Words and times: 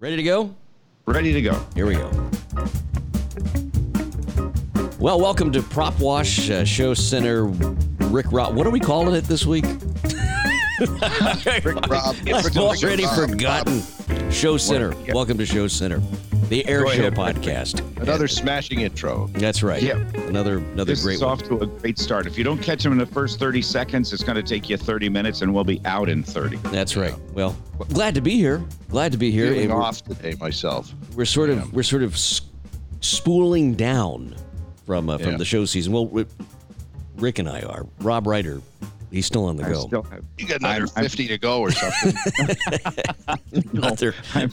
Ready 0.00 0.16
to 0.16 0.22
go? 0.22 0.54
Ready 1.04 1.34
to 1.34 1.42
go. 1.42 1.62
Here 1.74 1.84
we 1.84 1.92
go. 1.92 2.10
Well, 4.98 5.20
welcome 5.20 5.52
to 5.52 5.60
Prop 5.60 6.00
Wash 6.00 6.48
uh, 6.48 6.64
Show 6.64 6.94
Center. 6.94 7.44
Rick 7.44 8.32
Rob. 8.32 8.56
What 8.56 8.66
are 8.66 8.70
we 8.70 8.80
calling 8.80 9.14
it 9.14 9.24
this 9.24 9.44
week? 9.44 9.64
Rick 11.64 11.86
Rob. 11.86 12.16
I've 12.26 12.56
already 12.56 13.04
forgotten. 13.08 13.82
Show 14.30 14.56
Center. 14.56 14.94
Welcome 15.12 15.36
to 15.36 15.44
Show 15.44 15.68
Center, 15.68 16.00
the 16.48 16.66
Air 16.66 16.86
Show 16.88 17.10
podcast. 17.10 17.89
Another 18.00 18.26
smashing 18.28 18.80
intro. 18.80 19.26
That's 19.34 19.62
right. 19.62 19.82
Yeah. 19.82 19.98
Another 20.26 20.58
another 20.58 20.84
This 20.92 21.02
great 21.02 21.14
is 21.16 21.22
one. 21.22 21.32
off 21.32 21.42
to 21.44 21.58
a 21.60 21.66
great 21.66 21.98
start. 21.98 22.26
If 22.26 22.38
you 22.38 22.44
don't 22.44 22.60
catch 22.62 22.82
them 22.82 22.92
in 22.92 22.98
the 22.98 23.06
first 23.06 23.38
30 23.38 23.60
seconds, 23.62 24.12
it's 24.12 24.22
going 24.24 24.36
to 24.36 24.42
take 24.42 24.68
you 24.70 24.76
30 24.76 25.08
minutes 25.10 25.42
and 25.42 25.52
we'll 25.52 25.64
be 25.64 25.80
out 25.84 26.08
in 26.08 26.22
30. 26.22 26.56
That's 26.70 26.96
right. 26.96 27.14
Well, 27.34 27.54
glad 27.92 28.14
to 28.14 28.20
be 28.20 28.36
here. 28.36 28.64
Glad 28.88 29.12
to 29.12 29.18
be 29.18 29.30
here. 29.30 29.48
Feeling 29.48 29.70
And 29.70 29.74
we're, 29.74 29.82
off 29.82 30.02
today 30.02 30.34
myself. 30.40 30.94
we're 31.14 31.24
sort 31.26 31.50
of 31.50 31.72
we're 31.74 31.82
sort 31.82 32.02
of 32.02 32.16
spooling 33.00 33.74
down 33.74 34.34
from 34.86 35.10
uh, 35.10 35.18
from 35.18 35.32
Yeah. 35.32 35.36
the 35.36 35.44
show 35.44 35.64
season. 35.66 35.92
Well, 35.92 36.06
Rick, 36.06 36.28
Rick 37.16 37.38
and 37.38 37.48
I 37.48 37.60
are. 37.62 37.86
Rob 38.00 38.24
Reider, 38.24 38.62
he's 39.10 39.26
still 39.26 39.44
on 39.44 39.56
the 39.56 39.64
I 39.66 39.72
go. 39.72 39.86
still 39.86 40.02
have, 40.04 40.24
You 40.38 40.46
got 40.46 40.60
another 40.60 40.74
I'm- 40.84 40.88
I'm- 40.96 41.04
50 41.04 41.28
to 41.28 41.38
go 41.38 41.60
or 41.60 41.70
something. 41.70 42.14
Another- 43.74 44.14
I'm, 44.34 44.52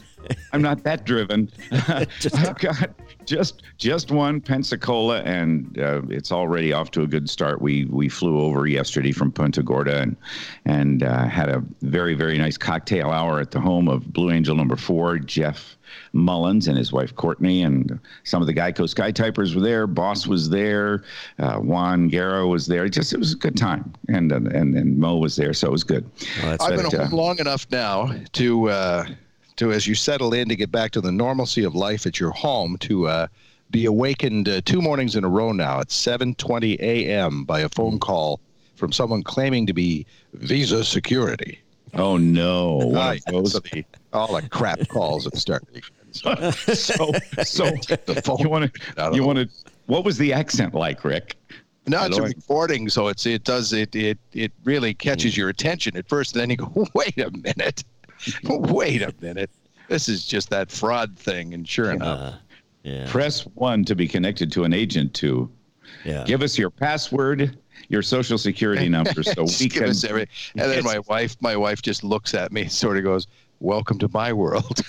I'm 0.52 0.60
not 0.62 0.82
that 0.84 1.04
driven. 1.06 1.50
I've 1.70 2.58
got 2.58 2.90
just 3.28 3.62
just 3.76 4.10
one 4.10 4.40
Pensacola, 4.40 5.20
and 5.22 5.78
uh, 5.78 6.02
it's 6.08 6.32
already 6.32 6.72
off 6.72 6.90
to 6.92 7.02
a 7.02 7.06
good 7.06 7.28
start. 7.28 7.60
We 7.60 7.84
we 7.86 8.08
flew 8.08 8.40
over 8.40 8.66
yesterday 8.66 9.12
from 9.12 9.30
Punta 9.30 9.62
Gorda 9.62 10.00
and 10.00 10.16
and 10.64 11.02
uh, 11.02 11.26
had 11.26 11.48
a 11.48 11.62
very 11.82 12.14
very 12.14 12.38
nice 12.38 12.56
cocktail 12.56 13.10
hour 13.10 13.40
at 13.40 13.50
the 13.50 13.60
home 13.60 13.88
of 13.88 14.12
Blue 14.12 14.30
Angel 14.30 14.56
Number 14.56 14.76
Four, 14.76 15.18
Jeff 15.18 15.76
Mullins 16.12 16.68
and 16.68 16.76
his 16.76 16.92
wife 16.92 17.14
Courtney, 17.14 17.62
and 17.62 17.98
some 18.24 18.40
of 18.42 18.46
the 18.46 18.54
Geico 18.54 18.88
Sky 18.88 19.12
Typers 19.12 19.54
were 19.54 19.60
there. 19.60 19.86
Boss 19.86 20.26
was 20.26 20.50
there. 20.50 21.04
Uh, 21.38 21.58
Juan 21.58 22.08
Guerra 22.08 22.46
was 22.46 22.66
there. 22.66 22.86
It 22.86 22.90
just 22.90 23.12
it 23.12 23.18
was 23.18 23.32
a 23.32 23.36
good 23.36 23.56
time, 23.56 23.92
and 24.08 24.32
and 24.32 24.48
and 24.48 24.98
Mo 24.98 25.16
was 25.16 25.36
there, 25.36 25.52
so 25.52 25.68
it 25.68 25.72
was 25.72 25.84
good. 25.84 26.10
Well, 26.42 26.52
I've 26.60 26.60
right. 26.60 26.90
been 26.90 27.00
uh, 27.00 27.06
home 27.06 27.18
long 27.18 27.38
enough 27.38 27.66
now 27.70 28.10
to, 28.32 28.70
uh, 28.70 29.06
to 29.58 29.72
as 29.72 29.86
you 29.86 29.94
settle 29.94 30.32
in 30.34 30.48
to 30.48 30.56
get 30.56 30.70
back 30.72 30.90
to 30.92 31.00
the 31.00 31.12
normalcy 31.12 31.62
of 31.64 31.74
life 31.74 32.06
at 32.06 32.18
your 32.18 32.30
home, 32.30 32.76
to 32.80 33.06
uh, 33.06 33.26
be 33.70 33.84
awakened 33.84 34.48
uh, 34.48 34.60
two 34.64 34.80
mornings 34.80 35.14
in 35.14 35.24
a 35.24 35.28
row 35.28 35.52
now 35.52 35.80
at 35.80 35.88
7:20 35.88 36.78
a.m. 36.80 37.44
by 37.44 37.60
a 37.60 37.68
Mm. 37.68 37.74
phone 37.74 37.98
call 37.98 38.40
from 38.76 38.92
someone 38.92 39.22
claiming 39.22 39.66
to 39.66 39.72
be 39.74 40.06
Visa 40.34 40.84
Security. 40.84 41.58
Oh 41.94 42.16
no! 42.16 42.90
Right. 42.94 43.22
those. 43.26 43.52
So 43.52 43.60
the, 43.60 43.84
all 44.12 44.40
the 44.40 44.48
crap 44.48 44.86
calls 44.88 45.24
that 45.24 45.36
start. 45.36 45.64
So 46.12 46.50
so 46.72 47.12
so 47.42 47.76
the 48.06 48.20
phone 48.24 48.38
you 48.38 48.48
want 48.48 48.72
to 48.72 49.10
you 49.12 49.22
want 49.24 49.38
to 49.38 49.48
what 49.86 50.04
was 50.04 50.16
the 50.18 50.32
accent 50.32 50.74
like 50.74 51.04
rick 51.04 51.36
No, 51.86 52.04
it's 52.04 52.16
a 52.18 52.22
recording, 52.22 52.88
so 52.88 53.08
it's 53.08 53.26
it 53.26 53.44
does 53.44 53.72
it 53.72 53.94
it 53.94 54.18
it 54.32 54.52
really 54.64 54.94
catches 54.94 55.36
your 55.36 55.48
attention 55.48 55.96
at 55.96 56.08
first, 56.08 56.34
and 56.34 56.40
then 56.42 56.50
you 56.50 56.56
go, 56.56 56.86
wait 56.94 57.18
a 57.18 57.30
minute, 57.30 57.84
wait 58.44 59.02
a 59.02 59.14
minute, 59.20 59.50
this 59.88 60.08
is 60.08 60.24
just 60.26 60.50
that 60.50 60.70
fraud 60.70 61.18
thing, 61.18 61.54
and 61.54 61.66
sure 61.68 61.92
enough, 61.92 62.34
Uh, 62.34 62.36
yeah. 62.82 63.06
press 63.10 63.42
one 63.54 63.84
to 63.84 63.94
be 63.94 64.08
connected 64.08 64.50
to 64.52 64.64
an 64.64 64.72
agent 64.72 65.14
to 65.14 65.50
Yeah. 66.04 66.24
give 66.24 66.42
us 66.42 66.58
your 66.58 66.70
password 66.70 67.56
your 67.88 68.02
social 68.02 68.38
security 68.38 68.88
number 68.96 69.22
so 69.22 69.44
we 69.44 69.68
give 69.68 69.82
can 69.82 69.90
us 69.90 70.04
every, 70.04 70.26
and 70.56 70.70
then 70.70 70.84
my 70.84 70.98
wife 71.08 71.36
my 71.40 71.56
wife 71.56 71.80
just 71.80 72.02
looks 72.04 72.34
at 72.34 72.52
me, 72.52 72.66
sort 72.68 72.98
of 72.98 73.04
goes, 73.04 73.26
"Welcome 73.60 73.98
to 74.00 74.08
my 74.12 74.32
world." 74.32 74.80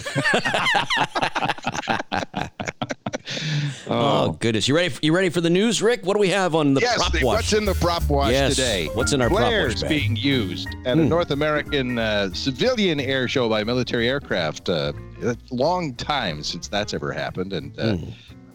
Oh, 3.87 4.33
goodness. 4.39 4.67
You 4.67 4.75
ready? 4.75 4.93
You 5.01 5.13
ready 5.15 5.29
for 5.29 5.41
the 5.41 5.49
news, 5.49 5.81
Rick? 5.81 6.05
What 6.05 6.13
do 6.15 6.19
we 6.19 6.29
have 6.29 6.55
on 6.55 6.73
the 6.73 6.81
yes, 6.81 6.97
prop 6.97 7.11
the- 7.13 7.25
watch? 7.25 7.35
what's 7.37 7.53
in 7.53 7.65
the 7.65 7.73
prop 7.75 8.07
watch 8.09 8.31
Yes, 8.31 8.55
today? 8.55 8.87
what's 8.93 9.13
in 9.13 9.21
our 9.21 9.27
prop 9.29 9.41
watch 9.41 9.49
Flares 9.49 9.83
being 9.83 10.15
used 10.15 10.67
at 10.85 10.97
a 10.97 11.01
North 11.03 11.31
American 11.31 11.97
uh, 11.97 12.31
civilian 12.33 12.99
air 12.99 13.27
show 13.27 13.49
by 13.49 13.63
military 13.63 14.07
aircraft. 14.07 14.69
Uh, 14.69 14.93
long 15.51 15.93
time 15.95 16.43
since 16.43 16.67
that's 16.67 16.93
ever 16.93 17.11
happened, 17.11 17.53
and 17.53 17.77
uh, 17.79 17.95
Hmm. 17.97 18.09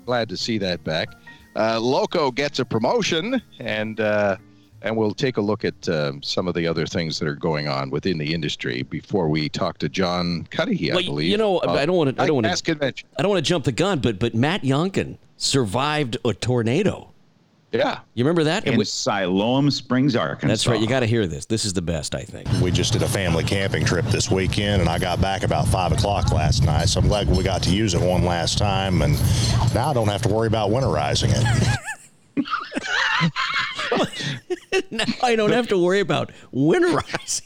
glad 0.06 0.28
to 0.28 0.36
see 0.36 0.58
that 0.58 0.82
back. 0.84 1.08
Uh, 1.56 1.78
Loco 1.80 2.30
gets 2.30 2.58
a 2.58 2.64
promotion, 2.64 3.40
and 3.60 4.00
uh, 4.00 4.36
and 4.84 4.94
we'll 4.96 5.14
take 5.14 5.38
a 5.38 5.40
look 5.40 5.64
at 5.64 5.88
um, 5.88 6.22
some 6.22 6.46
of 6.46 6.54
the 6.54 6.66
other 6.68 6.86
things 6.86 7.18
that 7.18 7.26
are 7.26 7.34
going 7.34 7.66
on 7.66 7.90
within 7.90 8.18
the 8.18 8.32
industry 8.34 8.82
before 8.82 9.28
we 9.28 9.48
talk 9.48 9.78
to 9.78 9.88
John 9.88 10.46
Cudahy, 10.50 10.92
I 10.92 10.96
Well, 10.96 11.04
believe. 11.04 11.30
you 11.30 11.38
know, 11.38 11.60
I 11.62 11.84
don't 11.86 11.96
wanna- 11.96 12.14
I 12.18 12.26
don't 12.26 12.36
wanna- 12.36 12.48
Mass 12.48 12.60
convention. 12.60 13.08
I 13.18 13.22
don't 13.22 13.30
want 13.30 13.44
to 13.44 13.48
jump 13.48 13.64
the 13.64 13.72
gun, 13.72 13.98
but 13.98 14.18
but 14.18 14.34
Matt 14.34 14.62
Younkins 14.62 15.16
survived 15.38 16.18
a 16.24 16.32
tornado. 16.34 17.08
Yeah. 17.72 17.98
You 18.14 18.22
remember 18.24 18.44
that? 18.44 18.66
in 18.68 18.74
it 18.74 18.76
was 18.78 18.92
siloam 18.92 19.68
springs 19.68 20.14
arkansas 20.14 20.46
That's 20.46 20.66
right. 20.68 20.80
You 20.80 20.86
got 20.86 21.00
to 21.00 21.06
hear 21.06 21.26
this. 21.26 21.44
This 21.46 21.64
is 21.64 21.72
the 21.72 21.82
best, 21.82 22.14
I 22.14 22.22
think. 22.22 22.46
We 22.62 22.70
just 22.70 22.92
did 22.92 23.02
a 23.02 23.08
family 23.08 23.42
camping 23.42 23.84
trip 23.84 24.04
this 24.06 24.30
weekend, 24.30 24.80
and 24.80 24.88
I 24.88 25.00
got 25.00 25.20
back 25.20 25.42
about 25.42 25.66
five 25.66 25.90
o'clock 25.90 26.30
last 26.30 26.62
night. 26.62 26.88
So 26.88 27.00
I'm 27.00 27.08
glad 27.08 27.28
we 27.28 27.42
got 27.42 27.64
to 27.64 27.70
use 27.74 27.94
it 27.94 28.00
one 28.00 28.24
last 28.24 28.58
time, 28.58 29.02
and 29.02 29.14
now 29.74 29.88
I 29.88 29.92
don't 29.92 30.06
have 30.06 30.22
to 30.22 30.28
worry 30.28 30.46
about 30.46 30.70
winterizing 30.70 31.30
it. 31.34 31.78
now 34.90 35.04
I 35.22 35.36
don't 35.36 35.52
have 35.52 35.68
to 35.68 35.78
worry 35.78 36.00
about 36.00 36.32
winterizing. 36.52 37.42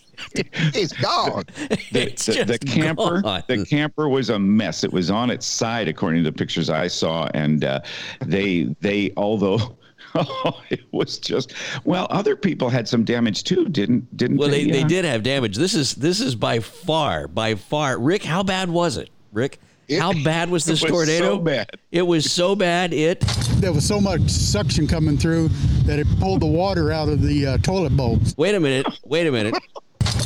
He's 0.74 0.92
gone. 0.94 1.44
It's 1.90 2.26
the, 2.26 2.44
the 2.44 2.58
camper 2.58 3.22
gone. 3.22 3.42
the 3.48 3.64
camper 3.64 4.08
was 4.08 4.30
a 4.30 4.38
mess 4.38 4.84
it 4.84 4.92
was 4.92 5.10
on 5.10 5.30
its 5.30 5.46
side 5.46 5.88
according 5.88 6.22
to 6.24 6.30
the 6.30 6.36
pictures 6.36 6.70
i 6.70 6.86
saw 6.86 7.28
and 7.34 7.64
uh, 7.64 7.80
they 8.24 8.74
they 8.80 9.12
although 9.16 9.76
it 10.70 10.80
was 10.92 11.18
just 11.18 11.54
well 11.84 12.06
other 12.10 12.36
people 12.36 12.68
had 12.68 12.88
some 12.88 13.04
damage 13.04 13.44
too 13.44 13.68
didn't 13.68 14.16
didn't 14.16 14.36
Well, 14.36 14.48
they, 14.48 14.70
they 14.70 14.82
uh, 14.82 14.88
did 14.88 15.04
have 15.04 15.22
damage. 15.22 15.56
This 15.56 15.74
is 15.74 15.94
this 15.94 16.20
is 16.20 16.34
by 16.34 16.60
far, 16.60 17.28
by 17.28 17.54
far. 17.54 17.98
Rick, 17.98 18.24
how 18.24 18.42
bad 18.42 18.70
was 18.70 18.96
it? 18.96 19.10
Rick, 19.32 19.60
how 19.98 20.12
bad 20.24 20.50
was 20.50 20.64
this 20.64 20.82
It 20.82 20.84
was 20.90 21.06
tornado? 21.06 21.36
so 21.36 21.38
bad. 21.38 21.70
It 21.92 22.02
was 22.02 22.30
so 22.30 22.54
bad. 22.54 22.92
It 22.92 23.20
there 23.60 23.72
was 23.72 23.86
so 23.86 24.00
much 24.00 24.28
suction 24.28 24.86
coming 24.86 25.16
through 25.18 25.48
that 25.84 25.98
it 25.98 26.06
pulled 26.20 26.40
the 26.40 26.46
water 26.46 26.92
out 26.92 27.08
of 27.08 27.22
the 27.22 27.46
uh, 27.46 27.58
toilet 27.58 27.96
bowls. 27.96 28.34
wait 28.36 28.54
a 28.54 28.60
minute. 28.60 28.86
Wait 29.04 29.26
a 29.26 29.32
minute. 29.32 29.54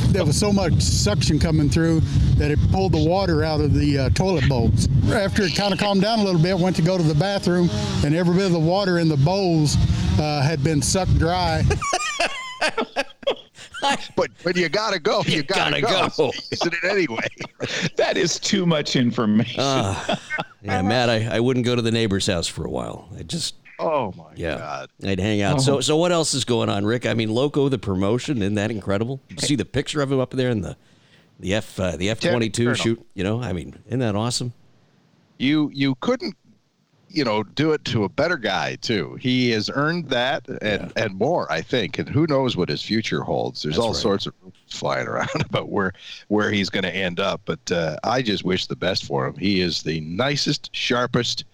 There 0.09 0.25
was 0.27 0.39
so 0.39 0.53
much 0.53 0.75
suction 0.83 1.39
coming 1.39 1.71
through 1.71 2.01
that 2.37 2.51
it 2.51 2.59
pulled 2.71 2.93
the 2.93 3.03
water 3.03 3.43
out 3.45 3.61
of 3.63 3.73
the 3.73 3.99
uh, 3.99 4.11
toilet 4.11 4.47
bowls. 4.47 4.87
After 5.11 5.43
it 5.43 5.55
kind 5.55 5.73
of 5.73 5.79
calmed 5.79 6.03
down 6.03 6.19
a 6.19 6.23
little 6.25 6.41
bit, 6.41 6.59
went 6.59 6.77
to 6.77 6.83
go 6.83 6.99
to 6.99 7.03
the 7.03 7.15
bathroom, 7.15 7.71
and 8.05 8.15
every 8.15 8.35
bit 8.37 8.47
of 8.47 8.53
the 8.53 8.59
water 8.59 8.99
in 8.99 9.09
the 9.09 9.17
bowls 9.17 9.75
uh, 10.19 10.43
had 10.43 10.63
been 10.63 10.83
sucked 10.83 11.19
dry. 11.19 11.65
But 14.17 14.31
when 14.43 14.57
you 14.57 14.69
gotta 14.69 14.99
go, 14.99 15.23
you, 15.27 15.43
gotta 15.43 15.81
gotta, 15.81 16.11
go. 16.17 16.31
go. 16.31 16.33
So 16.55 16.69
you're 16.71 16.75
it 16.83 16.91
anyway. 16.91 17.27
that 17.97 18.17
is 18.17 18.39
too 18.39 18.67
much 18.67 18.97
information 18.97 19.61
Uh, 19.61 20.17
yeah, 20.63 20.83
Matt, 20.83 21.11
I, 21.11 21.37
I 21.37 21.41
wouldn't 21.41 21.67
go 21.67 21.75
to 21.75 21.83
the 21.83 21.91
neighbor's 21.91 22.27
house 22.27 22.47
for 22.47 22.65
a 22.65 22.71
while. 22.71 23.09
I 23.19 23.23
just 23.23 23.57
Oh 23.79 24.13
my 24.17 24.33
yeah, 24.37 24.59
God! 24.59 24.91
I'd 25.05 25.19
hang 25.19 25.43
out. 25.43 25.61
So 25.61 25.81
so 25.81 25.97
what 25.97 26.13
else 26.13 26.35
is 26.35 26.45
going 26.45 26.69
on, 26.69 26.85
Rick? 26.87 27.05
I 27.05 27.15
mean, 27.15 27.31
Loco, 27.31 27.69
the 27.69 27.79
promotion, 27.79 28.41
isn't 28.41 28.55
that 28.55 28.71
incredible? 28.71 29.21
You 29.29 29.39
see 29.39 29.57
the 29.57 29.65
picture 29.65 30.01
of 30.03 30.13
him 30.13 30.21
up 30.21 30.31
there 30.31 30.51
in 30.51 30.61
the 30.61 30.77
the 31.41 31.55
F 31.55 31.81
uh, 31.81 31.97
the 31.97 32.11
F 32.11 32.21
twenty 32.21 32.49
two 32.49 32.75
shoot. 32.77 33.05
You 33.15 33.25
know, 33.25 33.43
I 33.43 33.53
mean, 33.53 33.77
isn't 33.87 33.99
that 33.99 34.15
awesome? 34.15 34.53
You 35.39 35.71
you 35.75 35.97
couldn't, 35.97 36.37
you 37.13 37.25
know, 37.25 37.43
do 37.43 37.73
it 37.73 37.85
to 37.87 38.05
a 38.05 38.09
better 38.09 38.37
guy 38.37 38.77
too. 38.77 39.17
He 39.21 39.51
has 39.51 39.71
earned 39.75 40.09
that 40.11 40.47
and 40.63 40.93
and 40.97 41.15
more, 41.15 41.51
I 41.51 41.61
think. 41.61 41.99
And 41.99 42.09
who 42.09 42.27
knows 42.27 42.57
what 42.57 42.69
his 42.69 42.83
future 42.83 43.23
holds? 43.23 43.63
There's 43.63 43.75
That's 43.77 43.85
all 43.85 43.93
right. 43.93 44.01
sorts 44.01 44.27
of 44.27 44.35
rumors 44.41 44.57
flying 44.69 45.07
around 45.07 45.29
about 45.49 45.69
where 45.69 45.93
where 46.29 46.51
he's 46.51 46.71
going 46.71 46.85
to 46.85 46.95
end 46.95 47.21
up. 47.21 47.41
But 47.45 47.71
uh, 47.71 47.97
I 48.05 48.23
just 48.23 48.45
wish 48.45 48.67
the 48.67 48.77
best 48.77 49.05
for 49.05 49.27
him. 49.27 49.37
He 49.37 49.61
is 49.61 49.83
the 49.83 50.01
nicest, 50.01 50.71
sharpest. 50.75 51.45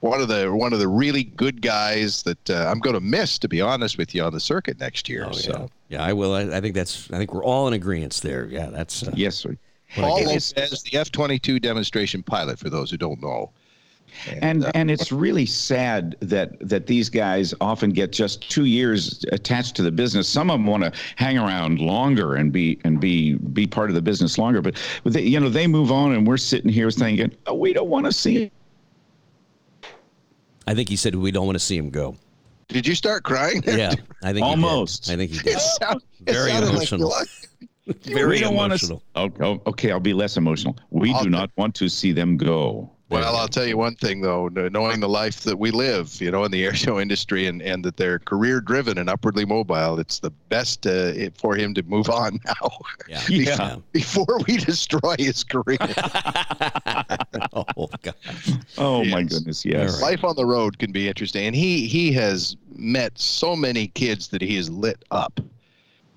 One 0.00 0.20
of 0.20 0.28
the 0.28 0.52
one 0.52 0.72
of 0.72 0.78
the 0.78 0.88
really 0.88 1.24
good 1.24 1.62
guys 1.62 2.22
that 2.24 2.50
uh, 2.50 2.68
I'm 2.70 2.80
going 2.80 2.94
to 2.94 3.00
miss, 3.00 3.38
to 3.40 3.48
be 3.48 3.60
honest 3.60 3.96
with 3.98 4.14
you, 4.14 4.22
on 4.22 4.32
the 4.32 4.40
circuit 4.40 4.78
next 4.78 5.08
year. 5.08 5.24
Oh, 5.24 5.32
yeah. 5.32 5.40
so 5.40 5.70
Yeah, 5.88 6.02
I 6.04 6.12
will. 6.12 6.34
I, 6.34 6.42
I 6.56 6.60
think 6.60 6.74
that's. 6.74 7.10
I 7.10 7.16
think 7.18 7.32
we're 7.32 7.44
all 7.44 7.66
in 7.66 7.74
agreement 7.74 8.14
there. 8.22 8.46
Yeah, 8.46 8.66
that's. 8.66 9.02
Uh, 9.02 9.12
yes 9.14 9.36
sir. 9.36 9.56
Paul 9.94 10.18
It 10.18 10.34
is- 10.36 10.52
Lopez, 10.56 10.82
the 10.82 10.98
F-22 10.98 11.62
demonstration 11.62 12.22
pilot, 12.22 12.58
for 12.58 12.68
those 12.68 12.90
who 12.90 12.96
don't 12.96 13.22
know. 13.22 13.50
And 14.42 14.64
uh, 14.64 14.72
and 14.74 14.90
it's 14.90 15.12
really 15.12 15.46
sad 15.46 16.16
that 16.20 16.56
that 16.66 16.86
these 16.86 17.08
guys 17.08 17.54
often 17.60 17.90
get 17.90 18.12
just 18.12 18.48
two 18.50 18.64
years 18.64 19.24
attached 19.32 19.76
to 19.76 19.82
the 19.82 19.90
business. 19.92 20.28
Some 20.28 20.50
of 20.50 20.54
them 20.58 20.66
want 20.66 20.84
to 20.84 20.92
hang 21.16 21.38
around 21.38 21.80
longer 21.80 22.34
and 22.34 22.52
be 22.52 22.78
and 22.84 23.00
be 23.00 23.34
be 23.34 23.66
part 23.66 23.90
of 23.90 23.94
the 23.94 24.02
business 24.02 24.38
longer, 24.38 24.60
but 24.62 24.76
but 25.04 25.12
they, 25.12 25.22
you 25.22 25.38
know 25.40 25.48
they 25.48 25.66
move 25.66 25.90
on, 25.92 26.12
and 26.12 26.26
we're 26.26 26.36
sitting 26.36 26.70
here 26.70 26.90
thinking, 26.90 27.32
oh, 27.46 27.54
we 27.54 27.72
don't 27.72 27.88
want 27.88 28.06
to 28.06 28.12
see. 28.12 28.50
I 30.66 30.74
think 30.74 30.88
he 30.88 30.96
said 30.96 31.14
we 31.14 31.30
don't 31.30 31.46
want 31.46 31.56
to 31.56 31.64
see 31.64 31.76
him 31.76 31.90
go. 31.90 32.16
Did 32.68 32.86
you 32.86 32.94
start 32.96 33.22
crying? 33.22 33.60
there? 33.60 33.78
Yeah, 33.78 33.94
I 34.24 34.32
think 34.32 34.44
he 34.44 34.54
did. 34.54 34.64
Almost. 34.64 35.08
I 35.10 35.16
think 35.16 35.30
he 35.30 35.38
It, 35.38 35.44
did. 35.44 35.60
sound, 35.60 36.02
Very 36.22 36.50
sounded 36.50 36.66
like 36.70 36.74
emotional. 36.92 37.10
like- 37.10 37.28
Very 38.02 38.28
we 38.28 38.40
don't 38.40 38.54
emotional. 38.54 39.00
want 39.14 39.36
to. 39.36 39.44
Oh, 39.44 39.52
oh, 39.64 39.70
okay, 39.70 39.92
I'll 39.92 40.00
be 40.00 40.12
less 40.12 40.36
emotional. 40.36 40.76
We 40.90 41.14
I'll 41.14 41.22
do 41.22 41.30
not 41.30 41.50
want 41.56 41.76
to 41.76 41.88
see 41.88 42.10
them 42.10 42.36
go. 42.36 42.90
Well, 43.08 43.36
I'll 43.36 43.46
tell 43.46 43.66
you 43.66 43.76
one 43.76 43.94
thing 43.94 44.20
though, 44.20 44.48
knowing 44.48 44.98
the 44.98 45.08
life 45.08 45.42
that 45.42 45.58
we 45.58 45.70
live, 45.70 46.20
you 46.20 46.30
know, 46.30 46.42
in 46.44 46.50
the 46.50 46.64
air 46.66 46.74
show 46.74 46.98
industry, 46.98 47.46
and 47.46 47.62
and 47.62 47.84
that 47.84 47.96
they're 47.96 48.18
career 48.18 48.60
driven 48.60 48.98
and 48.98 49.08
upwardly 49.08 49.44
mobile, 49.44 50.00
it's 50.00 50.18
the 50.18 50.30
best 50.48 50.86
uh, 50.86 51.12
it, 51.14 51.36
for 51.36 51.54
him 51.54 51.72
to 51.74 51.82
move 51.84 52.10
on 52.10 52.40
now. 52.46 52.70
Yeah. 53.08 53.22
Yeah. 53.28 53.76
Before 53.92 54.40
we 54.46 54.56
destroy 54.56 55.14
his 55.18 55.44
career, 55.44 55.78
oh 57.52 57.88
God. 58.02 58.14
Oh 58.76 59.04
my 59.04 59.22
goodness, 59.22 59.64
yes. 59.64 59.94
All 59.94 60.00
right. 60.00 60.12
life 60.12 60.24
on 60.24 60.34
the 60.34 60.46
road 60.46 60.78
can 60.78 60.90
be 60.90 61.08
interesting, 61.08 61.46
and 61.46 61.54
he 61.54 61.86
he 61.86 62.12
has 62.12 62.56
met 62.74 63.18
so 63.18 63.54
many 63.54 63.86
kids 63.88 64.28
that 64.28 64.42
he 64.42 64.56
has 64.56 64.68
lit 64.68 65.04
up, 65.10 65.40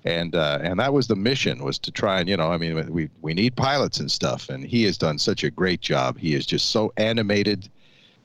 and 0.04 0.34
uh, 0.34 0.58
and 0.62 0.78
that 0.80 0.92
was 0.92 1.08
the 1.08 1.16
mission 1.16 1.62
was 1.64 1.78
to 1.80 1.90
try 1.90 2.20
and 2.20 2.28
you 2.28 2.36
know 2.36 2.50
I 2.52 2.58
mean 2.58 2.90
we 2.92 3.10
we 3.20 3.34
need 3.34 3.56
pilots 3.56 4.00
and 4.00 4.10
stuff, 4.10 4.48
and 4.48 4.64
he 4.64 4.84
has 4.84 4.98
done 4.98 5.18
such 5.18 5.44
a 5.44 5.50
great 5.50 5.80
job. 5.80 6.18
He 6.18 6.34
is 6.34 6.46
just 6.46 6.70
so 6.70 6.92
animated, 6.96 7.68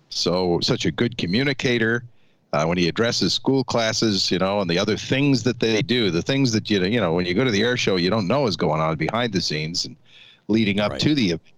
so 0.10 0.60
such 0.62 0.86
a 0.86 0.92
good 0.92 1.18
communicator. 1.18 2.06
Uh, 2.54 2.66
when 2.66 2.77
he 2.77 2.88
addresses 2.88 3.33
school 3.33 3.66
classes, 3.66 4.31
you 4.31 4.39
know, 4.39 4.62
and 4.62 4.69
the 4.69 4.80
other 4.80 4.95
things 4.95 5.44
that 5.44 5.60
they 5.60 5.81
do, 5.81 6.10
the 6.10 6.22
things 6.22 6.54
that 6.54 6.69
you 6.69 6.81
you 6.86 7.01
know 7.01 7.13
when 7.13 7.25
you 7.25 7.33
go 7.33 7.44
to 7.44 7.51
the 7.51 7.62
air 7.63 7.75
show, 7.77 7.98
you 7.98 8.10
don't 8.10 8.27
know 8.27 8.48
is 8.48 8.56
going 8.56 8.80
on 8.81 8.95
behind 8.95 9.33
the 9.33 9.42
scenes 9.42 9.86
and 9.86 9.98
leading 10.48 10.80
up 10.80 10.94
Right. 10.94 11.01
to 11.01 11.16
the 11.16 11.25
event. 11.31 11.54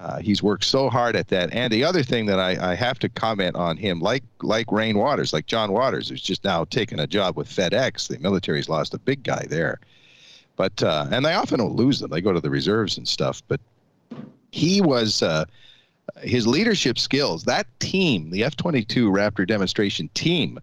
Uh, 0.00 0.18
he's 0.18 0.42
worked 0.42 0.64
so 0.64 0.90
hard 0.90 1.16
at 1.16 1.28
that. 1.28 1.52
And 1.52 1.72
the 1.72 1.84
other 1.84 2.02
thing 2.02 2.26
that 2.26 2.38
I, 2.38 2.72
I 2.72 2.74
have 2.74 2.98
to 2.98 3.08
comment 3.08 3.56
on 3.56 3.76
him, 3.76 4.00
like 4.00 4.22
like 4.42 4.70
Rain 4.70 4.98
Waters, 4.98 5.32
like 5.32 5.46
John 5.46 5.72
Waters, 5.72 6.08
who's 6.08 6.22
just 6.22 6.44
now 6.44 6.64
taken 6.64 7.00
a 7.00 7.06
job 7.06 7.36
with 7.36 7.48
FedEx. 7.48 8.08
The 8.08 8.18
military's 8.18 8.68
lost 8.68 8.92
a 8.94 8.98
big 8.98 9.22
guy 9.22 9.46
there. 9.48 9.80
But 10.56 10.82
uh, 10.82 11.06
and 11.10 11.24
they 11.24 11.34
often 11.34 11.58
don't 11.58 11.76
lose 11.76 12.00
them. 12.00 12.10
They 12.10 12.20
go 12.20 12.32
to 12.32 12.40
the 12.40 12.50
reserves 12.50 12.98
and 12.98 13.08
stuff. 13.08 13.42
But 13.48 13.60
he 14.50 14.80
was 14.80 15.22
uh, 15.22 15.46
his 16.22 16.46
leadership 16.46 16.98
skills. 16.98 17.44
That 17.44 17.66
team, 17.80 18.30
the 18.30 18.44
F-22 18.44 19.10
Raptor 19.10 19.46
demonstration 19.46 20.08
team, 20.14 20.58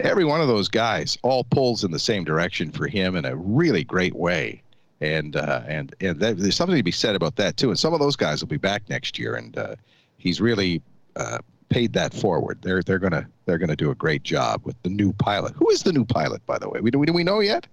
every 0.00 0.24
one 0.24 0.40
of 0.40 0.48
those 0.48 0.68
guys 0.68 1.18
all 1.22 1.44
pulls 1.44 1.84
in 1.84 1.90
the 1.90 1.98
same 1.98 2.24
direction 2.24 2.70
for 2.70 2.86
him 2.86 3.16
in 3.16 3.24
a 3.24 3.36
really 3.36 3.84
great 3.84 4.14
way. 4.14 4.62
And 5.00 5.36
uh, 5.36 5.62
and 5.66 5.94
and 6.00 6.18
that, 6.20 6.38
there's 6.38 6.56
something 6.56 6.76
to 6.76 6.82
be 6.82 6.90
said 6.90 7.14
about 7.16 7.36
that 7.36 7.56
too. 7.56 7.68
And 7.68 7.78
some 7.78 7.92
of 7.92 8.00
those 8.00 8.16
guys 8.16 8.40
will 8.40 8.48
be 8.48 8.56
back 8.56 8.82
next 8.88 9.18
year, 9.18 9.34
and 9.34 9.56
uh, 9.58 9.76
he's 10.16 10.40
really 10.40 10.80
uh, 11.16 11.38
paid 11.68 11.92
that 11.92 12.14
forward. 12.14 12.58
They're 12.62 12.82
they're 12.82 12.98
gonna 12.98 13.26
they're 13.44 13.58
gonna 13.58 13.76
do 13.76 13.90
a 13.90 13.94
great 13.94 14.22
job 14.22 14.62
with 14.64 14.80
the 14.82 14.88
new 14.88 15.12
pilot. 15.12 15.54
Who 15.56 15.68
is 15.70 15.82
the 15.82 15.92
new 15.92 16.04
pilot, 16.06 16.44
by 16.46 16.58
the 16.58 16.68
way? 16.68 16.80
We 16.80 16.90
do 16.90 16.98
we, 16.98 17.06
do 17.06 17.12
we 17.12 17.24
know 17.24 17.40
yet? 17.40 17.66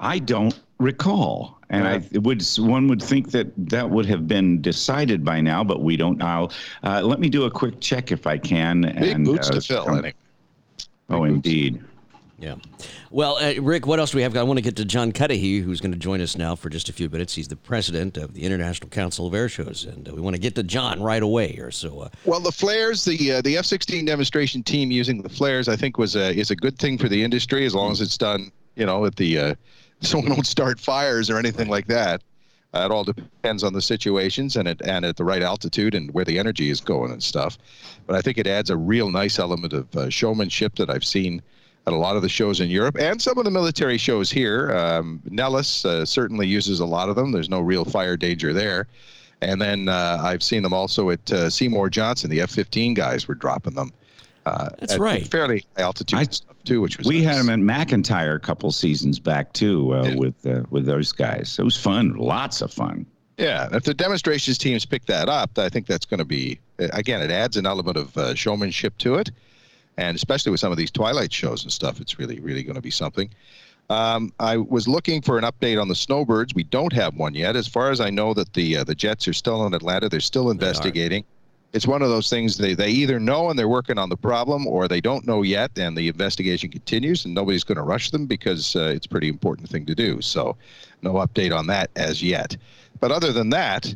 I 0.00 0.18
don't 0.18 0.60
recall, 0.78 1.58
and 1.70 1.88
I 1.88 2.02
would 2.18 2.42
one 2.58 2.88
would 2.88 3.02
think 3.02 3.30
that 3.30 3.50
that 3.70 3.88
would 3.88 4.06
have 4.06 4.28
been 4.28 4.60
decided 4.60 5.24
by 5.24 5.40
now, 5.40 5.64
but 5.64 5.82
we 5.82 5.96
don't 5.96 6.18
know. 6.18 6.50
Uh, 6.84 7.00
let 7.02 7.20
me 7.20 7.28
do 7.28 7.44
a 7.44 7.50
quick 7.50 7.80
check 7.80 8.12
if 8.12 8.26
I 8.26 8.36
can. 8.36 8.82
Big 8.82 9.14
and, 9.14 9.24
boots 9.24 9.48
uh, 9.48 9.54
to 9.54 9.60
fill. 9.60 9.84
come- 9.86 10.12
Oh, 11.10 11.24
indeed. 11.24 11.82
Yeah. 12.40 12.54
Well, 13.10 13.36
uh, 13.38 13.60
Rick, 13.60 13.86
what 13.86 13.98
else 13.98 14.12
do 14.12 14.18
we 14.18 14.22
have? 14.22 14.36
I 14.36 14.44
want 14.44 14.58
to 14.58 14.62
get 14.62 14.76
to 14.76 14.84
John 14.84 15.10
Cudahy, 15.10 15.58
who's 15.58 15.80
going 15.80 15.90
to 15.90 15.98
join 15.98 16.20
us 16.20 16.38
now 16.38 16.54
for 16.54 16.68
just 16.68 16.88
a 16.88 16.92
few 16.92 17.08
minutes. 17.08 17.34
He's 17.34 17.48
the 17.48 17.56
president 17.56 18.16
of 18.16 18.34
the 18.34 18.44
International 18.44 18.88
Council 18.88 19.26
of 19.26 19.34
Air 19.34 19.48
Shows, 19.48 19.84
and 19.84 20.08
uh, 20.08 20.14
we 20.14 20.20
want 20.20 20.36
to 20.36 20.40
get 20.40 20.54
to 20.54 20.62
John 20.62 21.02
right 21.02 21.22
away 21.22 21.48
here. 21.48 21.72
So, 21.72 22.00
uh, 22.00 22.08
Well, 22.24 22.38
the 22.38 22.52
flares, 22.52 23.04
the 23.04 23.32
uh, 23.32 23.40
the 23.42 23.56
F-16 23.56 24.06
demonstration 24.06 24.62
team 24.62 24.92
using 24.92 25.20
the 25.20 25.28
flares, 25.28 25.68
I 25.68 25.74
think 25.74 25.98
was 25.98 26.14
a 26.14 26.32
is 26.32 26.52
a 26.52 26.56
good 26.56 26.78
thing 26.78 26.96
for 26.96 27.08
the 27.08 27.24
industry 27.24 27.66
as 27.66 27.74
long 27.74 27.90
as 27.90 28.00
it's 28.00 28.16
done, 28.16 28.52
you 28.76 28.86
know, 28.86 29.04
at 29.04 29.16
the 29.16 29.38
uh, 29.38 29.54
so 30.00 30.20
we 30.20 30.28
don't 30.28 30.46
start 30.46 30.78
fires 30.78 31.28
or 31.30 31.38
anything 31.38 31.68
like 31.68 31.88
that. 31.88 32.22
Uh, 32.72 32.86
it 32.88 32.92
all 32.92 33.02
depends 33.02 33.64
on 33.64 33.72
the 33.72 33.82
situations 33.82 34.54
and 34.54 34.68
it 34.68 34.80
and 34.84 35.04
at 35.04 35.16
the 35.16 35.24
right 35.24 35.42
altitude 35.42 35.94
and 35.94 36.12
where 36.12 36.24
the 36.24 36.38
energy 36.38 36.70
is 36.70 36.80
going 36.80 37.10
and 37.10 37.22
stuff. 37.22 37.58
But 38.06 38.14
I 38.14 38.20
think 38.20 38.38
it 38.38 38.46
adds 38.46 38.70
a 38.70 38.76
real 38.76 39.10
nice 39.10 39.40
element 39.40 39.72
of 39.72 39.88
showmanship 40.12 40.76
that 40.76 40.88
I've 40.88 41.04
seen 41.04 41.42
at 41.88 41.94
a 41.94 41.96
lot 41.96 42.16
of 42.16 42.22
the 42.22 42.28
shows 42.28 42.60
in 42.60 42.68
Europe 42.70 42.96
and 43.00 43.20
some 43.20 43.38
of 43.38 43.44
the 43.44 43.50
military 43.50 43.98
shows 43.98 44.30
here. 44.30 44.72
Um, 44.76 45.20
Nellis 45.30 45.84
uh, 45.84 46.04
certainly 46.04 46.46
uses 46.46 46.80
a 46.80 46.84
lot 46.86 47.08
of 47.08 47.16
them. 47.16 47.32
There's 47.32 47.48
no 47.48 47.60
real 47.60 47.84
fire 47.84 48.16
danger 48.16 48.52
there. 48.52 48.86
And 49.40 49.60
then 49.60 49.88
uh, 49.88 50.18
I've 50.22 50.42
seen 50.42 50.62
them 50.62 50.72
also 50.74 51.10
at 51.10 51.32
uh, 51.32 51.48
Seymour 51.50 51.90
Johnson. 51.90 52.28
The 52.30 52.40
F-15 52.42 52.94
guys 52.94 53.26
were 53.26 53.34
dropping 53.34 53.74
them. 53.74 53.92
Uh, 54.46 54.68
That's 54.80 54.94
at 54.94 55.00
right. 55.00 55.26
Fairly 55.26 55.64
high 55.76 55.82
altitude 55.82 56.18
I- 56.18 56.22
stuff 56.24 56.56
too, 56.64 56.80
which 56.80 56.98
was 56.98 57.06
We 57.06 57.22
nice. 57.22 57.36
had 57.36 57.46
them 57.46 57.68
at 57.70 57.88
McEntire 57.88 58.34
a 58.36 58.40
couple 58.40 58.70
seasons 58.72 59.18
back 59.18 59.52
too, 59.52 59.94
uh, 59.94 60.04
Yeah. 60.08 60.14
with 60.16 60.46
uh, 60.46 60.62
with 60.70 60.84
those 60.86 61.12
guys. 61.12 61.56
It 61.58 61.62
was 61.64 61.76
fun, 61.76 62.14
lots 62.16 62.60
of 62.60 62.72
fun. 62.72 63.06
Yeah, 63.38 63.68
if 63.72 63.84
the 63.84 63.94
demonstrations 63.94 64.58
teams 64.58 64.84
pick 64.84 65.06
that 65.06 65.28
up, 65.28 65.56
I 65.58 65.68
think 65.68 65.86
that's 65.86 66.04
going 66.04 66.18
to 66.18 66.24
be 66.26 66.58
uh, 66.80 66.88
again. 66.92 67.22
It 67.22 67.30
adds 67.30 67.56
an 67.56 67.64
element 67.66 67.96
of 67.96 68.16
uh, 68.18 68.34
showmanship 68.34 68.98
to 68.98 69.14
it, 69.14 69.30
and 69.98 70.16
especially 70.16 70.50
with 70.50 70.60
some 70.60 70.70
of 70.70 70.78
these 70.78 70.92
Twilight 70.92 71.32
shows 71.32 71.64
and 71.64 71.72
stuff, 71.72 72.00
it's 72.00 72.18
really, 72.18 72.38
really 72.38 72.62
going 72.62 72.76
to 72.76 72.80
be 72.80 72.90
something. 72.90 73.28
Um, 73.90 74.32
I 74.38 74.56
was 74.56 74.86
looking 74.86 75.20
for 75.20 75.38
an 75.38 75.44
update 75.44 75.80
on 75.80 75.88
the 75.88 75.94
snowbirds. 75.94 76.54
We 76.54 76.62
don't 76.62 76.92
have 76.92 77.16
one 77.16 77.34
yet. 77.34 77.56
As 77.56 77.66
far 77.66 77.90
as 77.90 78.00
I 78.00 78.08
know, 78.08 78.32
that 78.34 78.52
the 78.52 78.76
uh, 78.78 78.84
the 78.84 78.94
Jets 78.94 79.26
are 79.26 79.32
still 79.32 79.66
in 79.66 79.74
Atlanta. 79.74 80.08
They're 80.08 80.20
still 80.20 80.50
investigating. 80.50 81.24
It's 81.72 81.86
one 81.86 82.00
of 82.00 82.08
those 82.08 82.30
things 82.30 82.56
they, 82.56 82.74
they 82.74 82.88
either 82.88 83.20
know 83.20 83.50
and 83.50 83.58
they're 83.58 83.68
working 83.68 83.98
on 83.98 84.08
the 84.08 84.16
problem, 84.16 84.66
or 84.66 84.88
they 84.88 85.02
don't 85.02 85.26
know 85.26 85.42
yet, 85.42 85.70
and 85.76 85.96
the 85.96 86.08
investigation 86.08 86.70
continues, 86.70 87.26
and 87.26 87.34
nobody's 87.34 87.64
going 87.64 87.76
to 87.76 87.82
rush 87.82 88.10
them 88.10 88.24
because 88.24 88.74
uh, 88.74 88.92
it's 88.94 89.04
a 89.04 89.08
pretty 89.08 89.28
important 89.28 89.68
thing 89.68 89.84
to 89.86 89.94
do. 89.94 90.22
So, 90.22 90.56
no 91.02 91.14
update 91.14 91.54
on 91.54 91.66
that 91.66 91.90
as 91.96 92.22
yet. 92.22 92.56
But 93.00 93.10
other 93.10 93.32
than 93.32 93.50
that, 93.50 93.94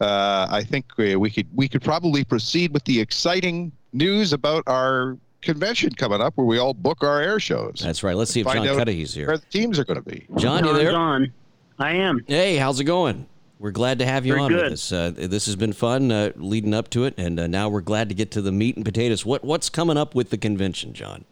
uh, 0.00 0.48
I 0.50 0.64
think 0.64 0.86
we, 0.96 1.14
we 1.16 1.30
could 1.30 1.48
we 1.54 1.68
could 1.68 1.82
probably 1.82 2.24
proceed 2.24 2.72
with 2.72 2.84
the 2.84 3.00
exciting 3.00 3.72
news 3.92 4.32
about 4.32 4.62
our 4.66 5.16
convention 5.42 5.90
coming 5.90 6.20
up, 6.20 6.32
where 6.36 6.46
we 6.46 6.58
all 6.58 6.72
book 6.72 7.02
our 7.02 7.20
air 7.20 7.38
shows. 7.38 7.80
that's 7.82 8.02
right. 8.02 8.16
Let's 8.16 8.30
see 8.30 8.40
if 8.40 8.46
Find 8.46 8.64
John 8.64 8.68
out 8.68 8.76
Cudahy's 8.76 9.16
where 9.16 9.26
here. 9.26 9.36
the 9.36 9.46
teams 9.46 9.78
are 9.78 9.84
going 9.84 10.02
to 10.02 10.08
be. 10.08 10.26
John, 10.36 10.64
you 10.64 10.72
there? 10.72 10.94
on. 10.96 11.32
I 11.78 11.92
am. 11.94 12.24
Hey, 12.26 12.56
how's 12.56 12.80
it 12.80 12.84
going? 12.84 13.26
We're 13.58 13.70
glad 13.70 14.00
to 14.00 14.06
have 14.06 14.26
you 14.26 14.32
Very 14.32 14.44
on 14.44 14.52
with 14.52 14.72
us. 14.72 14.90
Uh, 14.90 15.12
this 15.14 15.46
has 15.46 15.54
been 15.54 15.72
fun 15.72 16.10
uh, 16.10 16.32
leading 16.36 16.74
up 16.74 16.90
to 16.90 17.04
it, 17.04 17.14
and 17.16 17.38
uh, 17.38 17.46
now 17.46 17.68
we're 17.68 17.80
glad 17.80 18.08
to 18.08 18.14
get 18.14 18.32
to 18.32 18.42
the 18.42 18.50
meat 18.50 18.74
and 18.76 18.84
potatoes. 18.84 19.24
What 19.24 19.44
what's 19.44 19.68
coming 19.68 19.96
up 19.96 20.14
with 20.16 20.30
the 20.30 20.38
convention, 20.38 20.92
John? 20.94 21.24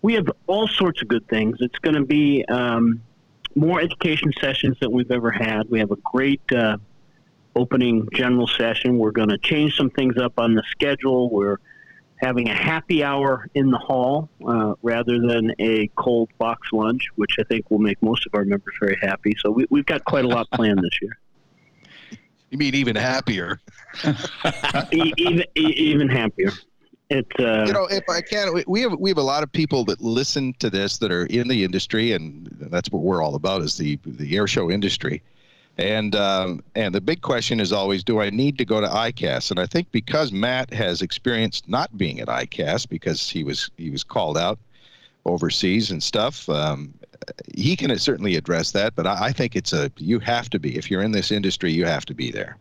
We 0.00 0.14
have 0.14 0.26
all 0.46 0.68
sorts 0.68 1.02
of 1.02 1.08
good 1.08 1.26
things. 1.28 1.58
It's 1.60 1.78
going 1.80 1.96
to 1.96 2.04
be 2.04 2.44
um, 2.48 3.02
more 3.54 3.80
education 3.80 4.32
sessions 4.40 4.78
than 4.80 4.92
we've 4.92 5.10
ever 5.10 5.30
had. 5.30 5.68
We 5.68 5.80
have 5.80 5.90
a 5.90 5.96
great 5.96 6.40
uh, 6.52 6.78
opening 7.54 8.08
general 8.14 8.46
session. 8.46 8.98
We're 8.98 9.10
going 9.10 9.30
to 9.30 9.38
change 9.38 9.76
some 9.76 9.90
things 9.90 10.16
up 10.16 10.38
on 10.38 10.54
the 10.54 10.62
schedule. 10.70 11.28
We're 11.30 11.58
having 12.18 12.48
a 12.48 12.54
happy 12.54 13.04
hour 13.04 13.46
in 13.54 13.70
the 13.70 13.78
hall 13.78 14.28
uh, 14.46 14.74
rather 14.82 15.20
than 15.20 15.52
a 15.58 15.88
cold 15.96 16.30
box 16.38 16.68
lunch, 16.72 17.02
which 17.16 17.36
I 17.38 17.42
think 17.44 17.70
will 17.70 17.78
make 17.78 18.00
most 18.02 18.26
of 18.26 18.34
our 18.34 18.44
members 18.44 18.74
very 18.80 18.98
happy. 19.02 19.34
So 19.40 19.50
we, 19.50 19.66
we've 19.70 19.86
got 19.86 20.04
quite 20.04 20.24
a 20.24 20.28
lot 20.28 20.50
planned 20.52 20.78
this 20.82 20.98
year. 21.02 21.18
You 22.50 22.58
mean 22.58 22.76
even 22.76 22.94
happier? 22.94 23.60
Even 24.92 25.44
even 25.56 26.08
happier. 26.08 26.52
It's 27.10 27.28
uh, 27.40 27.64
you 27.66 27.72
know, 27.72 27.86
if 27.86 28.04
I 28.08 28.20
can, 28.20 28.54
we- 28.54 28.64
we 28.68 28.80
have 28.82 28.92
we 28.98 29.10
have 29.10 29.18
a 29.18 29.22
lot 29.22 29.42
of 29.42 29.50
people 29.50 29.84
that 29.86 30.00
listen 30.00 30.54
to 30.60 30.70
this 30.70 30.98
that 30.98 31.10
are 31.10 31.26
in 31.26 31.48
the 31.48 31.64
industry, 31.64 32.12
and 32.12 32.46
that's 32.60 32.90
what 32.90 33.02
we're 33.02 33.20
all 33.22 33.34
about 33.34 33.62
is 33.62 33.76
the 33.76 33.98
the 34.06 34.36
air 34.36 34.46
show 34.46 34.70
industry. 34.70 35.22
And 35.78 36.16
um, 36.16 36.62
and 36.74 36.94
the 36.94 37.00
big 37.00 37.20
question 37.20 37.60
is 37.60 37.72
always, 37.72 38.02
do 38.02 38.20
I 38.20 38.30
need 38.30 38.56
to 38.58 38.64
go 38.64 38.80
to 38.80 38.86
ICAS? 38.86 39.50
And 39.50 39.60
I 39.60 39.66
think 39.66 39.90
because 39.92 40.32
Matt 40.32 40.72
has 40.72 41.02
experienced 41.02 41.68
not 41.68 41.96
being 41.98 42.20
at 42.20 42.28
ICAS 42.28 42.88
because 42.88 43.28
he 43.28 43.44
was 43.44 43.70
he 43.76 43.90
was 43.90 44.02
called 44.02 44.38
out 44.38 44.58
overseas 45.26 45.90
and 45.90 46.02
stuff, 46.02 46.48
um, 46.48 46.94
he 47.54 47.76
can 47.76 47.96
certainly 47.98 48.36
address 48.36 48.70
that. 48.72 48.94
But 48.94 49.06
I, 49.06 49.26
I 49.26 49.32
think 49.32 49.54
it's 49.54 49.74
a 49.74 49.92
you 49.98 50.18
have 50.20 50.48
to 50.50 50.58
be 50.58 50.78
if 50.78 50.90
you're 50.90 51.02
in 51.02 51.12
this 51.12 51.30
industry, 51.30 51.72
you 51.72 51.84
have 51.84 52.06
to 52.06 52.14
be 52.14 52.30
there. 52.30 52.56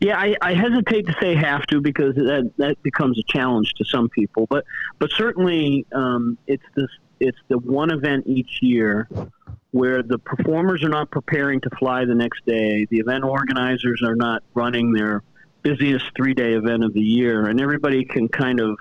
Yeah, 0.00 0.18
I, 0.18 0.34
I 0.40 0.54
hesitate 0.54 1.06
to 1.06 1.14
say 1.20 1.36
have 1.36 1.64
to 1.66 1.80
because 1.80 2.16
that 2.16 2.50
that 2.56 2.82
becomes 2.82 3.16
a 3.16 3.22
challenge 3.28 3.74
to 3.74 3.84
some 3.84 4.08
people. 4.08 4.48
But 4.50 4.64
but 4.98 5.10
certainly 5.12 5.86
um, 5.92 6.36
it's 6.48 6.64
this 6.74 6.88
it's 7.20 7.38
the 7.46 7.58
one 7.58 7.92
event 7.92 8.26
each 8.26 8.60
year 8.60 9.08
where 9.72 10.02
the 10.02 10.18
performers 10.18 10.84
are 10.84 10.88
not 10.88 11.10
preparing 11.10 11.60
to 11.62 11.70
fly 11.78 12.04
the 12.04 12.14
next 12.14 12.44
day. 12.46 12.86
The 12.90 12.98
event 12.98 13.24
organizers 13.24 14.02
are 14.04 14.14
not 14.14 14.42
running 14.54 14.92
their 14.92 15.22
busiest 15.62 16.04
three 16.16 16.34
day 16.34 16.52
event 16.52 16.84
of 16.84 16.92
the 16.92 17.00
year, 17.00 17.46
and 17.46 17.60
everybody 17.60 18.04
can 18.04 18.28
kind 18.28 18.60
of 18.60 18.78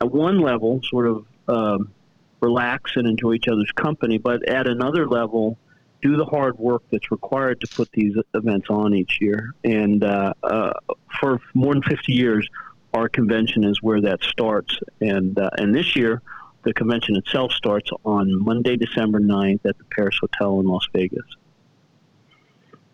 at 0.00 0.10
one 0.10 0.38
level 0.38 0.80
sort 0.84 1.06
of 1.06 1.26
um, 1.48 1.92
relax 2.40 2.92
and 2.96 3.06
enjoy 3.06 3.34
each 3.34 3.48
other's 3.48 3.72
company, 3.72 4.18
but 4.18 4.46
at 4.48 4.66
another 4.66 5.08
level 5.08 5.58
do 6.02 6.16
the 6.16 6.26
hard 6.26 6.58
work 6.58 6.82
that's 6.92 7.10
required 7.10 7.60
to 7.62 7.66
put 7.66 7.90
these 7.92 8.14
events 8.34 8.66
on 8.68 8.94
each 8.94 9.18
year. 9.22 9.54
And 9.64 10.04
uh, 10.04 10.34
uh, 10.42 10.72
for 11.18 11.40
more 11.54 11.72
than 11.72 11.82
50 11.82 12.12
years, 12.12 12.46
our 12.92 13.08
convention 13.08 13.64
is 13.64 13.82
where 13.82 14.02
that 14.02 14.22
starts. 14.22 14.78
And 15.00 15.38
uh, 15.38 15.48
and 15.56 15.74
this 15.74 15.96
year, 15.96 16.20
the 16.64 16.72
convention 16.72 17.16
itself 17.16 17.52
starts 17.52 17.90
on 18.04 18.42
Monday, 18.42 18.76
December 18.76 19.20
9th 19.20 19.60
at 19.64 19.78
the 19.78 19.84
Paris 19.84 20.18
Hotel 20.20 20.60
in 20.60 20.66
Las 20.66 20.86
Vegas. 20.92 21.24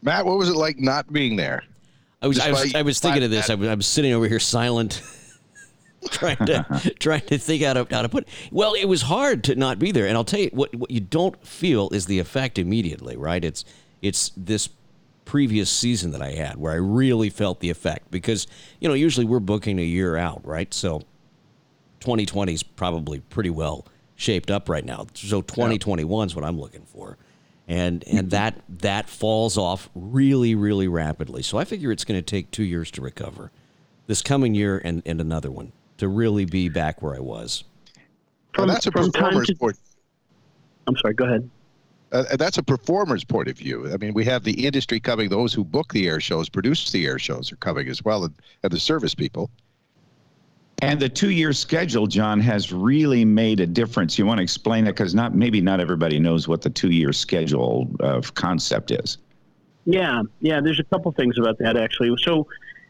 Matt, 0.02 0.26
what 0.26 0.38
was 0.38 0.48
it 0.48 0.56
like 0.56 0.78
not 0.78 1.12
being 1.12 1.36
there? 1.36 1.62
I 2.22 2.26
was, 2.26 2.38
I 2.38 2.50
was, 2.50 2.74
I 2.74 2.82
was 2.82 3.00
thinking 3.00 3.22
of 3.22 3.30
this. 3.30 3.48
I 3.48 3.54
was, 3.54 3.68
I 3.68 3.74
was 3.74 3.86
sitting 3.86 4.12
over 4.12 4.28
here 4.28 4.40
silent, 4.40 5.02
trying 6.10 6.36
to 6.36 6.94
trying 6.98 7.22
to 7.22 7.38
think 7.38 7.62
how 7.62 7.72
to 7.74 7.86
how 7.90 8.02
to 8.02 8.08
put. 8.08 8.28
Well, 8.50 8.74
it 8.74 8.84
was 8.86 9.02
hard 9.02 9.44
to 9.44 9.54
not 9.54 9.78
be 9.78 9.90
there, 9.90 10.06
and 10.06 10.16
I'll 10.16 10.24
tell 10.24 10.40
you 10.40 10.50
what 10.52 10.74
what 10.74 10.90
you 10.90 11.00
don't 11.00 11.46
feel 11.46 11.88
is 11.90 12.06
the 12.06 12.18
effect 12.18 12.58
immediately, 12.58 13.16
right? 13.16 13.42
It's 13.42 13.64
it's 14.02 14.32
this 14.36 14.68
previous 15.24 15.70
season 15.70 16.10
that 16.10 16.20
I 16.20 16.32
had 16.32 16.56
where 16.56 16.72
I 16.72 16.76
really 16.76 17.30
felt 17.30 17.60
the 17.60 17.70
effect 17.70 18.10
because 18.10 18.46
you 18.80 18.88
know 18.88 18.94
usually 18.94 19.24
we're 19.24 19.40
booking 19.40 19.78
a 19.78 19.84
year 19.84 20.16
out, 20.16 20.44
right? 20.44 20.72
So 20.74 21.02
2020 22.00 22.52
is 22.52 22.62
probably 22.62 23.20
pretty 23.20 23.50
well 23.50 23.86
shaped 24.16 24.50
up 24.50 24.68
right 24.68 24.84
now. 24.84 25.06
So 25.14 25.40
2021 25.40 26.26
is 26.28 26.36
what 26.36 26.44
I'm 26.44 26.58
looking 26.58 26.84
for. 26.84 27.16
And 27.68 28.02
and 28.08 28.30
that 28.30 28.56
that 28.80 29.08
falls 29.08 29.56
off 29.56 29.88
really 29.94 30.54
really 30.54 30.88
rapidly. 30.88 31.42
So 31.42 31.58
I 31.58 31.64
figure 31.64 31.92
it's 31.92 32.04
going 32.04 32.18
to 32.18 32.22
take 32.22 32.50
2 32.50 32.64
years 32.64 32.90
to 32.92 33.00
recover. 33.00 33.52
This 34.06 34.22
coming 34.22 34.54
year 34.56 34.80
and, 34.84 35.02
and 35.06 35.20
another 35.20 35.52
one 35.52 35.72
to 35.98 36.08
really 36.08 36.44
be 36.44 36.68
back 36.68 37.00
where 37.00 37.14
I 37.14 37.20
was. 37.20 37.62
From, 38.54 38.66
well, 38.66 38.74
that's 38.74 38.86
a 38.86 38.90
performer's 38.90 39.46
to, 39.46 39.54
point. 39.54 39.78
I'm 40.86 40.96
sorry, 40.96 41.14
go 41.14 41.26
ahead. 41.26 41.48
Uh, 42.10 42.36
that's 42.36 42.58
a 42.58 42.62
performer's 42.62 43.22
point 43.22 43.48
of 43.48 43.56
view. 43.56 43.92
I 43.92 43.96
mean, 43.98 44.14
we 44.14 44.24
have 44.24 44.42
the 44.42 44.66
industry 44.66 44.98
coming; 44.98 45.28
those 45.28 45.52
who 45.52 45.62
book 45.62 45.92
the 45.92 46.08
air 46.08 46.18
shows, 46.18 46.48
produce 46.48 46.90
the 46.90 47.06
air 47.06 47.18
shows, 47.18 47.52
are 47.52 47.56
coming 47.56 47.88
as 47.88 48.04
well, 48.04 48.24
and, 48.24 48.34
and 48.64 48.72
the 48.72 48.80
service 48.80 49.14
people. 49.14 49.50
And 50.82 50.98
the 50.98 51.08
two-year 51.08 51.52
schedule, 51.52 52.06
John, 52.06 52.40
has 52.40 52.72
really 52.72 53.24
made 53.24 53.60
a 53.60 53.66
difference. 53.66 54.18
You 54.18 54.24
want 54.24 54.38
to 54.38 54.42
explain 54.42 54.86
it 54.86 54.92
because 54.92 55.14
not 55.14 55.34
maybe 55.34 55.60
not 55.60 55.78
everybody 55.78 56.18
knows 56.18 56.48
what 56.48 56.62
the 56.62 56.70
two-year 56.70 57.12
schedule 57.12 57.90
of 58.00 58.34
concept 58.34 58.90
is. 58.90 59.18
Yeah, 59.84 60.22
yeah. 60.40 60.60
There's 60.60 60.80
a 60.80 60.84
couple 60.84 61.12
things 61.12 61.38
about 61.38 61.58
that 61.58 61.76
actually. 61.76 62.14
So, 62.22 62.46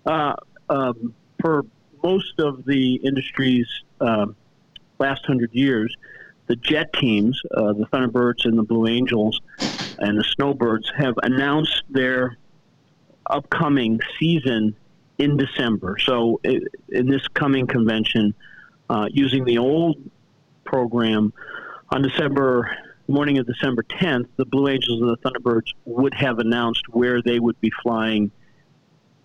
uh, 0.06 0.34
um, 0.68 1.14
for 1.40 1.64
most 2.02 2.38
of 2.38 2.64
the 2.64 2.96
industry's 2.96 3.68
uh, 4.00 4.26
last 4.98 5.24
hundred 5.26 5.52
years, 5.52 5.94
the 6.46 6.56
jet 6.56 6.92
teams, 6.92 7.40
uh, 7.56 7.72
the 7.72 7.86
Thunderbirds 7.92 8.44
and 8.44 8.58
the 8.58 8.62
Blue 8.62 8.86
Angels, 8.86 9.40
and 9.98 10.18
the 10.18 10.24
Snowbirds, 10.24 10.90
have 10.96 11.14
announced 11.22 11.82
their 11.90 12.38
upcoming 13.26 14.00
season 14.18 14.74
in 15.20 15.36
December. 15.36 15.98
So 15.98 16.40
in 16.42 17.06
this 17.08 17.28
coming 17.28 17.66
convention, 17.66 18.34
uh, 18.88 19.06
using 19.12 19.44
the 19.44 19.58
old 19.58 19.98
program 20.64 21.32
on 21.90 22.02
December 22.02 22.76
morning 23.06 23.38
of 23.38 23.46
December 23.46 23.82
10th, 23.82 24.28
the 24.36 24.46
Blue 24.46 24.68
Angels 24.68 25.02
and 25.02 25.10
the 25.10 25.16
Thunderbirds 25.18 25.74
would 25.84 26.14
have 26.14 26.38
announced 26.38 26.88
where 26.88 27.20
they 27.20 27.38
would 27.38 27.60
be 27.60 27.70
flying 27.82 28.30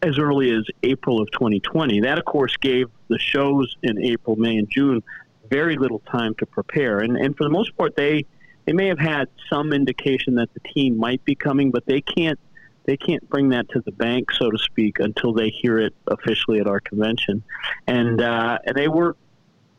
as 0.01 0.19
early 0.19 0.51
as 0.51 0.65
April 0.83 1.21
of 1.21 1.31
2020. 1.31 2.01
That, 2.01 2.17
of 2.17 2.25
course, 2.25 2.57
gave 2.57 2.87
the 3.07 3.17
shows 3.17 3.75
in 3.81 4.03
April, 4.03 4.35
May, 4.35 4.57
and 4.57 4.69
June 4.69 5.01
very 5.49 5.77
little 5.77 5.99
time 5.99 6.35
to 6.39 6.45
prepare. 6.45 6.99
And, 6.99 7.15
and 7.15 7.37
for 7.37 7.43
the 7.43 7.49
most 7.49 7.75
part, 7.77 7.95
they 7.95 8.25
they 8.65 8.73
may 8.73 8.87
have 8.87 8.99
had 8.99 9.27
some 9.47 9.73
indication 9.73 10.35
that 10.35 10.51
the 10.55 10.59
team 10.59 10.97
might 10.97 11.23
be 11.23 11.35
coming, 11.35 11.69
but 11.69 11.85
they 11.85 12.01
can't 12.01 12.39
they 12.85 12.97
can't 12.97 13.27
bring 13.29 13.49
that 13.49 13.67
to 13.69 13.81
the 13.81 13.91
bank, 13.91 14.31
so 14.31 14.49
to 14.51 14.57
speak, 14.57 14.99
until 14.99 15.33
they 15.33 15.49
hear 15.49 15.79
it 15.79 15.93
officially 16.07 16.59
at 16.59 16.67
our 16.67 16.79
convention. 16.79 17.43
And 17.87 18.21
uh, 18.21 18.59
and 18.65 18.75
they 18.75 18.87
were 18.87 19.15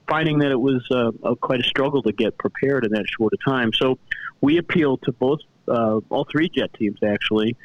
finding 0.09 0.39
that 0.39 0.51
it 0.51 0.61
was 0.61 0.85
uh, 0.91 1.13
a, 1.23 1.37
quite 1.37 1.61
a 1.61 1.65
struggle 1.65 2.03
to 2.03 2.13
get 2.13 2.39
prepared 2.39 2.85
in 2.85 2.93
that 2.93 3.07
short 3.09 3.33
a 3.33 3.49
time. 3.49 3.73
So 3.73 3.99
we 4.41 4.59
appealed 4.59 5.03
to 5.03 5.13
both 5.13 5.41
uh, 5.69 6.01
all 6.11 6.27
three 6.31 6.49
jet 6.49 6.73
teams 6.75 6.99
actually 7.03 7.57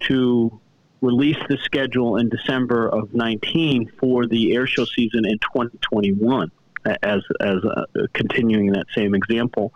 to 0.00 0.60
release 1.00 1.38
the 1.48 1.58
schedule 1.58 2.16
in 2.16 2.28
December 2.28 2.88
of 2.88 3.14
19 3.14 3.92
for 3.98 4.26
the 4.26 4.54
air 4.54 4.66
show 4.66 4.84
season 4.84 5.24
in 5.26 5.38
2021 5.38 6.50
as 7.02 7.22
as 7.40 7.56
uh, 7.64 7.84
continuing 8.14 8.72
that 8.72 8.86
same 8.94 9.14
example 9.14 9.72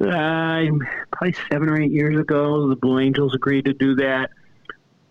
uh, 0.00 0.64
probably 1.12 1.34
seven 1.50 1.68
or 1.68 1.80
eight 1.80 1.90
years 1.90 2.18
ago, 2.18 2.68
the 2.68 2.76
Blue 2.76 2.98
Angels 2.98 3.34
agreed 3.34 3.64
to 3.66 3.72
do 3.72 3.94
that. 3.96 4.30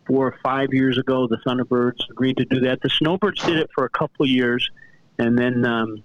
Four 0.07 0.27
or 0.27 0.37
five 0.43 0.69
years 0.71 0.99
ago, 0.99 1.27
the 1.27 1.37
Thunderbirds 1.47 2.09
agreed 2.11 2.37
to 2.37 2.45
do 2.45 2.59
that. 2.61 2.81
The 2.81 2.89
Snowbirds 2.89 3.43
did 3.43 3.57
it 3.57 3.69
for 3.73 3.85
a 3.85 3.89
couple 3.89 4.23
of 4.25 4.29
years, 4.29 4.69
and 5.17 5.35
then 5.35 5.65
um, 5.65 6.03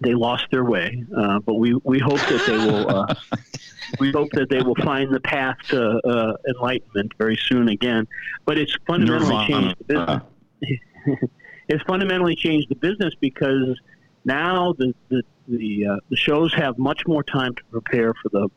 they 0.00 0.14
lost 0.14 0.46
their 0.52 0.64
way. 0.64 1.04
Uh, 1.16 1.40
but 1.40 1.54
we, 1.54 1.74
we 1.82 1.98
hope 1.98 2.20
that 2.20 2.44
they 2.46 2.56
will 2.56 2.88
uh, 2.88 3.14
we 4.00 4.12
hope 4.12 4.30
that 4.32 4.48
they 4.48 4.62
will 4.62 4.76
find 4.76 5.12
the 5.12 5.20
path 5.20 5.56
to 5.68 5.98
uh, 6.06 6.36
enlightenment 6.48 7.12
very 7.18 7.36
soon 7.36 7.68
again. 7.68 8.06
But 8.44 8.58
it's 8.58 8.76
fundamentally 8.86 9.46
changed 9.46 9.76
the 9.78 9.84
business. 9.94 11.30
it's 11.68 11.82
fundamentally 11.84 12.36
changed 12.36 12.68
the 12.68 12.76
business 12.76 13.14
because 13.20 13.80
now 14.28 14.74
the 14.78 14.94
the 15.08 15.22
the, 15.48 15.86
uh, 15.86 15.96
the 16.10 16.16
shows 16.16 16.52
have 16.54 16.78
much 16.78 17.06
more 17.06 17.22
time 17.22 17.54
to 17.54 17.64
prepare 17.70 18.12
for 18.14 18.28
the 18.28 18.48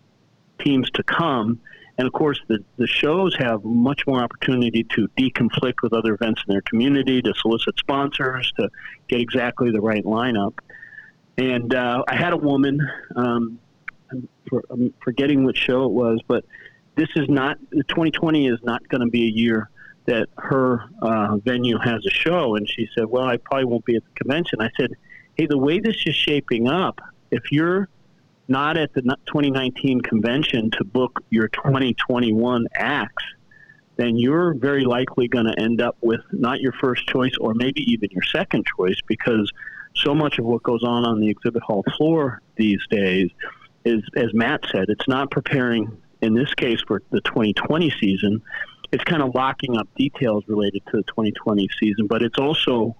teams 0.60 0.92
to 0.92 1.04
come. 1.04 1.60
And 1.98 2.08
of 2.08 2.14
course, 2.14 2.40
the, 2.48 2.60
the 2.78 2.88
shows 2.88 3.36
have 3.38 3.64
much 3.64 4.06
more 4.06 4.22
opportunity 4.22 4.84
to 4.96 5.08
deconflict 5.18 5.82
with 5.82 5.94
other 5.94 6.14
events 6.14 6.44
in 6.48 6.54
their 6.54 6.62
community, 6.62 7.22
to 7.22 7.34
solicit 7.36 7.78
sponsors, 7.80 8.52
to 8.60 8.70
get 9.08 9.22
exactly 9.22 9.72
the 9.72 9.82
right 9.82 10.04
lineup. 10.04 10.60
And 11.38 11.74
uh, 11.74 12.04
I 12.08 12.16
had 12.16 12.34
a 12.34 12.38
woman, 12.38 12.80
um, 13.16 13.60
I'm, 14.12 14.28
for, 14.50 14.64
I'm 14.70 14.94
forgetting 15.02 15.44
which 15.44 15.58
show 15.58 15.86
it 15.86 15.92
was, 15.92 16.20
but 16.28 16.44
this 16.96 17.10
is 17.16 17.30
not, 17.30 17.58
2020 17.72 18.48
is 18.48 18.60
not 18.64 18.88
going 18.90 19.02
to 19.02 19.10
be 19.10 19.28
a 19.28 19.32
year 19.32 19.70
that 20.06 20.28
her 20.38 20.84
uh, 21.02 21.38
venue 21.38 21.78
has 21.78 22.06
a 22.06 22.10
show. 22.10 22.56
And 22.56 22.68
she 22.68 22.90
said, 22.98 23.06
Well, 23.06 23.24
I 23.24 23.38
probably 23.38 23.66
won't 23.66 23.86
be 23.86 23.96
at 23.96 24.04
the 24.04 24.12
convention. 24.16 24.60
I 24.60 24.70
said, 24.78 24.92
hey, 25.38 25.46
the 25.48 25.58
way 25.58 25.80
this 25.80 25.98
is 26.06 26.16
shaping 26.16 26.68
up, 26.68 27.00
if 27.32 27.52
you're 27.52 27.88
not 28.48 28.78
at 28.78 28.94
the 28.94 29.02
2019 29.02 30.02
convention 30.02 30.70
to 30.72 30.84
book 30.84 31.24
your 31.30 31.48
2021 31.50 32.68
acts, 32.76 33.24
then 33.96 34.18
you're 34.18 34.54
very 34.56 34.84
likely 34.84 35.28
going 35.28 35.46
to 35.46 35.58
end 35.60 35.82
up 35.82 35.96
with 36.02 36.22
not 36.32 36.60
your 36.60 36.74
first 36.74 37.08
choice 37.08 37.34
or 37.40 37.54
maybe 37.54 37.82
even 37.92 38.10
your 38.12 38.24
second 38.24 38.66
choice 38.78 39.00
because 39.08 39.52
so 39.96 40.16
much 40.16 40.40
of 40.40 40.46
what 40.46 40.64
goes 40.64 40.84
on 40.84 41.06
on 41.06 41.20
the 41.20 41.30
exhibit 41.30 41.62
hall 41.64 41.84
floor 41.98 42.42
these 42.56 42.80
days 42.90 43.30
is, 43.86 44.02
as 44.16 44.34
Matt 44.34 44.66
said, 44.72 44.86
it's 44.90 45.08
not 45.08 45.32
preparing, 45.32 45.98
in 46.22 46.34
this 46.34 46.54
case, 46.54 46.82
for 46.88 47.02
the 47.12 47.22
2020 47.22 47.94
season. 48.00 48.42
It's 48.92 49.04
kind 49.04 49.22
of 49.22 49.34
locking 49.36 49.78
up 49.78 49.88
details 49.96 50.44
related 50.48 50.84
to 50.88 50.98
the 50.98 51.04
2020 51.04 51.70
season, 51.80 52.08
but 52.08 52.22
it's 52.22 52.38
also 52.38 52.96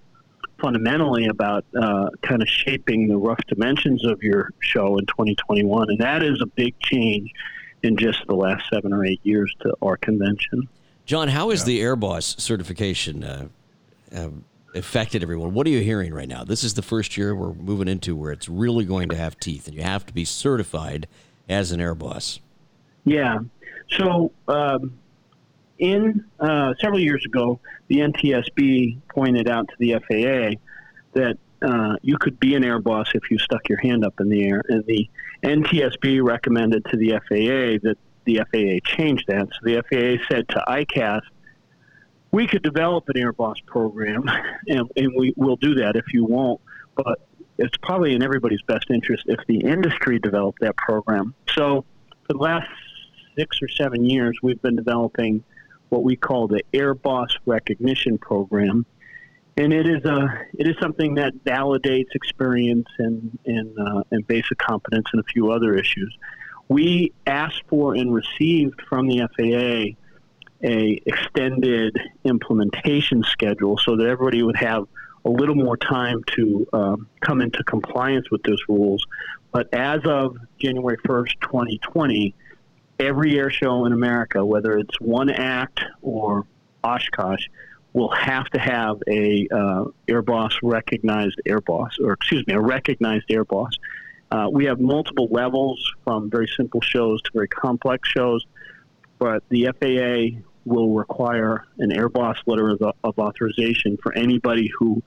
fundamentally 0.62 1.26
about 1.26 1.64
uh, 1.78 2.08
kind 2.22 2.40
of 2.40 2.48
shaping 2.48 3.08
the 3.08 3.16
rough 3.18 3.40
dimensions 3.48 4.06
of 4.06 4.22
your 4.22 4.50
show 4.60 4.96
in 4.96 5.04
2021. 5.06 5.90
And 5.90 5.98
that 5.98 6.22
is 6.22 6.40
a 6.40 6.46
big 6.46 6.78
change 6.80 7.30
in 7.82 7.96
just 7.96 8.24
the 8.28 8.34
last 8.34 8.64
seven 8.72 8.92
or 8.92 9.04
eight 9.04 9.20
years 9.24 9.52
to 9.62 9.74
our 9.82 9.96
convention. 9.96 10.68
John, 11.04 11.28
how 11.28 11.50
is 11.50 11.60
yeah. 11.60 11.66
the 11.66 11.80
Airboss 11.80 12.40
certification 12.40 13.24
uh, 13.24 13.48
uh, 14.14 14.28
affected 14.74 15.22
everyone? 15.22 15.52
What 15.52 15.66
are 15.66 15.70
you 15.70 15.80
hearing 15.80 16.14
right 16.14 16.28
now? 16.28 16.44
This 16.44 16.62
is 16.62 16.74
the 16.74 16.82
first 16.82 17.16
year 17.16 17.34
we're 17.34 17.54
moving 17.54 17.88
into 17.88 18.14
where 18.14 18.30
it's 18.30 18.48
really 18.48 18.84
going 18.84 19.08
to 19.08 19.16
have 19.16 19.38
teeth, 19.40 19.66
and 19.66 19.76
you 19.76 19.82
have 19.82 20.06
to 20.06 20.14
be 20.14 20.24
certified 20.24 21.08
as 21.48 21.72
an 21.72 21.80
Airboss. 21.80 22.38
Yeah. 23.04 23.40
So 23.90 24.30
um, 24.46 24.96
in 25.78 26.24
uh, 26.38 26.74
several 26.80 27.00
years 27.00 27.24
ago, 27.24 27.60
the 27.88 27.98
NTSB 27.98 29.00
pointed 29.08 29.48
out 29.48 29.68
to 29.68 29.74
the 29.78 29.94
FAA 29.94 30.60
that 31.14 31.38
uh, 31.62 31.96
you 32.02 32.18
could 32.18 32.38
be 32.40 32.54
an 32.54 32.64
air 32.64 32.78
boss 32.78 33.08
if 33.14 33.30
you 33.30 33.38
stuck 33.38 33.68
your 33.68 33.78
hand 33.78 34.04
up 34.04 34.20
in 34.20 34.28
the 34.28 34.44
air, 34.46 34.62
and 34.68 34.84
the 34.86 35.08
NTSB 35.42 36.22
recommended 36.22 36.84
to 36.86 36.96
the 36.96 37.10
FAA 37.10 37.78
that 37.88 37.96
the 38.24 38.40
FAA 38.50 38.96
change 38.96 39.24
that. 39.26 39.48
So 39.48 39.58
the 39.62 39.82
FAA 39.82 40.24
said 40.28 40.48
to 40.50 40.64
ICAS, 40.68 41.22
"We 42.30 42.46
could 42.46 42.62
develop 42.62 43.08
an 43.08 43.16
air 43.16 43.32
boss 43.32 43.56
program, 43.66 44.24
and, 44.68 44.90
and 44.96 45.12
we 45.16 45.34
will 45.36 45.56
do 45.56 45.74
that 45.76 45.96
if 45.96 46.12
you 46.12 46.24
won't, 46.24 46.60
but." 46.94 47.20
It's 47.58 47.76
probably 47.76 48.14
in 48.14 48.22
everybody's 48.22 48.62
best 48.62 48.90
interest 48.90 49.24
if 49.26 49.38
the 49.46 49.58
industry 49.58 50.18
developed 50.18 50.60
that 50.62 50.74
program. 50.76 51.34
So, 51.54 51.84
for 52.26 52.32
the 52.32 52.38
last 52.38 52.66
six 53.36 53.60
or 53.62 53.68
seven 53.68 54.04
years, 54.04 54.38
we've 54.42 54.60
been 54.62 54.74
developing 54.74 55.44
what 55.92 56.02
we 56.02 56.16
call 56.16 56.48
the 56.48 56.62
Air 56.72 56.94
Boss 56.94 57.36
Recognition 57.44 58.16
Program, 58.16 58.86
and 59.58 59.74
it 59.74 59.86
is 59.86 60.02
a 60.06 60.26
it 60.54 60.66
is 60.66 60.74
something 60.80 61.16
that 61.16 61.34
validates 61.44 62.14
experience 62.14 62.88
and 62.98 63.38
and 63.44 63.78
uh, 63.78 64.02
and 64.10 64.26
basic 64.26 64.56
competence 64.56 65.04
and 65.12 65.20
a 65.20 65.24
few 65.24 65.52
other 65.52 65.74
issues. 65.74 66.16
We 66.68 67.12
asked 67.26 67.62
for 67.68 67.94
and 67.94 68.14
received 68.14 68.80
from 68.88 69.06
the 69.06 69.28
FAA 69.36 69.98
a 70.66 71.02
extended 71.04 71.98
implementation 72.24 73.22
schedule 73.24 73.76
so 73.76 73.96
that 73.96 74.06
everybody 74.06 74.42
would 74.42 74.56
have 74.56 74.84
a 75.26 75.30
little 75.30 75.56
more 75.56 75.76
time 75.76 76.22
to 76.36 76.66
um, 76.72 77.06
come 77.20 77.42
into 77.42 77.62
compliance 77.64 78.30
with 78.30 78.42
those 78.44 78.62
rules. 78.66 79.04
But 79.52 79.68
as 79.74 80.00
of 80.06 80.38
January 80.58 80.96
1st, 81.06 81.40
2020, 81.42 82.34
every 83.02 83.38
air 83.38 83.50
show 83.50 83.84
in 83.84 83.92
America, 83.92 84.44
whether 84.44 84.78
it's 84.78 85.00
one 85.00 85.30
act 85.30 85.80
or 86.00 86.46
Oshkosh, 86.84 87.46
will 87.92 88.10
have 88.10 88.48
to 88.50 88.58
have 88.58 88.96
a 89.08 89.46
uh, 89.52 89.84
air 90.08 90.22
boss 90.22 90.56
recognized 90.62 91.40
air 91.46 91.60
boss, 91.60 91.98
or 92.02 92.12
excuse 92.12 92.46
me, 92.46 92.54
a 92.54 92.60
recognized 92.60 93.26
air 93.30 93.44
boss. 93.44 93.72
Uh, 94.30 94.48
we 94.50 94.64
have 94.64 94.80
multiple 94.80 95.28
levels 95.30 95.92
from 96.04 96.30
very 96.30 96.48
simple 96.56 96.80
shows 96.80 97.20
to 97.22 97.30
very 97.34 97.48
complex 97.48 98.08
shows, 98.08 98.46
but 99.18 99.42
the 99.50 99.68
FAA 99.78 100.40
will 100.64 100.94
require 100.94 101.66
an 101.78 101.92
air 101.92 102.08
boss 102.08 102.38
letter 102.46 102.70
of, 102.70 102.82
of 103.04 103.18
authorization 103.18 103.98
for 104.02 104.14
anybody 104.14 104.70
who 104.78 105.02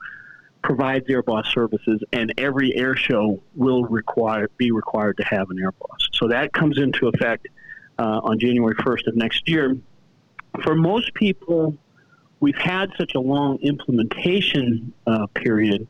provides 0.62 1.06
air 1.08 1.22
boss 1.22 1.52
services, 1.52 2.02
and 2.12 2.32
every 2.38 2.76
air 2.76 2.94
show 2.94 3.42
will 3.54 3.84
require 3.84 4.48
be 4.58 4.70
required 4.70 5.16
to 5.16 5.24
have 5.24 5.50
an 5.50 5.58
air 5.58 5.72
boss. 5.72 6.08
So 6.12 6.28
that 6.28 6.52
comes 6.52 6.78
into 6.78 7.08
effect 7.08 7.48
uh, 7.98 8.20
on 8.22 8.38
January 8.38 8.74
1st 8.76 9.06
of 9.08 9.16
next 9.16 9.48
year. 9.48 9.76
For 10.62 10.74
most 10.74 11.14
people, 11.14 11.76
we've 12.40 12.56
had 12.56 12.90
such 12.96 13.14
a 13.14 13.20
long 13.20 13.58
implementation 13.58 14.92
uh, 15.06 15.26
period 15.28 15.86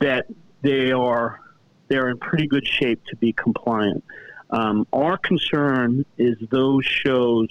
that 0.00 0.26
they 0.62 0.92
are 0.92 1.40
they're 1.88 2.08
in 2.08 2.18
pretty 2.18 2.46
good 2.46 2.66
shape 2.66 3.04
to 3.06 3.16
be 3.16 3.32
compliant. 3.32 4.04
Um, 4.50 4.86
our 4.92 5.18
concern 5.18 6.04
is 6.18 6.36
those 6.50 6.84
shows 6.84 7.48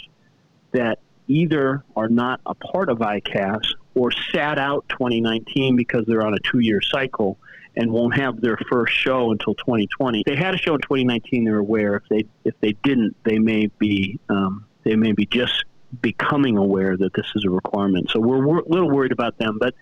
that 0.71 0.99
either 1.27 1.83
are 1.95 2.07
not 2.07 2.39
a 2.45 2.55
part 2.55 2.89
of 2.89 2.99
ICAS 2.99 3.61
or 3.95 4.11
sat 4.33 4.57
out 4.57 4.87
2019 4.89 5.75
because 5.75 6.05
they're 6.05 6.25
on 6.25 6.33
a 6.33 6.39
two-year 6.39 6.81
cycle 6.81 7.37
and 7.79 7.89
won't 7.93 8.13
have 8.13 8.41
their 8.41 8.57
first 8.69 8.93
show 8.93 9.31
until 9.31 9.55
2020. 9.55 10.23
They 10.25 10.35
had 10.35 10.53
a 10.53 10.57
show 10.57 10.75
in 10.75 10.81
2019, 10.81 11.45
they're 11.45 11.57
aware. 11.57 11.95
If 11.95 12.03
they 12.09 12.25
if 12.43 12.53
they 12.59 12.73
didn't, 12.83 13.15
they 13.23 13.39
may 13.39 13.67
be 13.79 14.19
um, 14.29 14.65
they 14.83 14.97
may 14.97 15.13
be 15.13 15.25
just 15.25 15.63
becoming 16.01 16.57
aware 16.57 16.97
that 16.97 17.13
this 17.13 17.25
is 17.35 17.45
a 17.45 17.49
requirement. 17.49 18.09
So 18.11 18.19
we're, 18.19 18.45
we're 18.45 18.59
a 18.59 18.67
little 18.67 18.91
worried 18.91 19.13
about 19.13 19.37
them. 19.37 19.57
But 19.59 19.75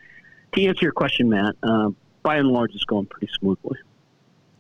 to 0.54 0.66
answer 0.66 0.86
your 0.86 0.92
question, 0.92 1.30
Matt, 1.30 1.56
uh, 1.64 1.90
by 2.22 2.38
and 2.38 2.50
large, 2.50 2.74
it's 2.76 2.86
going 2.86 3.08
pretty 3.08 3.30
smoothly. 3.40 3.78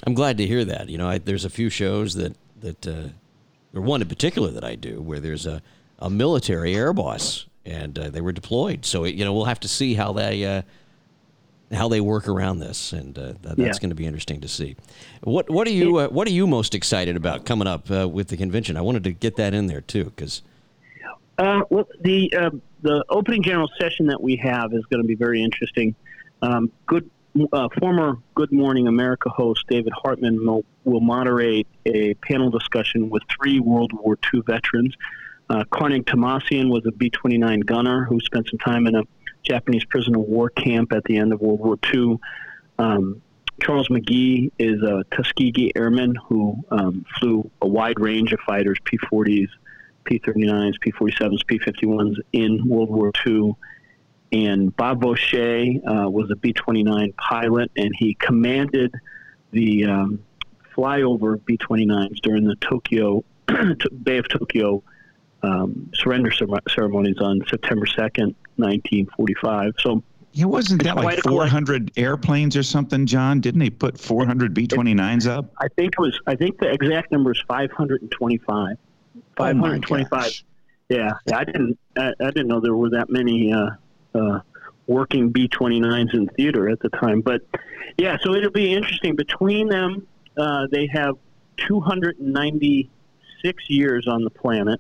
I'm 0.06 0.16
glad 0.16 0.38
to 0.40 0.48
hear 0.48 0.66
that. 0.66 0.90
You 0.90 0.98
know, 0.98 1.08
I, 1.08 1.20
there's 1.20 1.46
a 1.46 1.50
few 1.50 1.70
shows 1.70 2.16
that 2.16 2.36
that 2.62 2.88
uh, 2.88 3.10
or 3.76 3.82
one 3.82 4.02
in 4.02 4.08
particular 4.08 4.50
that 4.50 4.64
I 4.64 4.74
do 4.74 5.00
where 5.00 5.20
there's 5.20 5.46
a 5.46 5.62
a 6.00 6.10
military 6.10 6.76
air 6.76 6.92
boss 6.92 7.46
and 7.68 8.00
uh, 8.00 8.10
they 8.10 8.22
were 8.22 8.32
deployed. 8.32 8.84
So 8.84 9.04
you 9.04 9.24
know, 9.24 9.34
we'll 9.34 9.46
have 9.46 9.60
to 9.60 9.68
see 9.68 9.94
how 9.94 10.12
they 10.14 10.44
uh, 10.44 10.64
how 11.72 11.88
they 11.90 12.02
work 12.02 12.28
around 12.28 12.60
this, 12.60 12.94
and 12.94 13.18
uh, 13.18 13.34
that's 13.42 13.60
yeah. 13.60 13.72
going 13.80 13.90
to 13.90 13.96
be 13.96 14.06
interesting 14.06 14.42
to 14.42 14.48
see. 14.48 14.76
What 15.22 15.50
what 15.50 15.68
are 15.68 15.72
you 15.72 15.98
uh, 15.98 16.08
what 16.08 16.28
are 16.28 16.32
you 16.32 16.48
most 16.48 16.76
excited 16.76 17.16
about 17.16 17.46
coming 17.46 17.68
up 17.68 17.90
uh, 17.92 18.08
with 18.08 18.30
the 18.30 18.38
convention? 18.38 18.78
I 18.78 18.82
wanted 18.82 19.04
to 19.06 19.12
get 19.12 19.36
that 19.38 19.54
in 19.54 19.68
there 19.68 19.82
too 19.82 20.06
because. 20.06 20.42
Uh, 21.38 21.62
well, 21.70 21.88
the 22.02 22.32
the 22.82 23.06
opening 23.10 23.44
general 23.44 23.70
session 23.80 24.08
that 24.08 24.22
we 24.22 24.36
have 24.38 24.74
is 24.74 24.84
going 24.86 25.02
to 25.02 25.08
be 25.08 25.14
very 25.14 25.44
interesting. 25.44 25.94
Um, 26.42 26.72
good 26.88 27.10
uh, 27.52 27.70
former 27.80 28.18
Good 28.36 28.52
Morning 28.52 28.88
America 28.88 29.30
host 29.30 29.66
David 29.68 29.94
Hartman 29.94 30.46
will, 30.46 30.66
will, 30.84 31.02
moderate 31.02 31.68
a 31.86 32.14
panel 32.16 32.50
discussion 32.50 33.10
with 33.10 33.24
three 33.30 33.60
World 33.60 33.94
War 33.94 34.18
II 34.34 34.42
veterans. 34.42 34.96
Uh, 35.50 35.64
Tomassian 35.72 36.70
was 36.70 36.86
a 36.86 36.92
B 36.92 37.10
29 37.10 37.62
gunner 37.62 38.06
who 38.06 38.20
spent 38.20 38.50
some 38.50 38.60
time 38.60 38.88
in 38.88 38.96
a 38.96 39.04
Japanese 39.48 39.86
prisoner 39.86 40.20
of 40.20 40.26
war 40.26 40.50
camp 40.50 40.92
at 40.92 41.04
the 41.06 41.18
end 41.18 41.34
of 41.34 41.42
World 41.42 41.60
War 41.60 41.78
II. 41.94 42.20
Um, 42.80 43.22
Charles 43.62 43.88
McGee 43.90 44.52
is 44.60 44.82
a 44.84 45.04
Tuskegee 45.16 45.72
airman 45.76 46.16
who 46.28 46.64
um, 46.70 47.06
flew 47.20 47.50
a 47.62 47.68
wide 47.68 48.00
range 48.00 48.34
of 48.34 48.40
fighters, 48.42 48.78
P 48.84 48.98
40s, 49.12 49.48
P 50.04 50.20
39s, 50.20 50.80
P 50.80 50.92
47s, 50.92 51.46
P 51.48 51.60
51s 51.60 52.18
in 52.34 52.68
World 52.68 52.90
War 52.90 53.12
II 53.26 53.56
and 54.32 54.76
Bob 54.76 55.02
Vaucher 55.02 55.66
uh, 55.88 56.10
was 56.10 56.30
a 56.32 56.36
B 56.36 56.54
29 56.54 57.14
pilot, 57.14 57.72
and 57.78 57.92
he 57.98 58.14
commanded 58.16 58.94
the 59.52 59.86
um, 59.86 60.24
flyover 60.76 61.44
B 61.46 61.58
29s 61.58 62.18
during 62.22 62.44
the 62.44 62.56
Tokyo 62.56 63.24
Bay 64.04 64.18
of 64.18 64.28
Tokyo 64.28 64.84
um, 65.44 65.90
surrender 65.94 66.32
ceremonies 66.70 67.18
on 67.20 67.42
September 67.48 67.86
2nd, 67.86 68.36
1945. 68.58 69.74
So 69.80 70.04
yeah, 70.34 70.46
wasn't 70.46 70.84
that 70.84 70.98
like 70.98 71.22
400 71.24 71.92
airplanes 71.98 72.56
or 72.56 72.64
something, 72.64 73.06
John? 73.06 73.42
Didn't 73.42 73.60
they 73.60 73.70
put 73.70 74.00
400 74.00 74.54
B-29s 74.54 75.28
up? 75.28 75.52
I 75.60 75.68
think 75.70 75.94
it 75.94 76.00
was. 76.00 76.20
I 76.28 76.36
think 76.36 76.60
the 76.60 76.72
exact 76.72 77.12
number 77.12 77.32
is 77.32 77.44
525. 77.48 78.78
525. 79.36 80.08
Oh 80.12 80.30
yeah, 80.90 81.12
yeah. 81.26 81.38
I 81.38 81.44
didn't. 81.44 81.80
I, 81.98 82.14
I, 82.20 82.26
didn't 82.28 82.48
know 82.48 82.60
there 82.60 82.76
were 82.76 82.92
that 82.92 83.10
many 83.10 83.52
uh, 83.52 83.72
uh, 84.14 84.42
working 84.86 85.30
B 85.30 85.48
29s 85.48 86.14
in 86.14 86.28
theater 86.30 86.70
at 86.70 86.80
the 86.82 86.90
time. 86.90 87.22
But 87.22 87.42
yeah, 87.98 88.18
so 88.22 88.36
it'll 88.36 88.52
be 88.52 88.74
interesting. 88.74 89.16
Between 89.16 89.70
them, 89.70 90.06
uh, 90.38 90.68
they 90.72 90.88
have 90.94 91.16
296 91.58 93.70
years 93.70 94.08
on 94.08 94.24
the 94.24 94.30
planet. 94.30 94.80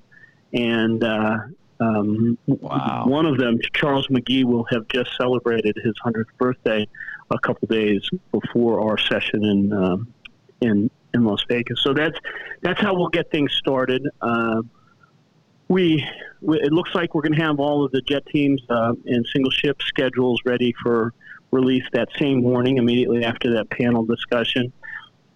And 0.53 1.03
uh, 1.03 1.39
um, 1.79 2.37
wow. 2.47 3.03
one 3.07 3.25
of 3.25 3.37
them, 3.37 3.59
Charles 3.73 4.07
McGee, 4.07 4.43
will 4.43 4.65
have 4.71 4.87
just 4.87 5.11
celebrated 5.17 5.77
his 5.83 5.93
100th 6.05 6.25
birthday 6.37 6.87
a 7.29 7.39
couple 7.39 7.67
days 7.67 8.09
before 8.31 8.81
our 8.81 8.97
session 8.97 9.43
in, 9.43 9.73
um, 9.73 10.13
in, 10.61 10.89
in 11.13 11.23
Las 11.23 11.43
Vegas. 11.47 11.81
So 11.83 11.93
that's, 11.93 12.17
that's 12.61 12.79
how 12.79 12.95
we'll 12.95 13.09
get 13.09 13.29
things 13.31 13.53
started. 13.53 14.07
Uh, 14.21 14.61
we, 15.67 16.05
we, 16.41 16.59
it 16.61 16.71
looks 16.71 16.95
like 16.95 17.13
we're 17.13 17.21
going 17.21 17.35
to 17.35 17.43
have 17.43 17.59
all 17.59 17.83
of 17.83 17.91
the 17.91 18.01
jet 18.01 18.25
teams 18.27 18.61
uh, 18.69 18.93
and 19.05 19.25
single 19.33 19.51
ship 19.51 19.81
schedules 19.81 20.39
ready 20.45 20.73
for 20.81 21.13
release 21.51 21.83
that 21.93 22.09
same 22.19 22.41
morning 22.41 22.77
immediately 22.77 23.23
after 23.23 23.53
that 23.53 23.69
panel 23.69 24.03
discussion. 24.03 24.71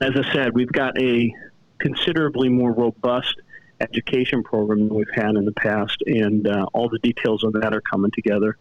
As 0.02 0.12
I 0.16 0.34
said, 0.34 0.54
we've 0.54 0.72
got 0.72 1.00
a 1.00 1.34
considerably 1.80 2.50
more 2.50 2.72
robust 2.72 3.36
education 3.82 4.44
program 4.44 4.88
than 4.88 4.96
we've 4.96 5.14
had 5.14 5.36
in 5.36 5.46
the 5.46 5.52
past, 5.52 6.02
and 6.06 6.48
uh, 6.48 6.66
all 6.74 6.90
the 6.90 7.00
details 7.00 7.44
of 7.44 7.54
that 7.54 7.74
are 7.74 7.82
coming 7.82 8.12
together. 8.12 8.58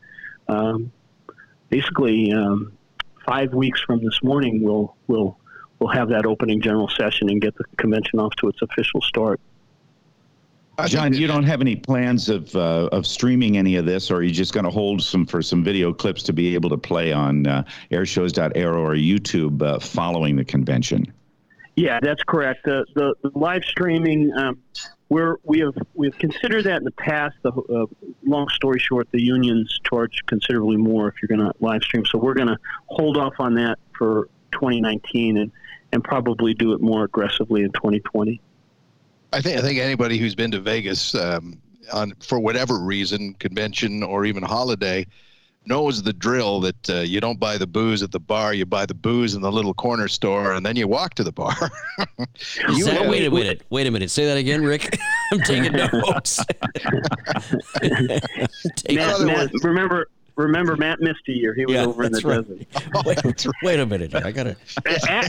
Um, 0.49 0.91
basically, 1.69 2.33
um, 2.33 2.73
five 3.27 3.55
weeks 3.55 3.81
from 3.81 4.05
this 4.05 4.23
morning, 4.23 4.63
we'll 4.63 4.97
we'll 5.07 5.39
we'll 5.79 5.93
have 5.93 6.09
that 6.09 6.27
opening 6.27 6.61
general 6.61 6.89
session 6.89 7.29
and 7.31 7.41
get 7.41 7.57
the 7.57 7.65
convention 7.77 8.19
off 8.19 8.35
to 8.37 8.49
its 8.49 8.61
official 8.63 9.01
start. 9.03 9.41
John, 10.87 11.13
you 11.13 11.27
don't 11.27 11.45
have 11.45 11.61
any 11.61 11.77
plans 11.77 12.29
of 12.29 12.55
uh, 12.57 12.89
of 12.93 13.07
streaming 13.07 13.59
any 13.59 13.77
of 13.77 13.85
this, 13.85 14.11
or 14.11 14.17
are 14.17 14.23
you 14.23 14.31
just 14.31 14.55
going 14.55 14.65
to 14.65 14.71
hold 14.71 15.03
some 15.03 15.27
for 15.27 15.43
some 15.43 15.63
video 15.63 15.93
clips 15.93 16.23
to 16.25 16.33
be 16.33 16.55
able 16.55 16.71
to 16.71 16.79
play 16.79 17.13
on 17.13 17.47
uh, 17.47 17.65
or 17.93 18.95
YouTube 18.95 19.63
uh, 19.63 19.79
following 19.79 20.37
the 20.37 20.45
convention? 20.45 21.13
Yeah, 21.81 21.99
that's 22.03 22.23
correct. 22.25 22.65
The 22.65 22.85
the, 22.95 23.15
the 23.23 23.31
live 23.35 23.65
streaming, 23.65 24.31
um, 24.37 24.59
we're 25.09 25.37
we 25.45 25.61
have 25.61 25.75
we've 25.95 26.17
considered 26.19 26.65
that 26.65 26.77
in 26.77 26.85
the 26.85 26.91
past. 26.91 27.37
The 27.41 27.53
uh, 27.53 27.87
long 28.23 28.51
story 28.51 28.79
short, 28.79 29.09
the 29.13 29.23
unions 29.23 29.81
charge 29.89 30.21
considerably 30.27 30.77
more 30.77 31.09
if 31.09 31.15
you're 31.23 31.35
going 31.35 31.51
to 31.51 31.57
live 31.61 31.83
stream, 31.83 32.05
so 32.05 32.19
we're 32.19 32.35
going 32.35 32.49
to 32.49 32.59
hold 32.89 33.17
off 33.17 33.33
on 33.39 33.55
that 33.55 33.79
for 33.97 34.29
2019 34.53 35.39
and 35.39 35.51
and 35.93 36.05
probably 36.05 36.53
do 36.53 36.75
it 36.75 36.83
more 36.83 37.05
aggressively 37.05 37.63
in 37.63 37.73
2020. 37.73 38.43
I 39.33 39.41
think 39.41 39.59
I 39.59 39.63
think 39.63 39.79
anybody 39.79 40.19
who's 40.19 40.35
been 40.35 40.51
to 40.51 40.61
Vegas 40.61 41.15
um, 41.15 41.59
on 41.95 42.13
for 42.21 42.39
whatever 42.39 42.79
reason, 42.79 43.33
convention 43.35 44.03
or 44.03 44.27
even 44.27 44.43
holiday, 44.43 45.07
knows 45.71 46.03
the 46.03 46.13
drill 46.13 46.61
that 46.61 46.91
uh, 46.91 46.97
you 46.97 47.21
don't 47.21 47.41
buy 47.41 47.57
the 47.57 47.67
booze 47.67 48.03
at 48.03 48.13
the 48.13 48.21
bar, 48.21 48.53
you 48.53 48.67
buy 48.67 48.85
the 48.85 48.95
booze 48.95 49.35
in 49.35 49.41
the 49.41 49.51
little 49.51 49.73
corner 49.73 50.09
store, 50.09 50.53
and 50.53 50.67
then 50.67 50.77
you 50.77 50.87
walk 50.87 51.15
to 51.15 51.25
the 51.25 51.33
bar. 51.33 51.55
you 52.69 52.85
that, 52.85 53.09
wait 53.09 53.25
a 53.25 53.31
minute, 53.31 53.63
wait 53.71 53.87
a 53.87 53.91
minute. 53.91 54.11
Say 54.11 54.27
that 54.27 54.37
again, 54.37 54.63
Rick. 54.65 54.99
I'm 55.33 55.41
taking 55.41 55.73
notes. 56.03 56.45
Take 58.75 58.97
Matt, 58.97 59.21
Matt, 59.21 59.51
remember, 59.63 60.09
remember 60.37 60.77
Matt 60.77 61.01
missed 61.01 61.29
a 61.29 61.33
year. 61.33 61.55
He 61.55 61.65
was 61.65 61.75
yeah, 61.75 61.87
over 61.87 62.05
in 62.05 62.13
the 62.13 62.21
right. 62.21 62.47
desert. 62.47 63.25
wait, 63.25 63.47
wait, 63.63 63.81
a 63.81 63.87
minute. 63.87 64.15
I 64.15 64.33
gotta. 64.33 64.57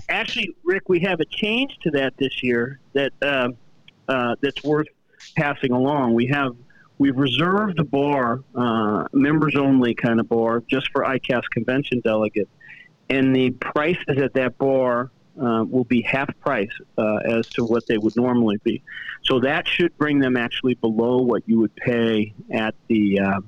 Actually, 0.10 0.56
Rick, 0.66 0.90
we 0.90 1.00
have 1.02 1.22
a 1.22 1.26
change 1.26 1.78
to 1.84 1.92
that 1.92 2.18
this 2.18 2.44
year. 2.44 2.82
That. 2.94 3.14
Um, 3.22 3.56
uh, 4.12 4.36
that's 4.42 4.62
worth 4.64 4.88
passing 5.38 5.72
along. 5.72 6.14
We 6.14 6.28
have 6.28 6.56
we've 7.02 7.18
reserved 7.18 7.80
a 7.80 7.84
bar, 7.84 8.44
uh, 8.54 9.06
members 9.12 9.56
only 9.56 9.96
kind 9.96 10.20
of 10.20 10.30
bar, 10.30 10.62
just 10.70 10.88
for 10.92 11.04
ICAS 11.04 11.42
convention 11.50 12.00
delegates, 12.02 12.52
and 13.10 13.36
the 13.36 13.50
prices 13.50 14.18
at 14.20 14.34
that 14.36 14.56
bar 14.60 15.10
uh, 15.42 15.66
will 15.68 15.84
be 15.86 16.04
half 16.04 16.30
price 16.42 16.70
uh, 17.00 17.16
as 17.38 17.48
to 17.48 17.66
what 17.66 17.88
they 17.88 17.98
would 17.98 18.16
normally 18.16 18.58
be. 18.64 18.84
So 19.24 19.40
that 19.40 19.68
should 19.68 19.98
bring 19.98 20.20
them 20.20 20.38
actually 20.38 20.76
below 20.76 21.18
what 21.24 21.42
you 21.48 21.58
would 21.60 21.76
pay 21.76 22.34
at 22.52 22.76
the 22.88 23.20
uh, 23.20 23.40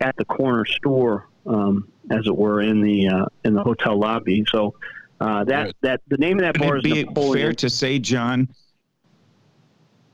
at 0.00 0.16
the 0.16 0.24
corner 0.24 0.64
store 0.64 1.28
um, 1.46 1.88
as 2.10 2.26
it 2.26 2.36
were, 2.36 2.60
in 2.60 2.80
the 2.80 3.08
uh, 3.08 3.26
in 3.44 3.54
the 3.54 3.62
hotel 3.62 3.98
lobby. 3.98 4.44
So 4.52 4.74
uh, 5.20 5.42
that 5.44 5.64
Right. 5.64 5.74
that 5.80 6.00
the 6.06 6.18
name 6.18 6.38
of 6.38 6.42
that 6.44 6.58
bar 6.60 6.76
Would 6.76 6.86
is 6.86 6.92
it 6.92 6.94
be 6.94 7.04
Napoleon. 7.04 7.46
fair 7.46 7.52
to 7.54 7.68
say, 7.70 7.98
John? 7.98 8.48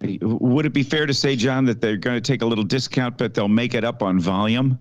Would 0.02 0.66
it 0.66 0.72
be 0.72 0.82
fair 0.82 1.06
to 1.06 1.12
say, 1.14 1.36
John, 1.36 1.64
that 1.66 1.80
they're 1.80 1.96
going 1.96 2.16
to 2.16 2.20
take 2.20 2.42
a 2.42 2.46
little 2.46 2.64
discount, 2.64 3.18
but 3.18 3.34
they'll 3.34 3.48
make 3.48 3.74
it 3.74 3.84
up 3.84 4.02
on 4.02 4.18
volume? 4.18 4.78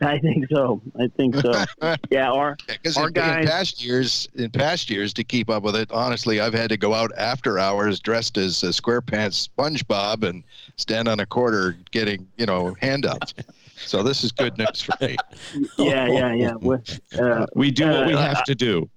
I 0.00 0.18
think 0.20 0.46
so. 0.50 0.80
I 0.98 1.08
think 1.16 1.34
so. 1.36 1.64
yeah, 2.10 2.30
our 2.30 2.56
Because 2.68 2.96
Our 2.96 3.08
in, 3.08 3.12
guys- 3.14 3.40
in 3.44 3.46
past 3.50 3.84
years, 3.84 4.28
in 4.36 4.48
past 4.50 4.88
years, 4.90 5.12
to 5.14 5.24
keep 5.24 5.50
up 5.50 5.64
with 5.64 5.74
it, 5.76 5.90
honestly, 5.90 6.40
I've 6.40 6.54
had 6.54 6.70
to 6.70 6.76
go 6.76 6.94
out 6.94 7.10
after 7.18 7.58
hours 7.58 7.98
dressed 8.00 8.38
as 8.38 8.62
a 8.62 8.68
SquarePants 8.68 9.48
SpongeBob 9.58 10.22
and 10.26 10.44
stand 10.76 11.08
on 11.08 11.18
a 11.20 11.26
corner 11.26 11.76
getting, 11.90 12.26
you 12.36 12.46
know, 12.46 12.74
handouts. 12.80 13.34
so 13.76 14.02
this 14.04 14.22
is 14.24 14.30
good 14.32 14.56
news 14.56 14.80
for 14.80 14.94
me. 15.00 15.16
yeah 15.78 16.06
yeah 16.06 16.32
yeah. 16.32 16.52
We're, 16.60 16.80
uh, 17.20 17.46
We 17.56 17.70
do 17.72 17.88
what 17.88 18.06
we 18.06 18.14
Uh, 18.14 18.18
have 18.34 18.44
to 18.44 18.54
do. 18.54 18.88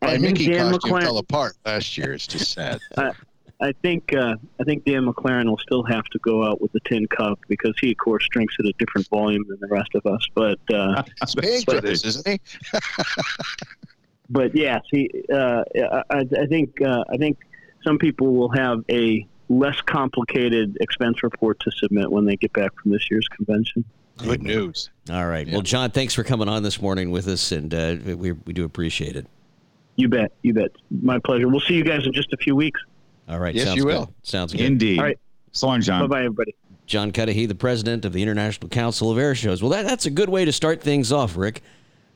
My 0.00 0.16
Mickey 0.16 0.46
Dan 0.46 0.70
costume 0.72 0.92
McLaren- 0.92 1.02
fell 1.02 1.18
apart 1.18 1.56
last 1.66 1.98
year. 1.98 2.12
It's 2.12 2.26
just 2.28 2.52
sad. 2.52 2.78
I 2.96 3.10
think 3.82 4.14
uh, 4.14 4.36
I 4.60 4.64
think 4.64 4.84
Dan 4.84 5.06
McLaren 5.06 5.46
will 5.46 5.58
still 5.58 5.82
have 5.84 6.04
to 6.06 6.18
go 6.18 6.44
out 6.44 6.60
with 6.60 6.72
the 6.72 6.80
tin 6.80 7.06
cup 7.06 7.38
because 7.48 7.74
he, 7.80 7.92
of 7.92 7.96
course, 7.98 8.26
drinks 8.30 8.54
at 8.58 8.66
a 8.66 8.72
different 8.78 9.08
volume 9.08 9.44
than 9.48 9.58
the 9.60 9.68
rest 9.68 9.94
of 9.94 10.04
us. 10.06 10.26
But 10.34 10.58
uh, 10.72 11.02
He's 11.20 11.34
paying 11.34 11.62
for 11.62 11.80
this, 11.80 12.04
isn't 12.04 12.26
he? 12.26 12.40
but 14.30 14.54
yes, 14.54 14.82
he. 14.90 15.10
Uh, 15.32 15.62
I, 16.10 16.26
I 16.38 16.46
think 16.46 16.80
uh, 16.82 17.04
I 17.10 17.16
think 17.16 17.38
some 17.82 17.98
people 17.98 18.34
will 18.34 18.50
have 18.50 18.84
a 18.90 19.26
less 19.48 19.80
complicated 19.80 20.76
expense 20.80 21.22
report 21.22 21.60
to 21.60 21.70
submit 21.70 22.10
when 22.10 22.24
they 22.24 22.36
get 22.36 22.52
back 22.52 22.72
from 22.80 22.90
this 22.90 23.10
year's 23.10 23.28
convention. 23.28 23.84
Good 24.18 24.42
news. 24.42 24.90
All 25.10 25.26
right. 25.26 25.46
Well, 25.48 25.60
John, 25.60 25.90
thanks 25.90 26.14
for 26.14 26.24
coming 26.24 26.48
on 26.48 26.62
this 26.62 26.80
morning 26.80 27.10
with 27.10 27.28
us, 27.28 27.52
and 27.52 27.72
uh, 27.72 27.96
we 28.04 28.32
we 28.32 28.52
do 28.52 28.64
appreciate 28.64 29.16
it. 29.16 29.26
You 29.96 30.08
bet. 30.08 30.32
You 30.42 30.52
bet. 30.52 30.72
My 30.90 31.18
pleasure. 31.18 31.48
We'll 31.48 31.60
see 31.60 31.74
you 31.74 31.84
guys 31.84 32.06
in 32.06 32.12
just 32.12 32.32
a 32.32 32.36
few 32.36 32.54
weeks. 32.54 32.80
All 33.28 33.38
right. 33.38 33.54
Yes, 33.54 33.64
sounds 33.66 33.76
you 33.76 33.84
good. 33.84 33.88
will. 33.98 34.14
Sounds 34.22 34.52
good. 34.52 34.60
Indeed. 34.62 34.98
All 34.98 35.04
right. 35.04 35.18
So 35.52 35.66
long, 35.68 35.80
John. 35.80 36.00
Bye 36.02 36.06
bye, 36.06 36.18
everybody. 36.24 36.54
John 36.86 37.10
Cudahy, 37.10 37.46
the 37.46 37.54
president 37.56 38.04
of 38.04 38.12
the 38.12 38.22
International 38.22 38.68
Council 38.68 39.10
of 39.10 39.18
Air 39.18 39.34
Shows. 39.34 39.60
Well, 39.62 39.70
that, 39.72 39.84
that's 39.86 40.06
a 40.06 40.10
good 40.10 40.28
way 40.28 40.44
to 40.44 40.52
start 40.52 40.80
things 40.80 41.10
off, 41.10 41.36
Rick. 41.36 41.62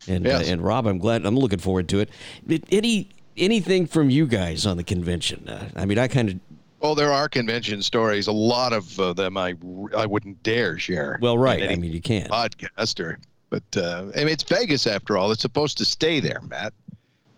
And 0.07 0.25
Yes. 0.25 0.49
uh, 0.49 0.53
and 0.53 0.63
Rob, 0.63 0.87
I'm 0.87 0.99
glad. 0.99 1.27
I'm 1.27 1.37
looking 1.37 1.59
forward 1.59 1.89
to 1.89 1.99
it. 2.01 2.11
But 2.47 2.63
Any 2.71 3.09
anything 3.37 3.87
from 3.87 4.11
you 4.11 4.27
guys 4.27 4.67
on 4.67 4.77
the 4.77 4.85
convention? 4.85 5.49
Uh, 5.49 5.69
I 5.75 5.87
mean, 5.87 5.99
I 5.99 6.07
kind 6.09 6.29
of 6.29 6.41
Well, 6.81 6.95
there 6.95 7.13
are 7.13 7.29
convention 7.29 7.83
stories. 7.83 8.27
A 8.29 8.33
lot 8.33 8.73
of 8.73 8.99
uh, 9.01 9.13
them 9.13 9.37
I, 9.37 9.55
I 9.97 10.07
wouldn't 10.07 10.43
dare 10.45 10.79
share. 10.79 11.19
well, 11.21 11.37
right. 11.37 11.65
I 11.71 11.75
mean, 11.77 11.93
you 11.93 12.01
can't. 12.01 12.31
podcast 12.31 13.01
or, 13.01 13.19
but 13.51 13.63
uh, 13.77 14.05
I 14.15 14.19
mean, 14.21 14.29
it's 14.29 14.45
Vegas 14.45 14.87
after 14.87 15.19
all. 15.19 15.33
It's 15.33 15.43
supposed 15.43 15.77
to 15.79 15.85
stay 15.85 16.21
there, 16.21 16.41
Matt. 16.49 16.73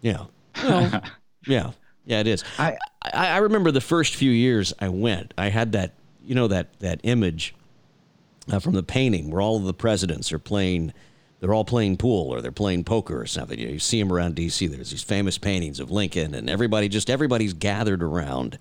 Yeah. 0.03 0.25
Well, 0.63 1.03
yeah. 1.47 1.71
Yeah, 2.05 2.21
it 2.21 2.27
is. 2.27 2.45
I- 2.59 2.77
I, 3.05 3.29
I 3.29 3.37
remember 3.39 3.71
the 3.73 3.81
first 3.81 4.15
few 4.15 4.31
years 4.31 4.73
I 4.79 4.89
went, 4.89 5.35
I 5.37 5.49
had 5.49 5.73
that, 5.73 5.95
you 6.25 6.35
know, 6.37 6.47
that, 6.49 6.79
that 6.79 7.01
image 7.03 7.53
uh, 8.51 8.59
from 8.61 8.75
the 8.75 8.83
painting 8.85 9.31
where 9.31 9.41
all 9.41 9.57
of 9.57 9.65
the 9.65 9.75
presidents 9.75 10.33
are 10.33 10.39
playing, 10.39 10.93
they're 11.41 11.53
all 11.53 11.65
playing 11.65 11.97
pool 11.97 12.33
or 12.33 12.41
they're 12.41 12.53
playing 12.53 12.85
poker 12.85 13.21
or 13.21 13.27
something. 13.27 13.59
You, 13.59 13.67
know, 13.67 13.73
you 13.73 13.79
see 13.81 14.01
them 14.01 14.13
around 14.13 14.37
D.C. 14.37 14.69
There's 14.69 14.91
these 14.93 15.03
famous 15.03 15.37
paintings 15.37 15.81
of 15.81 15.91
Lincoln 15.91 16.35
and 16.35 16.49
everybody, 16.49 16.89
just 16.89 17.11
everybody's 17.11 17.55
gathered 17.55 18.03
around. 18.05 18.57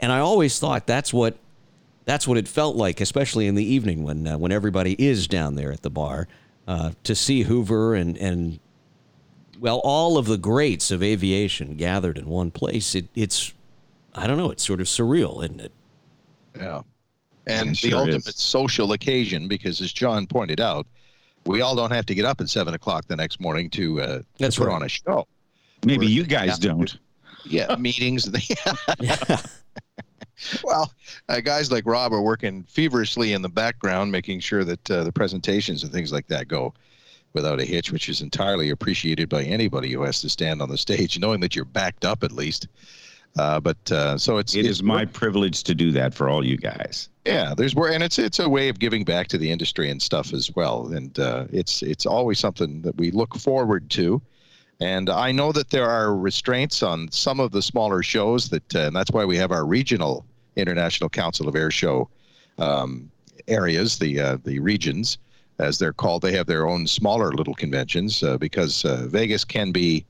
And 0.00 0.10
I 0.10 0.20
always 0.20 0.58
thought 0.58 0.86
that's 0.86 1.12
what, 1.12 1.36
that's 2.06 2.26
what 2.26 2.38
it 2.38 2.48
felt 2.48 2.76
like, 2.76 3.00
especially 3.02 3.46
in 3.46 3.54
the 3.54 3.64
evening 3.64 4.02
when, 4.02 4.26
uh, 4.26 4.38
when 4.38 4.50
everybody 4.52 4.94
is 4.98 5.26
down 5.28 5.56
there 5.56 5.72
at 5.72 5.82
the 5.82 5.90
bar 5.90 6.26
uh, 6.66 6.92
to 7.04 7.14
see 7.14 7.42
Hoover 7.42 7.94
and, 7.94 8.16
and 8.16 8.60
well, 9.64 9.80
all 9.82 10.18
of 10.18 10.26
the 10.26 10.36
greats 10.36 10.90
of 10.90 11.02
aviation 11.02 11.76
gathered 11.76 12.18
in 12.18 12.26
one 12.26 12.50
place. 12.50 12.94
It, 12.94 13.06
it's, 13.14 13.54
I 14.14 14.26
don't 14.26 14.36
know, 14.36 14.50
it's 14.50 14.62
sort 14.62 14.82
of 14.82 14.86
surreal, 14.86 15.42
isn't 15.42 15.58
it? 15.58 15.72
Yeah. 16.54 16.82
And 17.46 17.70
It 17.70 17.80
the 17.80 17.88
sure 17.88 17.98
ultimate 18.00 18.28
is. 18.28 18.36
social 18.36 18.92
occasion, 18.92 19.48
because 19.48 19.80
as 19.80 19.90
John 19.90 20.26
pointed 20.26 20.60
out, 20.60 20.86
we 21.46 21.62
all 21.62 21.74
don't 21.74 21.92
have 21.92 22.04
to 22.06 22.14
get 22.14 22.26
up 22.26 22.42
at 22.42 22.50
seven 22.50 22.74
o'clock 22.74 23.06
the 23.06 23.16
next 23.16 23.40
morning 23.40 23.70
to, 23.70 24.02
uh, 24.02 24.06
to 24.18 24.24
That's 24.38 24.58
put 24.58 24.66
right. 24.68 24.74
on 24.74 24.82
a 24.82 24.88
show. 24.88 25.26
Maybe 25.86 26.00
We're- 26.00 26.12
you 26.12 26.24
guys 26.24 26.58
yeah. 26.62 26.68
don't. 26.70 26.98
Yeah, 27.46 27.74
meetings. 27.78 28.28
yeah. 29.00 29.36
well, 30.62 30.92
uh, 31.30 31.40
guys 31.40 31.72
like 31.72 31.86
Rob 31.86 32.12
are 32.12 32.20
working 32.20 32.64
feverishly 32.64 33.32
in 33.32 33.40
the 33.40 33.48
background, 33.48 34.12
making 34.12 34.40
sure 34.40 34.62
that 34.64 34.90
uh, 34.90 35.04
the 35.04 35.12
presentations 35.12 35.84
and 35.84 35.90
things 35.90 36.12
like 36.12 36.26
that 36.26 36.48
go 36.48 36.74
without 37.34 37.60
a 37.60 37.64
hitch, 37.64 37.92
which 37.92 38.08
is 38.08 38.22
entirely 38.22 38.70
appreciated 38.70 39.28
by 39.28 39.42
anybody 39.42 39.92
who 39.92 40.02
has 40.02 40.20
to 40.20 40.28
stand 40.28 40.62
on 40.62 40.68
the 40.70 40.78
stage, 40.78 41.18
knowing 41.20 41.40
that 41.40 41.54
you're 41.54 41.64
backed 41.64 42.04
up 42.04 42.22
at 42.24 42.32
least. 42.32 42.68
Uh, 43.36 43.60
but 43.60 43.90
uh, 43.92 44.16
so 44.16 44.38
it's 44.38 44.54
It 44.54 44.64
it's 44.64 44.78
is 44.78 44.82
my 44.82 45.04
privilege 45.04 45.64
to 45.64 45.74
do 45.74 45.90
that 45.92 46.14
for 46.14 46.28
all 46.28 46.44
you 46.46 46.56
guys. 46.56 47.08
yeah, 47.26 47.54
there's 47.56 47.74
where, 47.74 47.90
and 47.92 48.02
it's 48.02 48.18
it's 48.18 48.38
a 48.38 48.48
way 48.48 48.68
of 48.68 48.78
giving 48.78 49.04
back 49.04 49.28
to 49.28 49.38
the 49.38 49.50
industry 49.50 49.90
and 49.90 50.00
stuff 50.00 50.32
as 50.32 50.54
well, 50.54 50.92
and 50.92 51.18
uh, 51.18 51.46
it's 51.52 51.82
it's 51.82 52.06
always 52.06 52.38
something 52.38 52.82
that 52.82 52.96
we 52.96 53.10
look 53.10 53.34
forward 53.36 53.90
to. 53.90 54.22
And 54.80 55.08
I 55.08 55.32
know 55.32 55.52
that 55.52 55.70
there 55.70 55.88
are 55.88 56.16
restraints 56.16 56.82
on 56.82 57.10
some 57.10 57.40
of 57.40 57.52
the 57.52 57.62
smaller 57.62 58.02
shows 58.02 58.50
that, 58.50 58.74
uh, 58.74 58.80
and 58.80 58.96
that's 58.96 59.10
why 59.12 59.24
we 59.24 59.36
have 59.36 59.52
our 59.52 59.64
regional 59.64 60.26
International 60.56 61.08
Council 61.08 61.48
of 61.48 61.56
Air 61.56 61.70
Show 61.70 62.08
um, 62.58 63.10
areas, 63.48 63.98
the 63.98 64.20
uh, 64.20 64.38
the 64.44 64.58
regions, 64.60 65.18
as 65.58 65.78
they're 65.78 65.92
called. 65.92 66.22
They 66.22 66.32
have 66.32 66.46
their 66.46 66.66
own 66.66 66.86
smaller 66.86 67.32
little 67.32 67.54
conventions 67.54 68.22
uh, 68.22 68.38
because 68.38 68.84
uh, 68.84 69.06
Vegas 69.08 69.44
can 69.44 69.72
be 69.72 70.04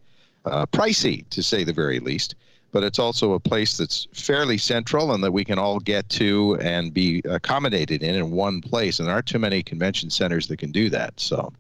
uh, 0.45 0.67
pricey, 0.67 1.29
to 1.31 1.43
say 1.43 1.65
the 1.65 1.73
very 1.73 2.01
least. 2.01 2.35
But 2.73 2.83
it's 2.83 2.99
also 2.99 3.35
a 3.35 3.41
place 3.41 3.77
that's 3.77 4.09
fairly 4.13 4.59
central 4.59 5.13
and 5.13 5.23
that 5.23 5.31
we 5.31 5.45
can 5.45 5.61
all 5.61 5.79
get 5.79 6.09
to 6.11 6.59
and 6.61 6.93
be 6.93 7.23
accommodated 7.25 8.03
in 8.03 8.17
in 8.17 8.33
one 8.33 8.61
place. 8.61 8.99
And 8.99 9.07
there 9.07 9.15
aren't 9.15 9.27
too 9.27 9.39
many 9.39 9.63
convention 9.63 10.11
centers 10.11 10.49
that 10.49 10.57
can 10.57 10.73
do 10.73 10.91
that. 10.91 11.15
So, 11.21 11.53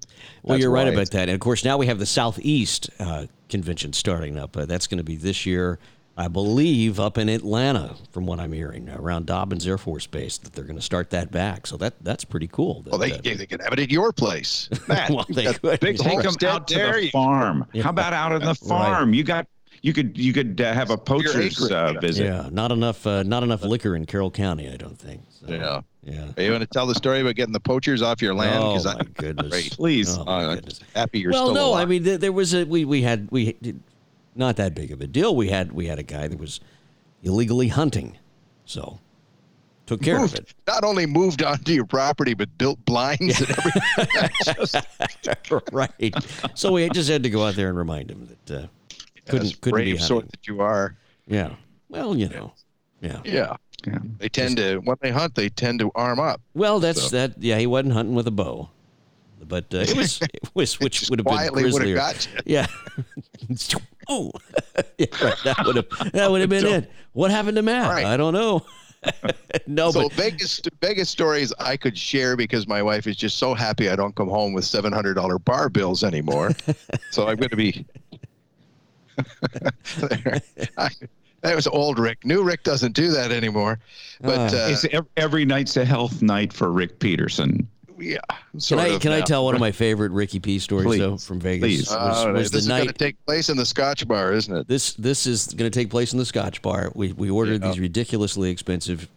Well, 0.42 0.58
you're 0.58 0.72
right 0.72 0.88
about 0.88 1.12
that. 1.12 1.28
And 1.28 1.34
of 1.34 1.40
course, 1.40 1.64
now 1.64 1.78
we 1.78 1.86
have 1.86 2.00
the 2.00 2.06
Southeast 2.06 2.90
uh, 2.98 3.26
convention 3.48 3.92
starting 3.92 4.36
up. 4.36 4.56
Uh, 4.56 4.66
that's 4.66 4.88
going 4.88 4.98
to 4.98 5.04
be 5.04 5.14
this 5.14 5.46
year, 5.46 5.78
I 6.16 6.29
believe, 6.29 7.00
up 7.00 7.18
in 7.18 7.29
Atlanta, 7.29 7.96
from 8.12 8.24
what 8.24 8.38
I'm 8.38 8.53
hearing, 8.53 8.88
around 8.88 9.27
Dobbins 9.27 9.66
Air 9.66 9.79
Force 9.79 10.07
Base, 10.07 10.38
that 10.38 10.53
they're 10.53 10.64
going 10.64 10.79
to 10.79 10.83
start 10.83 11.11
that 11.11 11.33
back. 11.33 11.66
So 11.66 11.77
that 11.79 11.94
that's 12.03 12.24
pretty 12.24 12.46
cool. 12.46 12.83
that, 12.83 12.90
Well, 12.90 13.00
they, 13.00 13.12
uh, 13.12 13.20
they 13.22 13.46
can 13.46 13.59
have 13.61 13.72
it 13.72 13.81
at 13.81 13.90
your 13.90 14.12
place, 14.12 14.68
Matt. 14.88 15.11
Well, 15.11 15.27
they 15.29 15.53
could. 15.53 15.81
big 15.81 15.98
Take 15.98 16.22
them 16.22 16.35
out 16.48 16.68
to 16.68 16.74
the 16.74 17.11
farm. 17.11 17.66
Yeah. 17.72 17.83
How 17.83 17.90
about 17.90 18.12
out 18.12 18.31
on 18.33 18.42
the 18.42 18.55
farm? 18.55 19.12
You 19.12 19.24
got 19.24 19.48
you 19.83 19.92
could 19.92 20.16
you 20.16 20.33
could 20.33 20.61
uh, 20.61 20.72
have 20.72 20.90
a 20.90 20.96
poacher's 20.96 21.61
uh, 21.70 21.94
visit. 22.00 22.24
yeah, 22.27 22.48
not 22.53 22.70
enough, 22.70 23.07
uh, 23.07 23.22
not 23.24 23.42
enough 23.42 23.62
liquor 23.64 23.96
in 23.96 24.07
Carroll 24.07 24.31
County, 24.31 24.70
I 24.70 24.77
don't 24.77 24.96
think. 24.98 25.20
So, 25.31 25.53
Yeah. 25.53 25.81
yeah. 26.05 26.29
Are 26.37 26.42
you 26.42 26.48
going 26.48 26.61
to 26.61 26.66
tell 26.66 26.87
the 26.87 26.94
story 26.94 27.20
about 27.20 27.35
getting 27.35 27.53
the 27.53 27.61
poachers 27.61 28.00
off 28.03 28.22
your 28.22 28.35
land? 28.35 28.62
Oh 28.62 28.72
'Cause 28.74 28.85
my 28.87 28.92
I'm 28.94 29.12
goodness! 29.14 29.48
Great. 29.50 29.72
Please. 29.72 30.16
Oh, 30.16 30.24
my 30.24 30.44
Uh, 30.44 30.55
goodness. 30.55 30.81
happy 30.94 31.18
you're 31.18 31.33
well, 31.33 31.46
still 31.50 31.55
no, 31.72 31.74
I 31.74 31.85
mean 31.87 32.05
there, 32.05 32.18
there 32.18 32.33
was 32.33 32.55
a 32.55 32.64
we 32.64 32.85
we 32.85 33.03
had 33.03 33.29
we 33.33 33.55
did 33.61 33.81
not 34.34 34.56
that 34.56 34.74
big 34.74 34.90
of 34.92 35.00
a 35.00 35.06
deal. 35.06 35.34
We 35.34 35.48
had 35.48 35.72
we 35.72 35.86
had 35.86 35.98
a 35.98 36.02
guy 36.02 36.28
that 36.28 36.38
was 36.38 36.60
illegally 37.22 37.68
hunting, 37.68 38.18
so 38.64 38.98
took 39.86 40.02
care 40.02 40.22
of 40.24 40.34
it. 40.34 40.52
not 40.66 40.84
only 40.84 41.06
moved 41.06 41.42
onto 41.42 41.72
your 41.72 41.84
property, 41.86 42.34
but 42.34 42.56
built 42.58 42.82
blinds 42.84 43.40
and 43.40 43.50
everything. 43.50 44.82
right. 45.72 46.14
So 46.54 46.72
we 46.72 46.88
just 46.90 47.08
had 47.10 47.22
to 47.22 47.30
go 47.30 47.46
out 47.46 47.54
there 47.54 47.68
and 47.68 47.78
remind 47.78 48.10
him 48.10 48.28
that 48.46 48.62
uh, 48.62 48.66
couldn't 49.26 49.46
As 49.48 49.56
couldn't 49.56 49.80
be 49.84 49.90
hunting. 49.90 50.06
sort 50.06 50.30
that 50.30 50.46
you 50.46 50.60
are. 50.60 50.96
Yeah. 51.26 51.54
Well, 51.88 52.16
you 52.16 52.28
know. 52.28 52.52
Yeah. 53.00 53.20
Yeah. 53.24 53.56
Yeah. 53.86 53.98
They 54.18 54.30
tend 54.30 54.56
to 54.56 54.78
when 54.78 54.96
they 55.02 55.10
hunt, 55.10 55.34
they 55.34 55.50
tend 55.50 55.80
to 55.80 55.90
arm 55.94 56.18
up. 56.18 56.40
Well, 56.54 56.80
that's 56.80 57.10
So- 57.10 57.16
that. 57.16 57.42
Yeah, 57.42 57.58
he 57.58 57.66
wasn't 57.66 57.92
hunting 57.92 58.14
with 58.14 58.26
a 58.26 58.30
bow, 58.30 58.70
but 59.46 59.66
uh, 59.74 59.78
it 59.78 59.94
was 59.96 60.22
it 60.22 60.48
was 60.54 60.80
which 60.80 61.06
would 61.10 61.18
have 61.18 61.26
been 61.26 61.34
quietly 61.34 61.70
would've 61.70 61.94
got 61.94 62.26
you. 62.26 62.38
Yeah. 62.46 62.66
oh, 64.08 64.30
yeah, 64.98 65.06
right. 65.22 65.34
That 65.44 65.62
would 65.66 65.76
have 65.76 66.12
that 66.12 66.30
would 66.30 66.40
have 66.40 66.50
been 66.50 66.66
it. 66.66 66.90
What 67.12 67.30
happened 67.30 67.56
to 67.56 67.62
Matt? 67.62 67.90
Right. 67.90 68.04
I 68.06 68.16
don't 68.16 68.32
know. 68.34 68.64
no, 69.66 69.90
so 69.90 70.02
but 70.04 70.12
Vegas 70.14 70.60
Vegas 70.80 71.10
stories 71.10 71.52
I 71.58 71.76
could 71.76 71.96
share 71.96 72.36
because 72.36 72.66
my 72.66 72.82
wife 72.82 73.06
is 73.06 73.16
just 73.16 73.36
so 73.38 73.52
happy 73.54 73.90
I 73.90 73.96
don't 73.96 74.14
come 74.16 74.28
home 74.28 74.52
with 74.54 74.64
seven 74.64 74.92
hundred 74.92 75.14
dollar 75.14 75.38
bar 75.38 75.68
bills 75.68 76.02
anymore. 76.02 76.52
so 77.10 77.28
I'm 77.28 77.36
going 77.36 77.50
to 77.50 77.56
be. 77.56 77.84
I, 80.78 80.90
that 81.42 81.54
was 81.54 81.66
old 81.66 81.98
Rick. 81.98 82.24
New 82.24 82.42
Rick 82.42 82.62
doesn't 82.62 82.92
do 82.92 83.10
that 83.10 83.30
anymore. 83.30 83.78
But 84.20 84.54
Ah. 84.54 84.74
uh, 84.98 85.02
every 85.16 85.44
night's 85.44 85.76
a 85.76 85.84
health 85.84 86.22
night 86.22 86.52
for 86.52 86.72
Rick 86.72 86.98
Peterson. 86.98 87.68
Yeah, 88.04 88.18
can 88.68 88.78
I 88.78 88.86
of 88.88 89.00
can 89.02 89.12
I 89.12 89.20
tell 89.22 89.44
one 89.44 89.54
of 89.54 89.60
my 89.60 89.72
favorite 89.72 90.12
Ricky 90.12 90.38
P 90.40 90.58
stories 90.58 90.86
Please. 90.86 90.98
though 90.98 91.16
from 91.16 91.40
Vegas? 91.40 91.60
Please. 91.66 91.90
Was, 91.90 92.26
Uh, 92.26 92.32
was 92.32 92.50
this 92.50 92.50
the 92.52 92.58
is 92.58 92.68
going 92.68 92.86
to 92.86 92.92
take 92.92 93.24
place 93.26 93.48
in 93.48 93.56
the 93.56 93.66
Scotch 93.66 94.06
Bar, 94.06 94.32
isn't 94.32 94.54
it? 94.56 94.68
this 94.68 94.92
this 94.94 95.26
is 95.26 95.46
going 95.48 95.70
to 95.70 95.76
take 95.78 95.90
place 95.90 96.12
in 96.12 96.18
the 96.18 96.24
Scotch 96.26 96.60
Bar. 96.62 96.92
We 96.94 97.12
we 97.12 97.30
ordered 97.30 97.62
Yeah. 97.62 97.68
these 97.70 97.80
ridiculously 97.80 98.50
expensive 98.50 99.08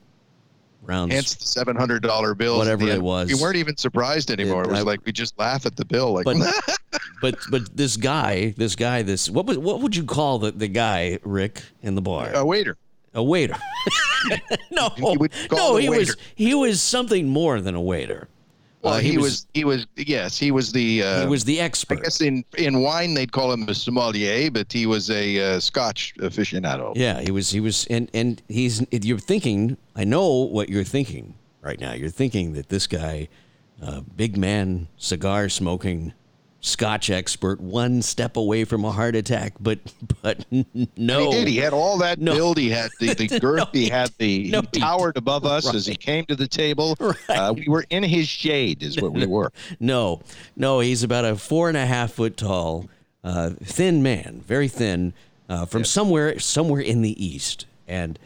rounds. 0.83 1.13
Hence 1.13 1.35
the 1.35 1.45
seven 1.45 1.75
hundred 1.75 2.01
dollar 2.03 2.33
bill. 2.33 2.57
Whatever 2.57 2.87
it 2.87 3.01
was. 3.01 3.27
We 3.27 3.35
weren't 3.41 3.57
even 3.57 3.75
surprised 3.77 4.31
anymore. 4.31 4.61
It, 4.63 4.67
It- 4.67 4.71
was 4.71 4.79
I- 4.79 4.83
like 4.83 5.05
we 5.05 5.11
just 5.11 5.37
laugh 5.37 5.65
at 5.65 5.75
the 5.75 5.85
bill. 5.85 6.13
Like, 6.13 6.25
But 6.25 6.37
but 7.21 7.35
but 7.51 7.75
this 7.75 7.97
guy, 7.97 8.53
this 8.57 8.75
guy, 8.75 9.01
this 9.01 9.29
what 9.29 9.45
was 9.45 9.57
what 9.57 9.81
would 9.81 9.95
you 9.95 10.03
call 10.05 10.39
the 10.39 10.51
the 10.51 10.67
guy, 10.69 11.19
Rick, 11.23 11.61
in 11.81 11.95
the 11.95 12.01
bar? 12.01 12.31
a 12.33 12.45
waiter. 12.45 12.77
A 13.13 13.23
waiter. 13.23 13.55
no, 14.71 14.89
You 14.97 15.15
would 15.19 15.31
call 15.49 15.69
no, 15.69 15.75
the 15.75 15.81
he 15.81 15.89
was 15.89 16.15
he 16.35 16.53
was 16.53 16.81
something 16.81 17.27
more 17.27 17.59
than 17.61 17.73
a 17.75 17.81
waiter. 17.81 18.27
Well, 18.81 18.93
Uh, 18.93 18.99
he, 18.99 19.17
was, 19.17 19.47
he 19.53 19.63
was 19.65 19.87
yes 19.95 20.37
he 20.37 20.51
was 20.51 20.71
the 20.71 21.03
uh, 21.03 21.21
he 21.21 21.27
was 21.27 21.43
the 21.43 21.59
expert. 21.59 21.99
I 21.99 22.01
guess 22.03 22.21
in 22.21 22.45
in 22.57 22.79
wine 22.79 23.15
they'd 23.15 23.31
call 23.31 23.51
him 23.51 23.67
a 23.67 23.73
sommelier, 23.73 24.51
but 24.51 24.71
he 24.71 24.85
was 24.85 25.09
a 25.09 25.55
uh, 25.55 25.59
Scotch 25.59 26.13
aficionado. 26.19 26.93
Yeah, 26.95 27.19
he 27.21 27.31
was. 27.31 27.49
He 27.49 27.59
was, 27.59 27.87
and 27.89 28.09
and 28.13 28.41
he's. 28.47 28.85
You're 28.91 29.17
thinking. 29.19 29.77
I 29.95 30.03
know 30.03 30.29
what 30.29 30.69
you're 30.69 30.83
thinking 30.83 31.33
right 31.61 31.79
now. 31.79 31.93
You're 31.93 32.11
thinking 32.11 32.53
that 32.53 32.69
this 32.69 32.85
guy, 32.87 33.29
uh, 33.81 34.01
big 34.15 34.37
man, 34.37 34.87
cigar 34.97 35.49
smoking, 35.49 36.13
Scotch 36.67 37.09
expert, 37.09 37.59
one 37.61 38.01
step 38.01 38.35
away 38.37 38.63
from 38.65 38.83
a 38.85 38.91
heart 38.91 39.15
attack. 39.15 39.53
But 39.59 39.79
but 40.21 40.45
no, 40.97 41.31
He 41.31 41.31
did. 41.31 41.47
He 41.47 41.57
had 41.57 41.73
all 41.73 41.97
that 41.99 42.19
No. 42.19 42.33
build. 42.35 42.57
He 42.57 42.69
had 42.69 42.91
the, 42.99 43.13
the 43.13 43.27
girth. 43.39 43.59
No, 43.59 43.65
he 43.73 43.89
had 43.89 44.11
the. 44.17 44.49
no, 44.51 44.61
he 44.61 44.67
he 44.73 44.79
towered 44.79 45.17
above 45.17 45.45
us 45.45 45.73
as 45.73 45.85
he 45.85 45.95
came 45.95 46.25
to 46.25 46.35
the 46.35 46.47
table. 46.47 46.97
Uh, 47.29 47.53
we 47.55 47.67
were 47.67 47.85
in 47.89 48.03
his 48.03 48.27
shade, 48.27 48.83
is 48.83 49.01
what 49.01 49.13
we 49.13 49.25
were. 49.37 49.51
no, 49.79 50.21
no. 50.55 50.79
He's 50.81 51.03
about 51.03 51.25
a 51.25 51.35
four 51.37 51.69
and 51.69 51.77
a 51.77 51.85
half 51.85 52.11
foot 52.13 52.37
tall, 52.37 52.89
uh, 53.23 53.51
thin 53.63 54.03
man, 54.03 54.43
very 54.45 54.67
thin, 54.67 55.13
uh, 55.49 55.65
from 55.65 55.85
somewhere 55.85 56.37
somewhere 56.39 56.81
in 56.81 57.01
the 57.01 57.23
east, 57.25 57.65
and 57.87 58.19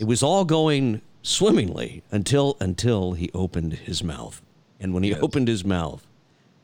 it 0.00 0.06
was 0.06 0.22
all 0.22 0.44
going 0.44 1.00
swimmingly 1.22 2.02
until 2.10 2.56
until 2.60 3.12
he 3.12 3.30
opened 3.32 3.72
his 3.74 4.02
mouth, 4.02 4.42
and 4.80 4.92
when 4.92 5.02
he 5.04 5.14
opened 5.14 5.48
his 5.48 5.64
mouth, 5.64 6.06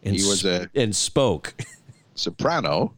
and 0.05 0.17
He 0.17 0.27
was 0.27 0.45
a- 0.45 0.69
and 0.75 0.95
spoke, 0.95 1.55
Soprano, 2.15 2.95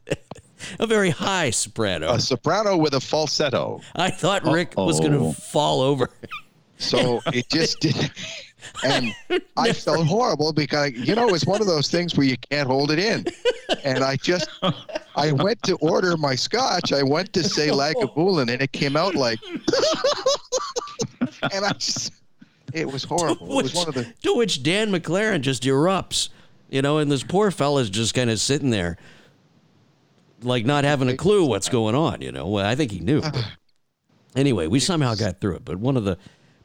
a 0.78 0.86
very 0.86 1.10
high 1.10 1.50
soprano. 1.50 2.12
a 2.12 2.20
soprano 2.20 2.76
with 2.76 2.94
a 2.94 3.00
falsetto. 3.00 3.80
I 3.96 4.10
thought 4.10 4.44
Rick 4.44 4.74
was 4.76 5.00
going 5.00 5.12
to 5.12 5.32
fall 5.40 5.80
over. 5.80 6.10
So 6.78 7.20
it 7.26 7.48
just 7.48 7.80
didn't. 7.80 8.10
And 8.84 9.12
I 9.56 9.72
felt 9.72 10.06
horrible 10.06 10.52
because 10.52 10.92
you 10.92 11.16
know 11.16 11.34
it's 11.34 11.44
one 11.44 11.60
of 11.60 11.66
those 11.66 11.90
things 11.90 12.16
where 12.16 12.24
you 12.24 12.36
can't 12.48 12.68
hold 12.68 12.92
it 12.92 13.00
in. 13.00 13.24
And 13.82 14.04
I 14.04 14.14
just, 14.14 14.48
I 15.16 15.32
went 15.32 15.60
to 15.64 15.74
order 15.78 16.16
my 16.16 16.36
scotch. 16.36 16.92
I 16.92 17.02
went 17.02 17.32
to 17.32 17.42
say 17.42 17.70
Lagavulin, 17.70 18.52
and 18.52 18.62
it 18.62 18.70
came 18.70 18.96
out 18.96 19.16
like, 19.16 19.40
and 21.52 21.64
I 21.64 21.72
just, 21.72 22.12
it 22.72 22.90
was 22.90 23.04
horrible. 23.04 23.58
It 23.58 23.62
was 23.64 23.74
one 23.74 23.88
of 23.88 23.94
the. 23.94 24.04
to 24.22 24.34
which 24.34 24.62
Dan 24.62 24.90
McLaren 24.92 25.40
just 25.40 25.62
erupts, 25.64 26.28
you 26.72 26.82
know, 26.82 26.98
and 26.98 27.11
this 27.11 27.22
poor 27.22 27.50
fella's 27.52 27.90
just 27.90 28.14
kind 28.14 28.30
of 28.30 28.40
sitting 28.40 28.70
there, 28.70 28.96
like 30.42 30.64
not 30.66 30.85
having 30.85 31.08
a 31.08 31.16
clue 31.16 31.44
what's 31.44 31.68
going 31.68 31.94
on. 31.94 32.20
You 32.22 32.32
know, 32.32 32.48
well, 32.48 32.66
I 32.66 32.74
think 32.74 32.90
he 32.90 32.98
knew. 33.00 33.22
anyway, 34.35 34.66
we 34.66 34.80
somehow 34.80 35.14
got 35.14 35.40
through 35.40 35.56
it. 35.56 35.64
But 35.64 35.76
one 35.76 35.96
of 35.96 36.04
the 36.04 36.18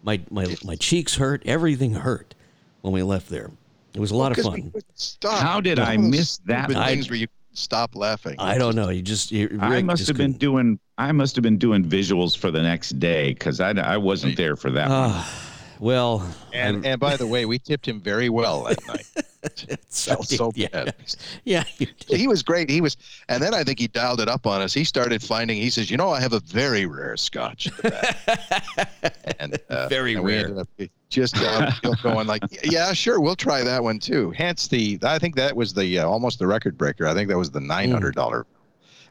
my 0.04 0.20
my 0.32 0.56
my 0.64 0.76
cheeks 0.76 1.16
hurt. 1.16 1.44
Everything 1.46 1.94
hurt 1.94 2.34
when 2.82 2.94
we 2.94 3.04
left 3.04 3.30
there. 3.30 3.52
It 3.94 4.00
was 4.00 4.12
a 4.12 4.16
lot 4.16 4.38
of 4.38 4.44
fun. 4.44 4.72
Stop. 4.96 5.40
How 5.42 5.60
did 5.60 5.80
I 5.80 5.98
miss 5.98 6.38
that? 6.46 6.66
stupid 6.66 6.82
I- 6.82 6.88
Things 6.90 7.10
where 7.10 7.18
you 7.20 7.28
stop 7.54 7.96
laughing. 7.96 8.36
I 8.40 8.58
don't 8.58 8.76
know. 8.76 8.90
You 8.90 9.02
just 9.02 9.32
you, 9.32 9.58
I 9.62 9.82
must 9.82 10.00
just 10.00 10.08
have 10.08 10.18
been 10.18 10.34
couldn't- 10.34 10.40
doing. 10.40 10.80
I 11.00 11.12
must 11.12 11.36
have 11.36 11.44
been 11.44 11.58
doing 11.58 11.84
visuals 11.84 12.36
for 12.38 12.50
the 12.50 12.62
next 12.62 13.00
day 13.00 13.34
because 13.34 13.60
I, 13.60 13.72
I 13.72 13.98
wasn't 13.98 14.36
there 14.38 14.56
for 14.56 14.72
that. 14.72 14.90
one. 14.90 14.98
Ah, 15.00 15.44
well, 15.80 16.28
And 16.54 16.86
and 16.86 17.00
by 17.00 17.18
the 17.18 17.28
way, 17.28 17.46
we 17.46 17.60
tipped 17.60 17.88
him 17.88 18.00
very 18.02 18.30
well 18.30 18.64
that 18.64 18.88
night. 18.88 19.06
It 19.70 19.80
felt 19.90 20.28
so 20.28 20.52
yeah, 20.56 20.68
bad. 20.70 20.96
yeah. 21.44 21.64
He 22.08 22.28
was 22.28 22.44
great. 22.44 22.70
He 22.70 22.82
was, 22.82 22.98
and 23.30 23.42
then 23.42 23.54
I 23.54 23.64
think 23.64 23.80
he 23.80 23.88
dialed 23.88 24.20
it 24.20 24.28
up 24.28 24.46
on 24.46 24.62
us. 24.62 24.74
He 24.74 24.84
started 24.84 25.22
finding. 25.22 25.58
He 25.58 25.70
says, 25.70 25.90
"You 25.92 25.98
know, 25.98 26.10
I 26.10 26.20
have 26.20 26.34
a 26.34 26.40
very 26.42 26.86
rare 26.86 27.16
Scotch." 27.18 27.68
at 27.68 27.78
the 27.78 27.90
back." 27.90 29.36
and 29.40 29.58
uh, 29.70 29.88
Very 29.88 30.16
and 30.16 30.26
rare. 30.26 30.66
just 31.10 31.38
uh, 31.38 31.72
going 32.02 32.28
like, 32.28 32.44
"Yeah, 32.64 32.94
sure, 32.94 33.20
we'll 33.20 33.36
try 33.36 33.64
that 33.64 33.84
one 33.84 34.00
too." 34.00 34.32
Hence 34.32 34.68
the, 34.68 35.00
I 35.04 35.20
think 35.20 35.36
that 35.36 35.56
was 35.56 35.74
the 35.74 36.00
uh, 36.00 36.08
almost 36.08 36.40
the 36.40 36.48
record 36.48 36.78
breaker. 36.78 37.08
I 37.08 37.14
think 37.14 37.30
that 37.30 37.38
was 37.38 37.52
the 37.52 37.62
nine 37.62 37.92
hundred 37.92 38.16
dollar. 38.16 38.46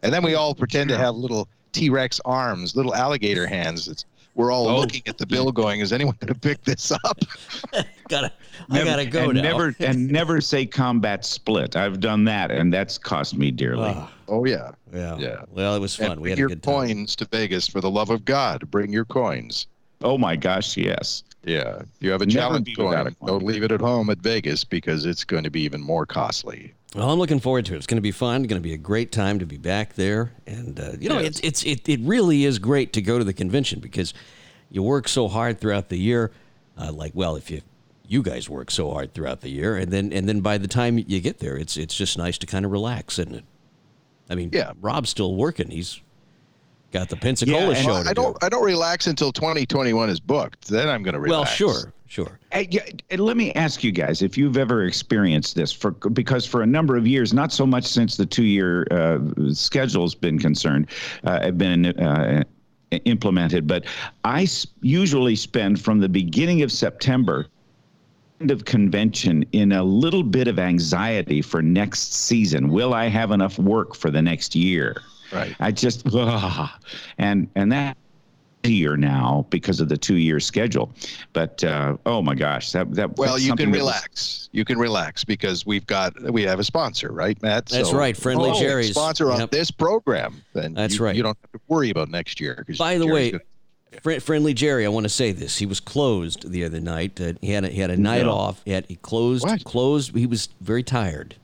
And 0.02 0.12
then 0.12 0.22
we 0.22 0.34
all 0.34 0.54
pretend 0.54 0.90
to 0.90 0.98
have 0.98 1.14
little 1.14 1.48
T 1.72 1.88
Rex 1.90 2.20
arms, 2.24 2.76
little 2.76 2.94
alligator 2.94 3.46
hands. 3.46 3.88
It's, 3.88 4.04
we're 4.36 4.52
all 4.52 4.68
Oh. 4.68 4.78
looking 4.78 5.02
at 5.06 5.18
the 5.18 5.26
bill, 5.26 5.50
going, 5.50 5.80
"Is 5.80 5.92
anyone 5.92 6.14
going 6.20 6.32
to 6.32 6.38
pick 6.38 6.62
this 6.62 6.92
up?" 6.92 7.18
gotta 8.08 8.30
I 8.70 8.84
gotta 8.84 9.04
go 9.06 9.30
and 9.30 9.34
now. 9.34 9.42
Never 9.42 9.74
and 9.80 10.08
never 10.08 10.40
say 10.40 10.64
combat 10.66 11.24
split. 11.24 11.74
I've 11.74 11.98
done 11.98 12.22
that, 12.24 12.50
and 12.52 12.72
that's 12.72 12.96
cost 12.98 13.36
me 13.36 13.50
dearly. 13.50 13.92
Ah, 13.94 14.12
Oh 14.28 14.44
yeah. 14.44 14.70
yeah. 14.94 15.16
Yeah. 15.18 15.42
Well, 15.52 15.74
it 15.74 15.80
was 15.80 15.96
fun. 15.96 16.12
And 16.12 16.20
we 16.20 16.28
bring 16.28 16.30
had 16.32 16.38
a 16.38 16.40
your 16.40 16.48
good 16.50 16.62
time. 16.62 16.74
coins 16.74 17.16
to 17.16 17.24
Vegas 17.26 17.66
for 17.66 17.80
the 17.80 17.90
love 17.90 18.10
of 18.10 18.24
God. 18.24 18.70
Bring 18.70 18.92
your 18.92 19.04
coins. 19.04 19.66
oh 20.02 20.18
my 20.18 20.36
gosh, 20.36 20.76
yes. 20.76 21.22
Yeah. 21.44 21.78
If 21.80 21.86
you 22.00 22.10
have 22.10 22.22
a 22.22 22.26
Never 22.26 22.38
challenge 22.38 22.64
be 22.66 22.74
coin, 22.74 22.92
a 22.94 23.04
coin. 23.04 23.14
don't 23.26 23.42
leave 23.44 23.62
it 23.62 23.72
at 23.72 23.80
home 23.80 24.10
at 24.10 24.18
Vegas 24.18 24.62
because 24.64 25.06
it's 25.06 25.24
going 25.24 25.44
to 25.44 25.50
be 25.50 25.62
even 25.62 25.80
more 25.80 26.04
costly. 26.04 26.74
Well, 26.96 27.10
I'm 27.10 27.18
looking 27.18 27.40
forward 27.40 27.66
to 27.66 27.74
it. 27.74 27.76
It's 27.76 27.86
going 27.86 27.96
to 27.98 28.02
be 28.02 28.10
fun. 28.10 28.42
It's 28.42 28.48
going 28.48 28.60
to 28.62 28.66
be 28.66 28.72
a 28.72 28.78
great 28.78 29.12
time 29.12 29.38
to 29.40 29.46
be 29.46 29.58
back 29.58 29.94
there, 29.94 30.32
and 30.46 30.80
uh, 30.80 30.92
you 30.98 31.10
know, 31.10 31.18
Yes. 31.18 31.40
it's 31.40 31.62
it's 31.62 31.64
it, 31.64 31.88
it 31.88 32.00
really 32.02 32.44
is 32.46 32.58
great 32.58 32.94
to 32.94 33.02
go 33.02 33.18
to 33.18 33.24
the 33.24 33.34
convention 33.34 33.80
because 33.80 34.14
you 34.70 34.82
work 34.82 35.06
so 35.06 35.28
hard 35.28 35.60
throughout 35.60 35.90
the 35.90 35.98
year. 35.98 36.30
Uh, 36.78 36.90
like, 36.92 37.12
well, 37.14 37.36
if 37.36 37.50
you 37.50 37.60
you 38.08 38.22
guys 38.22 38.48
work 38.48 38.70
so 38.70 38.90
hard 38.90 39.12
throughout 39.12 39.42
the 39.42 39.50
year, 39.50 39.76
and 39.76 39.92
then 39.92 40.10
and 40.10 40.26
then 40.26 40.40
by 40.40 40.56
the 40.56 40.68
time 40.68 40.96
you 40.96 41.20
get 41.20 41.38
there, 41.38 41.56
it's 41.58 41.76
it's 41.76 41.94
just 41.94 42.16
nice 42.16 42.38
to 42.38 42.46
kind 42.46 42.64
of 42.64 42.70
relax, 42.72 43.18
isn't 43.18 43.34
it? 43.34 43.44
I 44.30 44.34
mean, 44.34 44.48
Yeah. 44.52 44.72
Rob's 44.80 45.10
still 45.10 45.34
working. 45.36 45.70
He's 45.70 46.00
got 46.98 47.08
the 47.08 47.16
Pensacola 47.16 47.68
and- 47.70 47.76
show 47.78 47.86
Well, 47.88 48.02
to 48.04 48.08
I 48.10 48.12
do. 48.12 48.22
don't. 48.22 48.44
I 48.44 48.48
don't 48.48 48.64
relax 48.64 49.06
until 49.06 49.32
2021 49.32 50.08
is 50.08 50.20
booked. 50.20 50.68
Then 50.68 50.88
I'm 50.88 51.02
going 51.02 51.14
to 51.14 51.20
relax. 51.20 51.60
Well, 51.60 51.72
sure, 51.74 51.92
sure. 52.06 52.38
Hey, 52.52 52.68
yeah, 52.70 52.82
and 53.10 53.20
let 53.20 53.36
me 53.36 53.52
ask 53.52 53.84
you 53.84 53.92
guys 53.92 54.22
if 54.22 54.38
you've 54.38 54.56
ever 54.56 54.84
experienced 54.84 55.54
this 55.56 55.72
for 55.72 55.90
because 55.90 56.46
for 56.46 56.62
a 56.62 56.66
number 56.66 56.96
of 56.96 57.06
years, 57.06 57.34
not 57.34 57.52
so 57.52 57.66
much 57.66 57.84
since 57.84 58.16
the 58.16 58.24
two-year 58.26 58.86
uh, 58.90 59.18
schedule's 59.52 60.14
been 60.14 60.38
concerned, 60.38 60.88
uh, 61.24 61.40
have 61.40 61.58
been 61.58 61.86
uh, 61.86 62.42
implemented, 63.04 63.66
but 63.66 63.84
I 64.24 64.46
usually 64.80 65.36
spend 65.36 65.80
from 65.80 66.00
the 66.00 66.08
beginning 66.08 66.62
of 66.62 66.70
September 66.72 67.46
end 68.40 68.50
of 68.50 68.64
convention 68.66 69.44
in 69.52 69.72
a 69.72 69.82
little 69.82 70.22
bit 70.22 70.46
of 70.46 70.58
anxiety 70.58 71.40
for 71.42 71.62
next 71.62 72.12
season. 72.12 72.68
Will 72.68 72.92
I 72.92 73.06
have 73.08 73.30
enough 73.30 73.58
work 73.58 73.94
for 73.96 74.10
the 74.10 74.20
next 74.20 74.54
year? 74.54 74.96
Right. 75.32 75.54
I 75.60 75.70
just 75.72 76.06
ugh. 76.14 76.68
and 77.18 77.48
and 77.54 77.72
that 77.72 77.96
year 78.64 78.96
now 78.96 79.46
because 79.50 79.78
of 79.80 79.88
the 79.88 79.96
two 79.96 80.16
year 80.16 80.40
schedule. 80.40 80.90
But 81.32 81.62
uh, 81.62 81.96
oh 82.04 82.20
my 82.20 82.34
gosh, 82.34 82.72
that 82.72 82.92
that 82.94 83.16
Well, 83.16 83.38
you 83.38 83.54
can 83.54 83.70
that 83.70 83.78
was- 83.78 83.78
relax. 83.80 84.48
You 84.52 84.64
can 84.64 84.78
relax 84.78 85.22
because 85.22 85.64
we've 85.66 85.86
got 85.86 86.20
we 86.32 86.42
have 86.42 86.58
a 86.58 86.64
sponsor, 86.64 87.12
right, 87.12 87.40
Matt? 87.42 87.66
That's 87.66 87.92
right, 87.92 88.16
Friendly 88.16 88.50
Oh, 88.50 88.58
Jerry's. 88.58 88.90
sponsor 88.90 89.30
on 89.30 89.38
Yep. 89.40 89.50
this 89.50 89.70
program. 89.70 90.42
Then 90.54 90.74
That's 90.74 90.96
you, 90.98 91.04
right. 91.04 91.14
You 91.14 91.22
don't 91.22 91.38
have 91.42 91.52
to 91.52 91.60
worry 91.68 91.90
about 91.90 92.08
next 92.08 92.40
year. 92.40 92.64
By 92.78 92.98
the 92.98 93.04
Jerry's 93.04 93.12
way, 93.12 93.30
gonna- 93.32 93.42
Fri 94.02 94.18
friendly 94.18 94.52
Jerry, 94.52 94.84
I 94.84 94.88
want 94.88 95.04
to 95.04 95.08
say 95.10 95.30
this. 95.32 95.58
He 95.58 95.64
was 95.66 95.78
closed 95.80 96.50
the 96.50 96.64
other 96.64 96.80
night. 96.80 97.20
Uh, 97.20 97.34
he 97.40 97.52
had 97.52 97.64
a, 97.64 97.68
he 97.68 97.80
had 97.80 97.90
a 97.90 97.96
night 97.96 98.24
No. 98.26 98.32
off. 98.32 98.60
He, 98.64 98.72
had, 98.72 98.84
he 98.86 98.96
closed 98.96 99.44
What? 99.44 99.62
closed. 99.64 100.14
He 100.16 100.26
was 100.26 100.48
very 100.60 100.82
tired. 100.82 101.36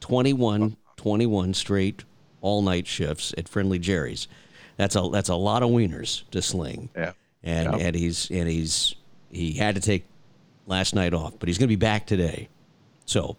21, 0.00 0.76
21 0.96 1.52
straight 1.54 2.04
all 2.40 2.62
night 2.62 2.86
shifts 2.86 3.34
at 3.38 3.48
Friendly 3.48 3.78
Jerry's. 3.78 4.28
That's 4.76 4.96
a 4.96 5.08
that's 5.12 5.28
a 5.28 5.34
lot 5.34 5.62
of 5.62 5.70
wieners 5.70 6.22
to 6.30 6.40
sling. 6.42 6.88
Yeah. 6.96 7.12
And 7.42 7.72
Yeah. 7.72 7.86
and 7.86 7.96
he's 7.96 8.30
and 8.30 8.48
he's 8.48 8.94
he 9.30 9.52
had 9.52 9.74
to 9.76 9.80
take 9.80 10.04
last 10.66 10.94
night 10.94 11.14
off, 11.14 11.34
but 11.38 11.48
he's 11.48 11.58
going 11.58 11.68
to 11.68 11.72
be 11.72 11.76
back 11.76 12.06
today. 12.06 12.48
So, 13.06 13.36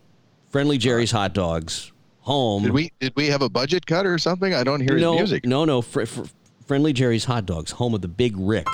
Friendly 0.50 0.78
Jerry's 0.78 1.12
hot 1.12 1.34
dogs 1.34 1.92
home. 2.22 2.64
did 2.64 2.72
we 2.72 2.92
did 3.00 3.14
we 3.16 3.28
have 3.28 3.42
a 3.42 3.50
budget 3.50 3.86
cut 3.86 4.06
or 4.06 4.18
something? 4.18 4.54
I 4.54 4.64
don't 4.64 4.82
hear 4.82 4.98
no, 4.98 5.14
his 5.14 5.20
music. 5.22 5.46
No, 5.46 5.66
no. 5.66 5.82
Fr- 5.82 6.06
fr- 6.06 6.24
Friendly 6.68 6.94
Jerry's 6.94 7.26
Hot 7.26 7.46
Dogs, 7.46 7.72
home 7.72 7.94
of 7.94 8.02
the 8.02 8.08
Big 8.08 8.34
Rick. 8.38 8.66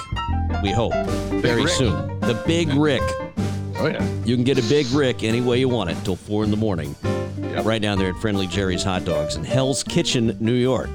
We 0.61 0.69
hope 0.69 0.93
very 1.41 1.63
Rick. 1.63 1.69
soon. 1.73 2.19
The 2.19 2.39
Big 2.45 2.69
Rick. 2.73 3.01
Oh 3.79 3.87
yeah. 3.87 4.03
You 4.25 4.35
can 4.35 4.43
get 4.43 4.57
a 4.57 4.67
Big 4.69 4.87
Rick 4.87 5.23
any 5.23 5.41
way 5.41 5.59
you 5.59 5.69
want 5.69 5.89
it 5.89 5.97
till 6.03 6.15
four 6.15 6.43
in 6.43 6.51
the 6.51 6.57
morning. 6.57 6.95
Yep. 7.39 7.65
Right 7.65 7.81
down 7.81 7.97
there 7.99 8.09
at 8.09 8.19
Friendly 8.21 8.47
Jerry's 8.47 8.83
Hot 8.83 9.05
Dogs 9.05 9.35
in 9.35 9.43
Hell's 9.43 9.83
Kitchen, 9.83 10.35
New 10.39 10.53
York. 10.53 10.89